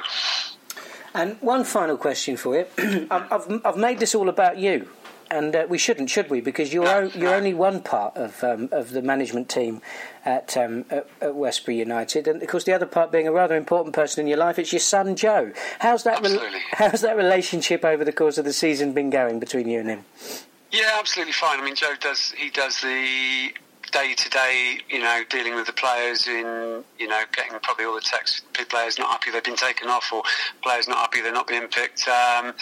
And 1.13 1.37
one 1.41 1.63
final 1.63 1.97
question 1.97 2.35
for 2.35 2.55
you: 2.55 2.65
I've, 3.11 3.61
I've 3.63 3.77
made 3.77 3.99
this 3.99 4.15
all 4.15 4.27
about 4.27 4.57
you 4.57 4.89
and 5.33 5.55
uh, 5.55 5.65
we 5.67 5.77
shouldn't, 5.77 6.09
should 6.09 6.29
we? 6.29 6.41
Because 6.41 6.73
you're 6.73 6.87
o- 6.87 7.11
you're 7.13 7.33
only 7.33 7.53
one 7.53 7.81
part 7.81 8.15
of 8.15 8.43
um, 8.43 8.69
of 8.71 8.91
the 8.91 9.01
management 9.01 9.49
team 9.49 9.81
at, 10.25 10.55
um, 10.55 10.85
at, 10.89 11.07
at 11.21 11.35
Westbury 11.35 11.77
United, 11.77 12.27
and 12.27 12.41
of 12.41 12.47
course 12.47 12.63
the 12.63 12.73
other 12.73 12.85
part 12.85 13.11
being 13.11 13.27
a 13.27 13.31
rather 13.31 13.55
important 13.55 13.93
person 13.95 14.21
in 14.21 14.27
your 14.27 14.37
life. 14.37 14.57
It's 14.59 14.71
your 14.71 14.79
son 14.79 15.15
Joe. 15.15 15.51
How's 15.79 16.03
that? 16.03 16.21
Re- 16.21 16.61
how's 16.71 17.01
that 17.01 17.17
relationship 17.17 17.83
over 17.83 18.05
the 18.05 18.13
course 18.13 18.37
of 18.37 18.45
the 18.45 18.53
season 18.53 18.93
been 18.93 19.09
going 19.09 19.39
between 19.39 19.67
you 19.67 19.79
and 19.79 19.89
him? 19.89 20.05
Yeah, 20.71 20.91
absolutely 20.97 21.33
fine. 21.33 21.59
I 21.59 21.63
mean, 21.65 21.75
Joe 21.75 21.93
does 21.99 22.31
he 22.31 22.49
does 22.49 22.81
the 22.81 23.53
day 23.91 24.15
to 24.15 24.29
day, 24.29 24.79
you 24.89 24.99
know, 24.99 25.21
dealing 25.29 25.53
with 25.53 25.67
the 25.67 25.73
players 25.73 26.27
in, 26.27 26.83
you 26.97 27.07
know, 27.07 27.21
getting 27.31 27.59
probably 27.61 27.85
all 27.85 27.93
the 27.93 28.01
texts, 28.01 28.41
players 28.69 28.97
not 28.97 29.09
happy 29.11 29.29
they've 29.29 29.43
been 29.43 29.55
taken 29.55 29.87
off 29.87 30.11
or 30.11 30.23
players 30.63 30.87
not 30.87 30.97
happy 30.97 31.21
they're 31.21 31.31
not 31.31 31.47
being 31.47 31.67
picked. 31.67 32.07
Um, 32.07 32.53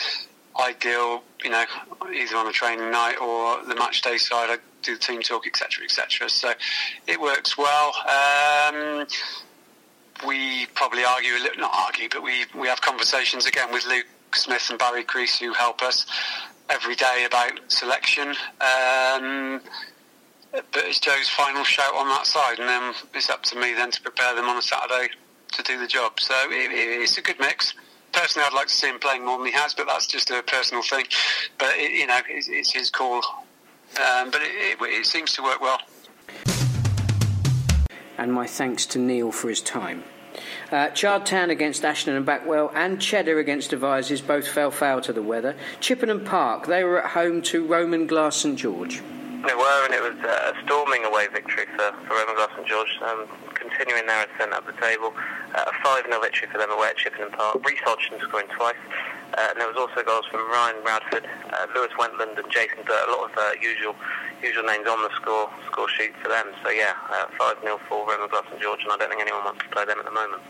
ideal, 0.59 1.23
you 1.43 1.49
know, 1.49 1.65
either 2.13 2.35
on 2.35 2.47
a 2.47 2.51
training 2.51 2.91
night 2.91 3.17
or 3.21 3.63
the 3.65 3.75
match 3.75 4.01
day 4.01 4.17
side. 4.17 4.49
I 4.49 4.57
do 4.81 4.95
the 4.95 4.99
team 4.99 5.21
talk, 5.21 5.47
etc., 5.47 5.85
etc. 5.85 6.29
So 6.29 6.53
it 7.07 7.19
works 7.19 7.57
well. 7.57 7.93
Um, 8.07 9.05
we 10.27 10.65
probably 10.67 11.03
argue 11.03 11.33
a 11.33 11.41
little, 11.41 11.61
not 11.61 11.71
argue, 11.73 12.09
but 12.09 12.23
we 12.23 12.45
we 12.55 12.67
have 12.67 12.81
conversations 12.81 13.45
again 13.45 13.71
with 13.71 13.85
Luke 13.87 14.05
Smith 14.33 14.67
and 14.69 14.79
Barry 14.79 15.03
Crease 15.03 15.39
who 15.39 15.53
help 15.53 15.81
us 15.81 16.05
every 16.69 16.95
day 16.95 17.25
about 17.25 17.59
selection. 17.67 18.29
Um, 18.61 19.61
but 20.51 20.83
it's 20.83 20.99
Joe's 20.99 21.29
final 21.29 21.63
shout 21.63 21.93
on 21.95 22.07
that 22.09 22.27
side, 22.27 22.59
and 22.59 22.67
then 22.67 22.93
it's 23.13 23.29
up 23.29 23.43
to 23.43 23.59
me 23.59 23.73
then 23.73 23.91
to 23.91 24.01
prepare 24.01 24.35
them 24.35 24.45
on 24.45 24.57
a 24.57 24.61
Saturday 24.61 25.09
to 25.53 25.63
do 25.63 25.79
the 25.79 25.87
job. 25.87 26.19
So 26.19 26.33
it, 26.49 26.71
it, 26.71 27.01
it's 27.01 27.17
a 27.17 27.21
good 27.21 27.39
mix 27.39 27.73
personally, 28.11 28.47
I'd 28.47 28.53
like 28.53 28.67
to 28.67 28.73
see 28.73 28.87
him 28.87 28.99
playing 28.99 29.25
more 29.25 29.37
than 29.37 29.47
he 29.47 29.53
has, 29.53 29.73
but 29.73 29.87
that's 29.87 30.07
just 30.07 30.31
a 30.31 30.43
personal 30.43 30.83
thing. 30.83 31.05
But 31.57 31.75
it, 31.75 31.91
you 31.91 32.07
know, 32.07 32.19
it's, 32.27 32.47
it's, 32.49 32.73
his 32.73 32.89
call. 32.89 33.17
Um, 33.99 34.31
but 34.31 34.41
it, 34.41 34.79
it, 34.79 34.81
it 34.81 35.05
seems 35.05 35.33
to 35.33 35.43
work 35.43 35.61
well. 35.61 35.79
And 38.17 38.33
my 38.33 38.47
thanks 38.47 38.85
to 38.87 38.99
Neil 38.99 39.31
for 39.31 39.49
his 39.49 39.61
time. 39.61 40.03
Uh, 40.71 40.89
Chard 40.89 41.25
Town 41.25 41.49
against 41.49 41.83
Ashton 41.83 42.15
and 42.15 42.25
Backwell 42.25 42.71
and 42.73 43.01
Cheddar 43.01 43.39
against 43.39 43.71
Devizes 43.71 44.21
both 44.21 44.47
fell 44.47 44.71
foul 44.71 45.01
to 45.01 45.11
the 45.11 45.21
weather. 45.21 45.55
Chippenham 45.81 46.23
Park, 46.23 46.67
they 46.67 46.83
were 46.83 47.03
at 47.03 47.11
home 47.11 47.41
to 47.43 47.65
Roman 47.65 48.07
Glass 48.07 48.37
St 48.37 48.57
George. 48.57 49.01
They 49.45 49.55
were, 49.55 49.85
and 49.85 49.93
it 49.93 50.01
was 50.01 50.23
uh, 50.23 50.53
a 50.53 50.65
storming 50.65 51.03
away 51.03 51.27
victory 51.33 51.65
for, 51.75 51.91
for 52.07 52.13
Roman 52.13 52.35
Glass 52.35 52.51
St 52.55 52.67
George. 52.67 52.99
Um, 53.05 53.27
continuing 53.55 54.05
their 54.05 54.25
ascent 54.25 54.53
up 54.53 54.65
the 54.65 54.73
table. 54.73 55.13
Uh, 55.53 55.65
a 55.67 55.73
5 55.83 56.05
0 56.05 56.21
victory 56.21 56.47
for 56.51 56.57
them 56.57 56.71
away 56.71 56.89
at 56.89 56.97
Chippenham 56.97 57.31
Park. 57.31 57.65
Reece 57.67 57.79
Hodgson 57.83 58.19
scoring 58.21 58.47
twice. 58.55 58.79
Uh, 59.37 59.47
and 59.49 59.59
there 59.59 59.67
was 59.67 59.77
also 59.77 60.03
goals 60.03 60.25
from 60.29 60.41
Ryan 60.51 60.83
Radford, 60.83 61.27
uh, 61.51 61.67
Lewis 61.75 61.91
Wentland, 61.97 62.37
and 62.37 62.51
Jason 62.51 62.83
Dirt. 62.85 63.07
A 63.07 63.11
lot 63.11 63.31
of 63.31 63.37
uh, 63.37 63.51
usual 63.61 63.95
usual 64.43 64.63
names 64.63 64.87
on 64.87 65.01
the 65.03 65.09
score 65.15 65.49
score 65.67 65.87
sheet 65.89 66.11
for 66.21 66.29
them. 66.29 66.47
So 66.63 66.69
yeah, 66.69 66.93
uh, 67.09 67.27
5 67.37 67.57
0 67.61 67.79
for 67.87 68.07
Roman 68.07 68.29
Glass 68.29 68.43
St 68.49 68.61
George, 68.61 68.83
and 68.83 68.91
I 68.91 68.97
don't 68.97 69.09
think 69.09 69.21
anyone 69.21 69.43
wants 69.45 69.63
to 69.63 69.69
play 69.69 69.85
them 69.85 69.99
at 69.99 70.05
the 70.05 70.11
moment. 70.11 70.41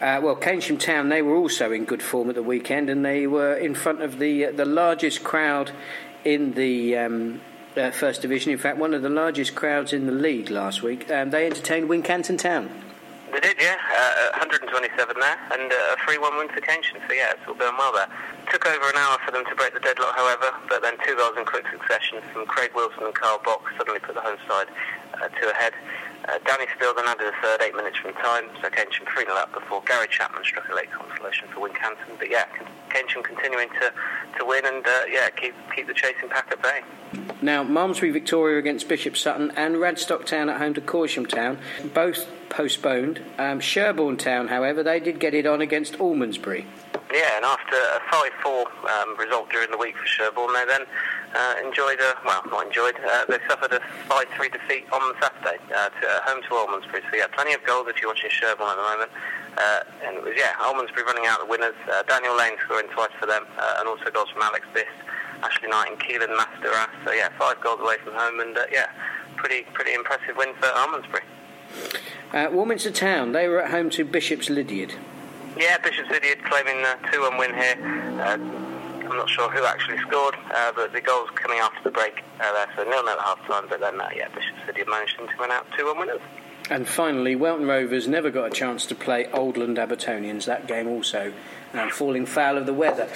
Uh, 0.00 0.18
well, 0.22 0.36
Keynsham 0.36 0.80
Town, 0.80 1.10
they 1.10 1.20
were 1.20 1.36
also 1.36 1.72
in 1.72 1.84
good 1.84 2.02
form 2.02 2.30
at 2.30 2.34
the 2.34 2.42
weekend, 2.42 2.88
and 2.88 3.04
they 3.04 3.26
were 3.26 3.54
in 3.54 3.74
front 3.74 4.00
of 4.00 4.18
the 4.18 4.46
uh, 4.46 4.52
the 4.52 4.64
largest 4.64 5.22
crowd 5.22 5.72
in 6.24 6.54
the 6.54 6.96
um, 6.96 7.40
uh, 7.76 7.90
First 7.90 8.22
Division. 8.22 8.52
In 8.52 8.58
fact, 8.58 8.78
one 8.78 8.94
of 8.94 9.02
the 9.02 9.10
largest 9.10 9.54
crowds 9.54 9.92
in 9.92 10.06
the 10.06 10.12
league 10.12 10.50
last 10.50 10.82
week. 10.82 11.10
Um, 11.10 11.30
they 11.30 11.46
entertained 11.46 11.88
Wincanton 11.88 12.38
Town. 12.38 12.89
They 13.32 13.40
did, 13.40 13.56
yeah. 13.62 13.78
Uh, 14.34 14.42
127 14.42 14.90
there, 15.20 15.38
and 15.54 15.70
uh, 15.70 15.94
a 15.94 15.96
3-1 16.02 16.38
win 16.38 16.48
for 16.48 16.60
Keynsham. 16.60 16.98
So 17.06 17.14
yeah, 17.14 17.30
it's 17.30 17.46
all 17.46 17.54
going 17.54 17.76
well 17.78 17.92
there. 17.94 18.10
Took 18.50 18.66
over 18.66 18.90
an 18.90 18.96
hour 18.98 19.18
for 19.24 19.30
them 19.30 19.44
to 19.46 19.54
break 19.54 19.72
the 19.74 19.80
deadlock, 19.80 20.16
however, 20.16 20.50
but 20.68 20.82
then 20.82 20.98
two 21.06 21.14
goals 21.14 21.38
in 21.38 21.44
quick 21.44 21.64
succession 21.70 22.18
from 22.32 22.46
Craig 22.46 22.72
Wilson 22.74 23.04
and 23.04 23.14
Carl 23.14 23.40
Box 23.44 23.70
suddenly 23.78 24.00
put 24.00 24.14
the 24.14 24.20
home 24.20 24.38
side 24.48 24.66
uh, 25.22 25.28
two 25.40 25.48
ahead. 25.48 25.72
Uh, 26.30 26.38
Danny 26.46 26.66
Steele 26.76 26.94
then 26.94 27.06
added 27.08 27.26
a 27.26 27.42
third, 27.42 27.60
eight 27.60 27.74
minutes 27.74 27.96
from 27.96 28.12
time, 28.14 28.44
so 28.62 28.68
Keynsham 28.68 29.08
3 29.12 29.24
0 29.24 29.34
up 29.34 29.52
before 29.52 29.82
Gary 29.82 30.06
Chapman 30.08 30.44
struck 30.44 30.68
a 30.70 30.74
late 30.74 30.90
consolation 30.92 31.48
for 31.48 31.66
Wincanton. 31.66 32.18
But 32.18 32.30
yeah, 32.30 32.44
Keynsham 32.90 33.24
continuing 33.24 33.68
to, 33.80 33.92
to 34.38 34.44
win 34.44 34.64
and 34.64 34.86
uh, 34.86 35.00
yeah, 35.10 35.28
keep 35.30 35.54
keep 35.74 35.88
the 35.88 35.94
chasing 35.94 36.28
pack 36.28 36.52
at 36.52 36.62
bay. 36.62 36.82
Now, 37.42 37.64
Malmesbury 37.64 38.12
Victoria 38.12 38.58
against 38.58 38.86
Bishop 38.88 39.16
Sutton 39.16 39.50
and 39.56 39.76
Radstock 39.76 40.24
Town 40.24 40.48
at 40.48 40.58
home 40.58 40.74
to 40.74 40.80
Corsham 40.80 41.26
Town, 41.26 41.58
both 41.94 42.28
postponed. 42.48 43.22
Um, 43.38 43.58
Sherborne 43.58 44.16
Town, 44.16 44.48
however, 44.48 44.84
they 44.84 45.00
did 45.00 45.18
get 45.18 45.34
it 45.34 45.46
on 45.46 45.60
against 45.60 45.94
Almondsbury. 45.94 46.64
Yeah, 47.12 47.36
and 47.36 47.44
after 47.44 47.74
a 47.74 48.00
5-4 48.44 49.02
um, 49.02 49.16
result 49.18 49.50
during 49.50 49.70
the 49.72 49.78
week 49.78 49.96
for 49.96 50.06
Sherborne, 50.06 50.52
they 50.52 50.64
then 50.64 50.82
uh, 51.34 51.54
enjoyed 51.64 52.00
a, 52.00 52.14
well, 52.24 52.42
not 52.50 52.66
enjoyed, 52.66 52.96
uh, 52.96 53.24
they 53.28 53.38
suffered 53.48 53.72
a 53.72 53.80
5-3 54.08 54.52
defeat 54.52 54.84
on 54.92 55.14
Saturday 55.20 55.58
uh, 55.74 55.88
to, 55.88 56.06
uh, 56.06 56.20
home 56.22 56.42
to 56.42 56.48
Almondsbury. 56.50 57.02
So 57.10 57.16
yeah, 57.16 57.26
plenty 57.28 57.54
of 57.54 57.62
goals 57.64 57.86
if 57.88 58.00
you're 58.00 58.10
watching 58.10 58.30
Sherborne 58.30 58.70
at 58.70 58.76
the 58.76 58.82
moment. 58.82 59.10
Uh, 59.56 59.80
and 60.06 60.16
it 60.18 60.22
was, 60.22 60.34
yeah, 60.36 60.54
Almondsbury 60.58 61.04
running 61.04 61.26
out 61.26 61.40
the 61.40 61.46
winners. 61.46 61.74
Uh, 61.90 62.02
Daniel 62.04 62.36
Lane 62.36 62.54
scoring 62.64 62.88
twice 62.88 63.12
for 63.18 63.26
them, 63.26 63.46
and 63.78 63.88
also 63.88 64.10
goals 64.10 64.30
from 64.30 64.42
Alex 64.42 64.66
Biss, 64.74 64.90
Ashley 65.42 65.68
Knight 65.68 65.90
and 65.90 65.98
Keelan 66.00 66.36
Masteras. 66.36 66.90
So 67.04 67.12
yeah, 67.12 67.28
five 67.38 67.60
goals 67.60 67.80
away 67.80 67.96
from 68.04 68.14
home, 68.14 68.40
and 68.40 68.58
yeah, 68.70 68.90
pretty 69.36 69.62
pretty 69.72 69.94
impressive 69.94 70.36
win 70.36 70.54
for 70.54 70.68
Almondsbury. 70.68 71.22
Uh, 72.32 72.48
Warminster 72.52 72.90
Town, 72.90 73.32
they 73.32 73.48
were 73.48 73.62
at 73.62 73.70
home 73.70 73.90
to 73.90 74.04
Bishop's 74.04 74.48
Lydeard. 74.48 74.94
Yeah, 75.58 75.78
Bishop's 75.78 76.10
Lydeard 76.10 76.44
claiming 76.44 76.78
a 76.84 76.96
2 77.12 77.20
1 77.22 77.38
win 77.38 77.54
here. 77.54 78.69
I'm 79.10 79.16
not 79.16 79.28
sure 79.28 79.50
who 79.50 79.64
actually 79.64 79.98
scored, 79.98 80.36
uh, 80.54 80.72
but 80.76 80.92
the 80.92 81.00
goals 81.00 81.30
coming 81.34 81.58
after 81.58 81.82
the 81.82 81.90
break 81.90 82.22
uh, 82.38 82.52
there, 82.52 82.66
so 82.76 82.84
nil 82.84 83.02
nil 83.02 83.08
at 83.08 83.18
half 83.18 83.44
time. 83.44 83.66
But 83.68 83.80
then, 83.80 84.00
uh, 84.00 84.08
yeah, 84.14 84.28
Bishop's 84.28 84.60
Lydeard 84.68 84.88
managed 84.88 85.18
to 85.18 85.26
win 85.40 85.50
out 85.50 85.66
2 85.76 85.84
1 85.84 85.98
winners. 85.98 86.20
And 86.70 86.86
finally, 86.86 87.34
Welton 87.34 87.66
Rovers 87.66 88.06
never 88.06 88.30
got 88.30 88.44
a 88.44 88.50
chance 88.50 88.86
to 88.86 88.94
play 88.94 89.24
Oldland 89.32 89.78
Abertonians. 89.78 90.44
That 90.44 90.68
game 90.68 90.86
also 90.86 91.32
um, 91.74 91.90
falling 91.90 92.24
foul 92.24 92.56
of 92.56 92.66
the 92.66 92.72
weather, 92.72 93.08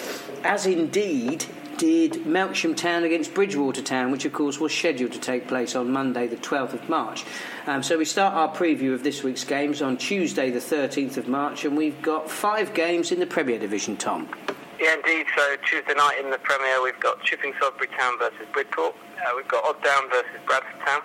as 0.43 0.67
indeed 0.67 1.45
did 1.79 2.13
Melksham 2.25 2.77
Town 2.77 3.05
against 3.05 3.33
Bridgwater 3.33 3.83
Town, 3.83 4.11
which 4.11 4.25
of 4.25 4.33
course 4.33 4.59
was 4.59 4.75
scheduled 4.75 5.13
to 5.13 5.21
take 5.21 5.47
place 5.47 5.77
on 5.77 5.93
Monday, 5.93 6.27
the 6.27 6.37
12th 6.37 6.73
of 6.73 6.89
March. 6.89 7.25
Um, 7.69 7.85
so 7.85 7.99
we 7.99 8.05
start 8.05 8.35
our 8.35 8.53
preview 8.53 8.95
of 8.95 9.05
this 9.05 9.23
week's 9.23 9.45
games 9.45 9.81
on 9.81 9.97
Tuesday, 9.97 10.51
the 10.51 10.59
13th 10.59 11.17
of 11.19 11.29
March, 11.29 11.65
and 11.65 11.77
we've 11.77 12.03
got 12.03 12.29
five 12.29 12.75
games 12.75 13.13
in 13.13 13.21
the 13.21 13.27
Premier 13.27 13.61
Division, 13.61 13.97
Tom. 13.97 14.29
Yeah, 14.85 14.97
indeed. 14.97 15.25
So 15.35 15.57
Tuesday 15.65 15.95
night 15.95 16.21
in 16.23 16.31
the 16.31 16.37
Premier, 16.37 16.83
we've 16.83 17.01
got 17.01 17.23
Chipping 17.23 17.55
Sodbury 17.55 17.89
Town 17.97 18.19
versus 18.19 18.47
Bridport. 18.53 18.95
Uh, 19.17 19.31
we've 19.35 19.49
got 19.49 19.65
Odd 19.65 19.83
Down 19.83 20.11
versus 20.11 20.29
Bradford 20.45 20.79
Town. 20.85 21.01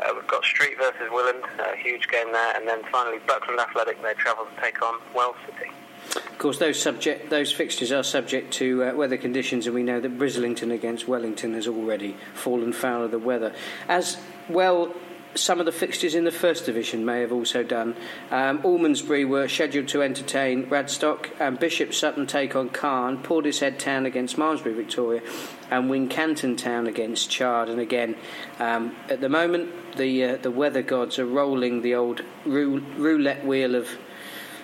Uh, 0.00 0.12
we've 0.16 0.26
got 0.26 0.42
Street 0.42 0.76
versus 0.76 1.08
Willand, 1.08 1.44
a 1.60 1.76
huge 1.76 2.08
game 2.08 2.32
there, 2.32 2.56
and 2.56 2.66
then 2.66 2.82
finally 2.90 3.18
Buckland 3.24 3.60
Athletic. 3.60 4.02
They 4.02 4.14
travel 4.14 4.44
to 4.44 4.60
take 4.60 4.82
on 4.82 4.98
Wells 5.14 5.36
City. 5.46 5.70
Of 6.16 6.36
course, 6.38 6.58
those 6.58 6.82
subject 6.82 7.30
those 7.30 7.52
fixtures 7.52 7.92
are 7.92 8.02
subject 8.02 8.52
to 8.54 8.82
uh, 8.82 8.94
weather 8.94 9.16
conditions, 9.16 9.66
and 9.66 9.74
we 9.76 9.84
know 9.84 10.00
that 10.00 10.18
Brislington 10.18 10.74
against 10.74 11.06
Wellington 11.06 11.54
has 11.54 11.68
already 11.68 12.16
fallen 12.34 12.72
foul 12.72 13.04
of 13.04 13.12
the 13.12 13.20
weather. 13.20 13.54
As 13.88 14.18
well 14.48 14.92
some 15.34 15.60
of 15.60 15.66
the 15.66 15.72
fixtures 15.72 16.14
in 16.14 16.24
the 16.24 16.30
First 16.32 16.66
Division 16.66 17.04
may 17.04 17.20
have 17.20 17.32
also 17.32 17.62
done. 17.62 17.96
Um, 18.30 18.62
Almondsbury 18.62 19.26
were 19.26 19.48
scheduled 19.48 19.88
to 19.88 20.02
entertain 20.02 20.66
Radstock, 20.66 21.30
and 21.40 21.58
Bishop 21.58 21.94
Sutton 21.94 22.26
take 22.26 22.54
on 22.54 22.68
Calne, 22.68 23.22
Portishead 23.22 23.78
Town 23.78 24.06
against 24.06 24.36
Malmesbury 24.36 24.74
Victoria, 24.74 25.22
and 25.70 25.90
Wincanton 25.90 26.56
Town 26.56 26.86
against 26.86 27.30
Chard. 27.30 27.68
And 27.68 27.80
again, 27.80 28.16
um, 28.58 28.94
at 29.08 29.20
the 29.20 29.28
moment, 29.28 29.96
the 29.96 30.24
uh, 30.24 30.36
the 30.36 30.50
weather 30.50 30.82
gods 30.82 31.18
are 31.18 31.26
rolling 31.26 31.82
the 31.82 31.94
old 31.94 32.22
roulette 32.44 33.44
wheel 33.44 33.74
of 33.74 33.88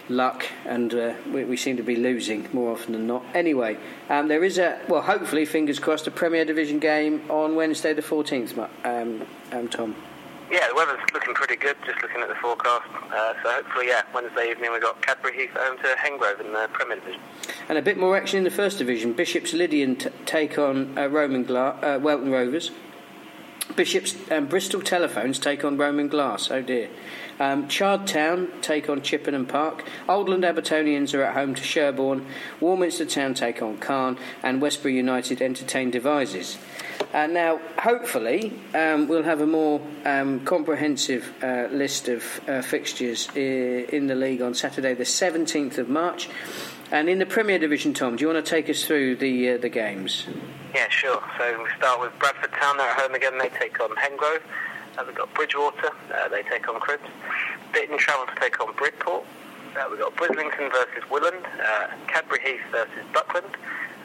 luck, 0.09 0.46
and 0.64 0.94
uh, 0.94 1.14
we, 1.31 1.44
we, 1.44 1.57
seem 1.57 1.76
to 1.76 1.83
be 1.83 1.96
losing 1.96 2.48
more 2.52 2.72
often 2.72 2.92
than 2.92 3.07
not. 3.07 3.24
Anyway, 3.35 3.76
um, 4.09 4.28
there 4.28 4.42
is 4.42 4.59
a 4.59 4.81
well, 4.88 5.02
hopefully, 5.02 5.44
fingers 5.44 5.78
crossed, 5.78 6.07
a 6.07 6.11
Premier 6.11 6.44
Division 6.44 6.78
game 6.78 7.31
on 7.31 7.57
Wednesday 7.57 7.92
the 7.92 8.02
fourteenth. 8.02 8.59
Um, 8.85 9.26
um, 9.52 9.68
Tom. 9.68 9.96
Yeah, 10.50 10.66
the 10.68 10.74
weather's 10.74 10.98
looking 11.12 11.34
pretty 11.34 11.56
good. 11.56 11.76
Just 11.84 12.00
looking 12.02 12.22
at 12.22 12.28
the 12.28 12.34
forecast, 12.37 12.87
uh, 13.12 13.34
so 13.42 13.50
hopefully, 13.50 13.88
yeah, 13.88 14.02
Wednesday 14.14 14.50
evening 14.50 14.72
we've 14.72 14.80
got 14.80 15.00
Cadbury 15.02 15.37
Heath 15.37 15.50
home 15.54 15.76
to 15.78 15.94
Hengrove 15.96 16.40
in 16.40 16.52
the 16.52 16.68
Premier 16.72 16.96
Division. 16.96 17.20
And 17.68 17.76
a 17.76 17.82
bit 17.82 17.98
more 17.98 18.16
action 18.16 18.38
in 18.38 18.44
the 18.44 18.50
First 18.50 18.78
Division. 18.78 19.12
Bishops 19.12 19.52
Lydeard 19.52 20.00
t- 20.00 20.08
take 20.24 20.58
on 20.58 20.96
uh, 20.96 21.06
Roman 21.08 21.44
Gla- 21.44 21.78
uh, 21.82 21.98
Welton 22.00 22.30
Rovers. 22.30 22.70
Bishops 23.76 24.16
um, 24.30 24.46
Bristol 24.46 24.80
Telephones 24.80 25.38
take 25.38 25.62
on 25.64 25.76
Roman 25.76 26.08
Glass. 26.08 26.50
Oh 26.50 26.62
dear. 26.62 26.88
Um, 27.38 27.68
Chard 27.68 28.06
Town 28.06 28.48
take 28.62 28.88
on 28.88 29.02
Chippenham 29.02 29.46
Park. 29.46 29.84
Oldland 30.08 30.44
Abertonians 30.44 31.14
are 31.14 31.22
at 31.22 31.34
home 31.34 31.54
to 31.54 31.62
Sherborne. 31.62 32.26
Warminster 32.58 33.04
Town 33.04 33.34
take 33.34 33.61
on 33.61 33.76
Calne. 33.76 34.16
And 34.42 34.62
Westbury 34.62 34.96
United 34.96 35.42
entertain 35.42 35.90
Devizes. 35.90 36.56
Uh, 37.12 37.27
now, 37.27 37.59
hopefully, 37.79 38.53
um, 38.75 39.09
we'll 39.09 39.23
have 39.23 39.40
a 39.40 39.47
more 39.47 39.81
um, 40.05 40.40
comprehensive 40.44 41.33
uh, 41.42 41.66
list 41.71 42.09
of 42.09 42.23
uh, 42.47 42.61
fixtures 42.61 43.29
in 43.35 44.07
the 44.09 44.14
league 44.14 44.42
on 44.42 44.53
Saturday, 44.53 44.92
the 44.92 45.05
17th 45.05 45.79
of 45.79 45.88
March. 45.88 46.29
And 46.90 47.09
in 47.09 47.18
the 47.18 47.27
Premier 47.27 47.59
Division, 47.59 47.94
Tom, 47.94 48.16
do 48.16 48.23
you 48.23 48.29
want 48.33 48.44
to 48.44 48.51
take 48.51 48.68
us 48.68 48.85
through 48.85 49.16
the 49.16 49.51
uh, 49.51 49.59
the 49.59 49.68
games? 49.68 50.27
Yeah, 50.75 50.88
sure. 50.88 51.23
So 51.38 51.62
we 51.62 51.68
start 51.77 52.01
with 52.01 52.18
Bradford 52.18 52.53
Town. 52.53 52.77
They're 52.79 52.88
at 52.88 53.01
home 53.01 53.14
again. 53.14 53.38
They 53.38 53.51
take 53.51 53.81
on 53.81 53.90
Hengrove. 53.97 54.42
Uh, 54.97 55.05
we've 55.07 55.14
got 55.14 55.33
Bridgwater, 55.35 55.90
uh, 56.14 56.29
they 56.29 56.42
take 56.42 56.68
on 56.68 56.81
Cribbs. 56.81 57.09
Bitton 57.73 57.99
travel 57.99 58.27
to 58.27 58.40
take 58.40 58.61
on 58.61 58.75
Bridport. 58.75 59.25
We've 59.90 60.01
got 60.01 60.16
Brislington 60.16 60.73
versus 60.73 61.05
Willand, 61.09 61.44
Cadbury 62.09 62.40
Heath 62.42 62.61
versus 62.73 63.05
Buckland. 63.14 63.47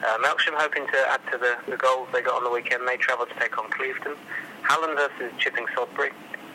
Uh, 0.04 0.18
Melksham 0.18 0.52
hoping 0.54 0.86
to 0.86 0.98
add 1.08 1.20
to 1.32 1.38
the, 1.38 1.56
the 1.70 1.76
goals 1.76 2.08
they 2.12 2.20
got 2.20 2.36
on 2.36 2.44
the 2.44 2.50
weekend. 2.50 2.86
They 2.86 2.96
travel 2.98 3.24
to 3.24 3.34
take 3.40 3.56
on 3.58 3.70
Clevedon. 3.70 4.16
Hallen 4.62 4.96
versus 4.96 5.32
Chipping 5.38 5.66
Sodbury. 5.74 6.10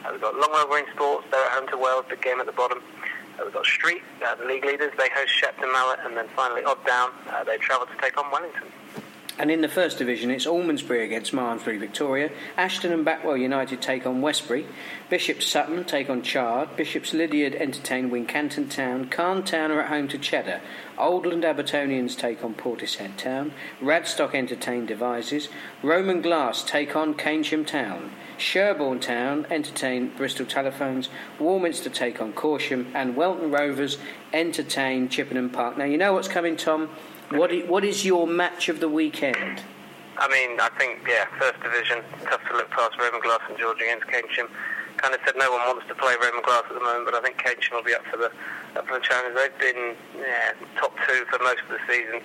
Uh, 0.06 0.10
we've 0.12 0.22
got 0.22 0.36
Longwell 0.36 0.70
Green 0.70 0.86
Sports, 0.94 1.26
they're 1.32 1.44
at 1.44 1.52
home 1.52 1.68
to 1.70 1.78
Wells, 1.78 2.06
big 2.10 2.22
game 2.22 2.40
at 2.40 2.46
the 2.46 2.52
bottom. 2.52 2.82
Uh, 3.38 3.44
we've 3.44 3.54
got 3.54 3.66
Street, 3.66 4.02
uh, 4.26 4.36
the 4.36 4.46
league 4.46 4.66
leaders, 4.66 4.92
they 4.98 5.10
host 5.14 5.34
Shepton 5.34 5.72
Mallet, 5.72 6.00
and 6.06 6.16
then 6.16 6.28
finally 6.36 6.64
Odd 6.64 6.84
Down, 6.86 7.12
uh, 7.30 7.44
they 7.44 7.58
travel 7.58 7.88
to 7.88 8.02
take 8.02 8.18
on 8.18 8.32
Wellington. 8.32 8.68
And 9.40 9.50
in 9.50 9.62
the 9.62 9.70
first 9.70 9.98
division, 9.98 10.32
it's 10.32 10.46
Almondsbury 10.46 11.06
against 11.06 11.32
Malmesbury 11.32 11.78
Victoria. 11.78 12.30
Ashton 12.58 12.92
and 12.92 13.06
Backwell 13.06 13.40
United 13.40 13.82
take 13.82 14.06
on 14.06 14.22
Westbury. 14.22 14.66
Bishop's 15.10 15.48
Sutton 15.48 15.86
take 15.86 16.10
on 16.10 16.22
Chard. 16.22 16.76
Bishop's 16.76 17.14
Lydeard 17.14 17.56
entertain 17.56 18.12
Wincanton 18.12 18.70
Town. 18.70 19.10
Calne 19.10 19.46
Town 19.46 19.72
are 19.72 19.80
at 19.80 19.88
home 19.88 20.10
to 20.10 20.18
Cheddar. 20.18 20.60
Oldland 20.98 21.46
Abertonians 21.46 22.18
take 22.18 22.44
on 22.44 22.54
Portishead 22.54 23.16
Town. 23.16 23.54
Radstock 23.82 24.36
entertain 24.36 24.86
Devizes. 24.86 25.48
Roman 25.82 26.22
Glass 26.22 26.62
take 26.62 26.98
on 26.98 27.14
Keynsham 27.14 27.66
Town. 27.66 28.12
Sherborne 28.38 29.00
Town 29.00 29.48
entertain 29.50 30.10
Bristol 30.18 30.48
Telephones. 30.48 31.08
Warminster 31.40 31.90
take 31.90 32.22
on 32.22 32.34
Corsham. 32.34 32.92
And 32.94 33.16
Welton 33.16 33.52
Rovers 33.52 34.00
entertain 34.34 35.08
Chippenham 35.08 35.50
Park. 35.50 35.78
Now, 35.78 35.86
you 35.86 35.98
know 35.98 36.12
what's 36.12 36.28
coming, 36.28 36.58
Tom? 36.58 36.90
What 37.32 37.54
what 37.68 37.86
is 37.86 38.06
your 38.06 38.26
match 38.26 38.70
of 38.70 38.80
the 38.80 38.90
weekend? 38.90 39.62
I 40.18 40.28
mean, 40.28 40.60
I 40.60 40.68
think, 40.76 41.00
yeah, 41.08 41.30
first 41.40 41.62
division, 41.64 42.04
tough 42.26 42.42
to 42.50 42.58
look 42.58 42.70
past 42.72 42.98
Roman 43.00 43.22
Glass 43.22 43.40
and 43.48 43.58
George 43.58 43.80
against 43.80 44.04
Keynsham. 44.08 44.52
Kind 44.98 45.16
of 45.16 45.22
said 45.24 45.40
no 45.40 45.48
one 45.48 45.64
wants 45.64 45.88
to 45.88 45.96
play 45.96 46.12
Roman 46.20 46.44
Glass 46.44 46.68
at 46.68 46.76
the 46.76 46.84
moment, 46.84 47.06
but 47.06 47.16
I 47.16 47.22
think 47.22 47.38
Keynsham 47.38 47.80
will 47.80 47.88
be 47.88 47.94
up 47.94 48.04
for 48.12 48.18
the 48.18 48.28
up 48.76 48.84
for 48.90 49.00
the 49.00 49.06
challenge. 49.06 49.38
They've 49.38 49.60
been 49.62 49.96
yeah, 50.18 50.58
top 50.76 50.92
two 51.08 51.24
for 51.30 51.40
most 51.40 51.62
of 51.70 51.78
the 51.78 51.80
season. 51.88 52.20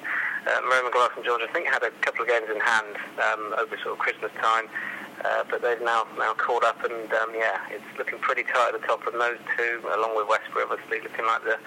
Um, 0.50 0.66
Roman 0.72 0.90
Glass 0.90 1.12
and 1.14 1.24
George, 1.24 1.44
I 1.44 1.52
think, 1.52 1.68
had 1.68 1.84
a 1.84 1.92
couple 2.00 2.24
of 2.24 2.28
games 2.32 2.48
in 2.48 2.58
hand 2.58 2.96
um, 3.20 3.54
over 3.60 3.76
sort 3.84 3.94
of 3.94 4.00
Christmas 4.00 4.32
time. 4.40 4.66
Uh, 5.22 5.44
but 5.48 5.62
they've 5.62 5.80
now 5.80 6.08
now 6.18 6.34
caught 6.34 6.64
up, 6.64 6.82
and 6.82 7.12
um, 7.22 7.30
yeah, 7.36 7.60
it's 7.70 7.86
looking 7.96 8.18
pretty 8.18 8.42
tight 8.42 8.74
at 8.74 8.80
the 8.80 8.84
top. 8.88 9.06
And 9.06 9.20
those 9.20 9.38
two, 9.56 9.84
along 9.94 10.16
with 10.16 10.26
Westbury, 10.26 10.64
obviously 10.64 11.00
looking 11.00 11.24
like 11.28 11.44
the 11.44 11.60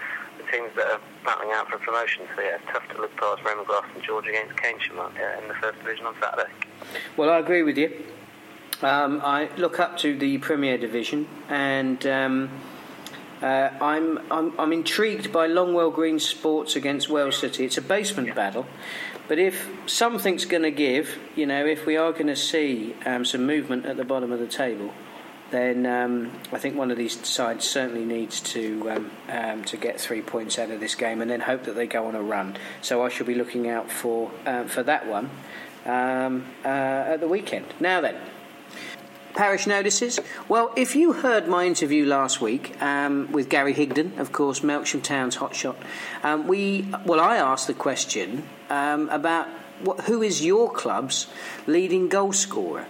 teams 0.52 0.72
that 0.76 0.88
are 0.88 1.02
battling 1.26 1.52
out 1.54 1.70
for 1.70 1.78
promotion. 1.78 2.24
So 2.36 2.42
yeah, 2.42 2.56
it's 2.56 2.66
tough 2.72 2.88
to 2.90 3.02
look 3.02 3.16
past 3.18 3.44
Roman 3.44 3.66
Glass 3.66 3.86
and 3.94 4.04
George 4.04 4.28
against 4.28 4.56
Keynsham 4.56 5.00
uh, 5.00 5.42
in 5.42 5.48
the 5.48 5.54
first 5.56 5.80
division 5.80 6.06
on 6.06 6.16
Saturday. 6.22 6.50
Well, 7.16 7.30
I 7.30 7.40
agree 7.40 7.64
with 7.64 7.78
you. 7.78 8.06
Um, 8.82 9.22
I 9.24 9.50
look 9.58 9.80
up 9.80 9.98
to 10.00 10.18
the 10.18 10.38
Premier 10.38 10.78
Division, 10.78 11.28
and 11.50 12.06
um, 12.06 12.50
uh, 13.42 13.70
I'm, 13.82 14.20
I'm, 14.32 14.60
I'm 14.60 14.72
intrigued 14.72 15.34
by 15.34 15.48
Longwell 15.48 15.94
Green 15.94 16.20
Sports 16.20 16.76
against 16.76 17.10
Wells 17.10 17.38
City. 17.38 17.66
It's 17.66 17.78
a 17.78 17.82
basement 17.82 18.28
yeah. 18.28 18.34
battle, 18.36 18.68
but 19.28 19.40
if 19.40 19.68
something's 19.88 20.46
going 20.46 20.62
to 20.62 20.72
give, 20.72 21.18
you 21.36 21.48
know, 21.48 21.66
if 21.66 21.88
we 21.88 21.98
are 21.98 22.12
going 22.12 22.28
to 22.28 22.36
see 22.36 22.96
um, 23.06 23.26
some 23.26 23.48
movement 23.48 23.88
at 23.88 23.98
the 23.98 24.06
bottom 24.06 24.32
of 24.32 24.40
the 24.40 24.48
table, 24.48 24.94
then 25.52 25.86
um, 25.86 26.32
I 26.52 26.58
think 26.58 26.76
one 26.76 26.92
of 26.92 26.98
these 26.98 27.26
sides 27.26 27.68
certainly 27.68 28.06
needs 28.06 28.42
to 28.42 28.92
um, 28.92 29.12
um, 29.30 29.64
to 29.66 29.78
get 29.78 30.00
three 30.00 30.22
points 30.22 30.60
out 30.60 30.72
of 30.72 30.80
this 30.80 30.96
game, 30.96 31.22
and 31.22 31.32
then 31.32 31.42
hope 31.42 31.64
that 31.64 31.76
they 31.76 31.88
go 31.88 32.08
on 32.08 32.16
a 32.16 32.22
run. 32.22 32.58
So 32.82 33.04
I 33.04 33.10
shall 33.10 33.26
be 33.26 33.36
looking 33.36 33.70
out 33.70 33.90
for 33.90 34.32
uh, 34.46 34.66
for 34.66 34.84
that 34.84 35.08
one 35.08 35.30
um, 35.86 36.46
uh, 36.66 36.68
at 36.68 37.20
the 37.20 37.28
weekend. 37.28 37.66
Now 37.80 38.02
then. 38.02 38.16
Parish 39.36 39.68
notices. 39.68 40.20
Well, 40.50 40.74
if 40.76 40.96
you 40.96 41.14
heard 41.14 41.48
my 41.48 41.68
interview 41.68 42.08
last 42.08 42.42
week 42.42 42.82
um, 42.82 43.32
with 43.32 43.50
Gary 43.50 43.72
Higdon, 43.72 44.18
of 44.18 44.32
course, 44.32 44.62
Melksham 44.62 45.04
Town's 45.04 45.38
hotshot, 45.38 45.76
um, 46.24 46.48
we 46.48 46.88
well, 47.06 47.20
I 47.20 47.38
asked 47.38 47.68
the 47.68 47.76
question 47.76 48.48
about 48.68 49.48
what, 49.82 50.02
who 50.06 50.24
is 50.24 50.44
your 50.44 50.72
club's 50.72 51.28
leading 51.68 52.10
goal 52.10 52.34
scorer 52.34 52.88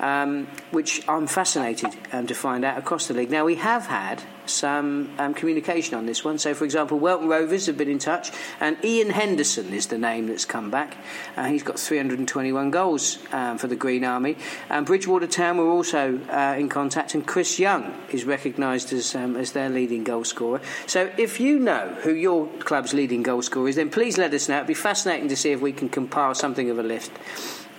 um, 0.00 0.46
which 0.70 1.06
I'm 1.08 1.26
fascinated 1.26 1.90
um, 2.12 2.26
to 2.26 2.34
find 2.34 2.64
out 2.64 2.78
across 2.78 3.08
the 3.08 3.14
league. 3.14 3.30
Now, 3.30 3.44
we 3.44 3.56
have 3.56 3.86
had 3.86 4.22
some 4.46 5.10
um, 5.18 5.34
communication 5.34 5.94
on 5.96 6.06
this 6.06 6.24
one. 6.24 6.38
So, 6.38 6.54
for 6.54 6.64
example, 6.64 6.98
Welton 6.98 7.28
Rovers 7.28 7.66
have 7.66 7.76
been 7.76 7.88
in 7.88 7.98
touch, 7.98 8.30
and 8.60 8.82
Ian 8.84 9.10
Henderson 9.10 9.72
is 9.72 9.86
the 9.86 9.98
name 9.98 10.26
that's 10.26 10.44
come 10.44 10.70
back. 10.70 10.96
Uh, 11.36 11.44
he's 11.44 11.62
got 11.62 11.78
321 11.78 12.70
goals 12.70 13.18
um, 13.32 13.58
for 13.58 13.66
the 13.66 13.76
Green 13.76 14.04
Army. 14.04 14.36
And 14.70 14.86
Bridgwater 14.86 15.26
Town 15.26 15.58
were 15.58 15.68
also 15.68 16.18
uh, 16.30 16.56
in 16.58 16.68
contact, 16.68 17.14
and 17.14 17.26
Chris 17.26 17.58
Young 17.58 17.94
is 18.10 18.24
recognised 18.24 18.92
as, 18.92 19.14
um, 19.14 19.36
as 19.36 19.52
their 19.52 19.68
leading 19.68 20.04
goal 20.04 20.24
scorer. 20.24 20.60
So, 20.86 21.10
if 21.16 21.40
you 21.40 21.58
know 21.58 21.96
who 22.02 22.14
your 22.14 22.46
club's 22.60 22.94
leading 22.94 23.22
goal 23.22 23.42
scorer 23.42 23.68
is, 23.68 23.76
then 23.76 23.90
please 23.90 24.18
let 24.18 24.32
us 24.34 24.48
know. 24.48 24.56
It'd 24.56 24.66
be 24.66 24.74
fascinating 24.74 25.28
to 25.28 25.36
see 25.36 25.50
if 25.52 25.60
we 25.60 25.72
can 25.72 25.88
compile 25.88 26.34
something 26.34 26.70
of 26.70 26.78
a 26.78 26.82
list 26.82 27.12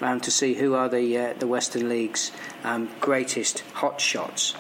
um, 0.02 0.20
to 0.22 0.32
see 0.32 0.54
who 0.54 0.74
are 0.74 0.90
the 0.90 1.18
uh, 1.18 1.34
the 1.40 1.48
Western 1.48 1.90
League's 1.90 2.32
um, 2.64 2.90
greatest 3.00 3.62
hot 3.74 4.00
shots. 4.02 4.56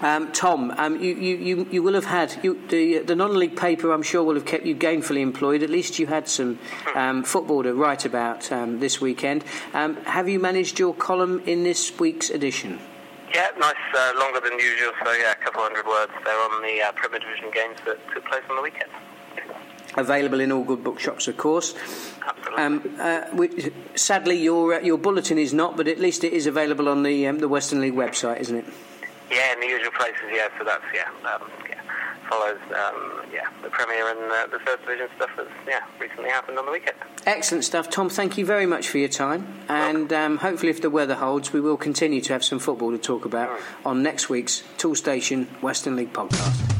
Um, 0.00 0.30
Tom, 0.32 0.74
um, 0.76 1.00
you, 1.00 1.14
you, 1.14 1.66
you 1.70 1.82
will 1.82 1.94
have 1.94 2.04
had 2.04 2.38
you, 2.42 2.60
the 2.68 2.98
the 2.98 3.16
non-league 3.16 3.56
paper. 3.56 3.92
I'm 3.92 4.02
sure 4.02 4.22
will 4.22 4.34
have 4.34 4.44
kept 4.44 4.66
you 4.66 4.74
gainfully 4.74 5.20
employed. 5.20 5.62
At 5.62 5.70
least 5.70 5.98
you 5.98 6.06
had 6.06 6.28
some 6.28 6.58
um, 6.94 7.22
football 7.22 7.62
to 7.62 7.72
write 7.72 8.04
about 8.04 8.52
um, 8.52 8.78
this 8.78 9.00
weekend. 9.00 9.42
Um, 9.72 9.96
have 10.04 10.28
you 10.28 10.38
managed 10.38 10.78
your 10.78 10.92
column 10.94 11.42
in 11.46 11.64
this 11.64 11.98
week's 11.98 12.28
edition? 12.28 12.78
Yeah, 13.34 13.48
nice, 13.58 13.74
uh, 13.96 14.12
longer 14.18 14.40
than 14.40 14.58
usual. 14.58 14.92
So 15.02 15.12
yeah, 15.12 15.32
a 15.32 15.34
couple 15.36 15.62
hundred 15.62 15.86
words 15.86 16.12
there 16.24 16.38
on 16.40 16.62
the 16.62 16.82
uh, 16.82 16.92
Premier 16.92 17.18
Division 17.18 17.50
games 17.50 17.78
that 17.86 17.98
took 18.12 18.24
place 18.26 18.42
on 18.50 18.56
the 18.56 18.62
weekend 18.62 18.90
available 19.96 20.40
in 20.40 20.52
all 20.52 20.64
good 20.64 20.82
bookshops, 20.84 21.28
of 21.28 21.36
course. 21.36 21.74
Um, 22.56 22.96
uh, 22.98 23.22
we, 23.32 23.72
sadly, 23.94 24.36
your 24.36 24.74
uh, 24.74 24.80
your 24.80 24.98
bulletin 24.98 25.38
is 25.38 25.52
not, 25.52 25.76
but 25.76 25.88
at 25.88 25.98
least 25.98 26.24
it 26.24 26.32
is 26.32 26.46
available 26.46 26.88
on 26.88 27.02
the 27.02 27.26
um, 27.26 27.38
the 27.38 27.48
Western 27.48 27.80
League 27.80 27.94
website, 27.94 28.40
isn't 28.40 28.56
it? 28.56 28.64
Yeah, 29.30 29.52
in 29.52 29.60
the 29.60 29.66
usual 29.66 29.92
places. 29.92 30.22
Yeah, 30.32 30.48
so 30.58 30.64
that's 30.64 30.84
yeah, 30.94 31.08
um, 31.30 31.50
yeah 31.68 31.80
follows 32.28 32.58
um, 32.70 33.22
yeah 33.32 33.48
the 33.62 33.70
Premier 33.70 34.08
and 34.10 34.32
uh, 34.32 34.46
the 34.46 34.58
First 34.64 34.82
Division 34.82 35.08
stuff 35.16 35.30
that's 35.36 35.50
yeah 35.66 35.80
recently 36.00 36.30
happened 36.30 36.58
on 36.58 36.66
the 36.66 36.72
weekend. 36.72 36.96
Excellent 37.24 37.64
stuff, 37.64 37.90
Tom. 37.90 38.08
Thank 38.08 38.38
you 38.38 38.46
very 38.46 38.66
much 38.66 38.88
for 38.88 38.98
your 38.98 39.08
time, 39.08 39.46
and 39.68 40.12
um, 40.12 40.38
hopefully, 40.38 40.70
if 40.70 40.80
the 40.80 40.90
weather 40.90 41.14
holds, 41.14 41.52
we 41.52 41.60
will 41.60 41.76
continue 41.76 42.20
to 42.22 42.32
have 42.32 42.44
some 42.44 42.58
football 42.58 42.90
to 42.90 42.98
talk 42.98 43.24
about 43.24 43.58
on 43.84 44.02
next 44.02 44.28
week's 44.28 44.62
Toolstation 44.78 45.46
Western 45.60 45.96
League 45.96 46.12
podcast. 46.12 46.75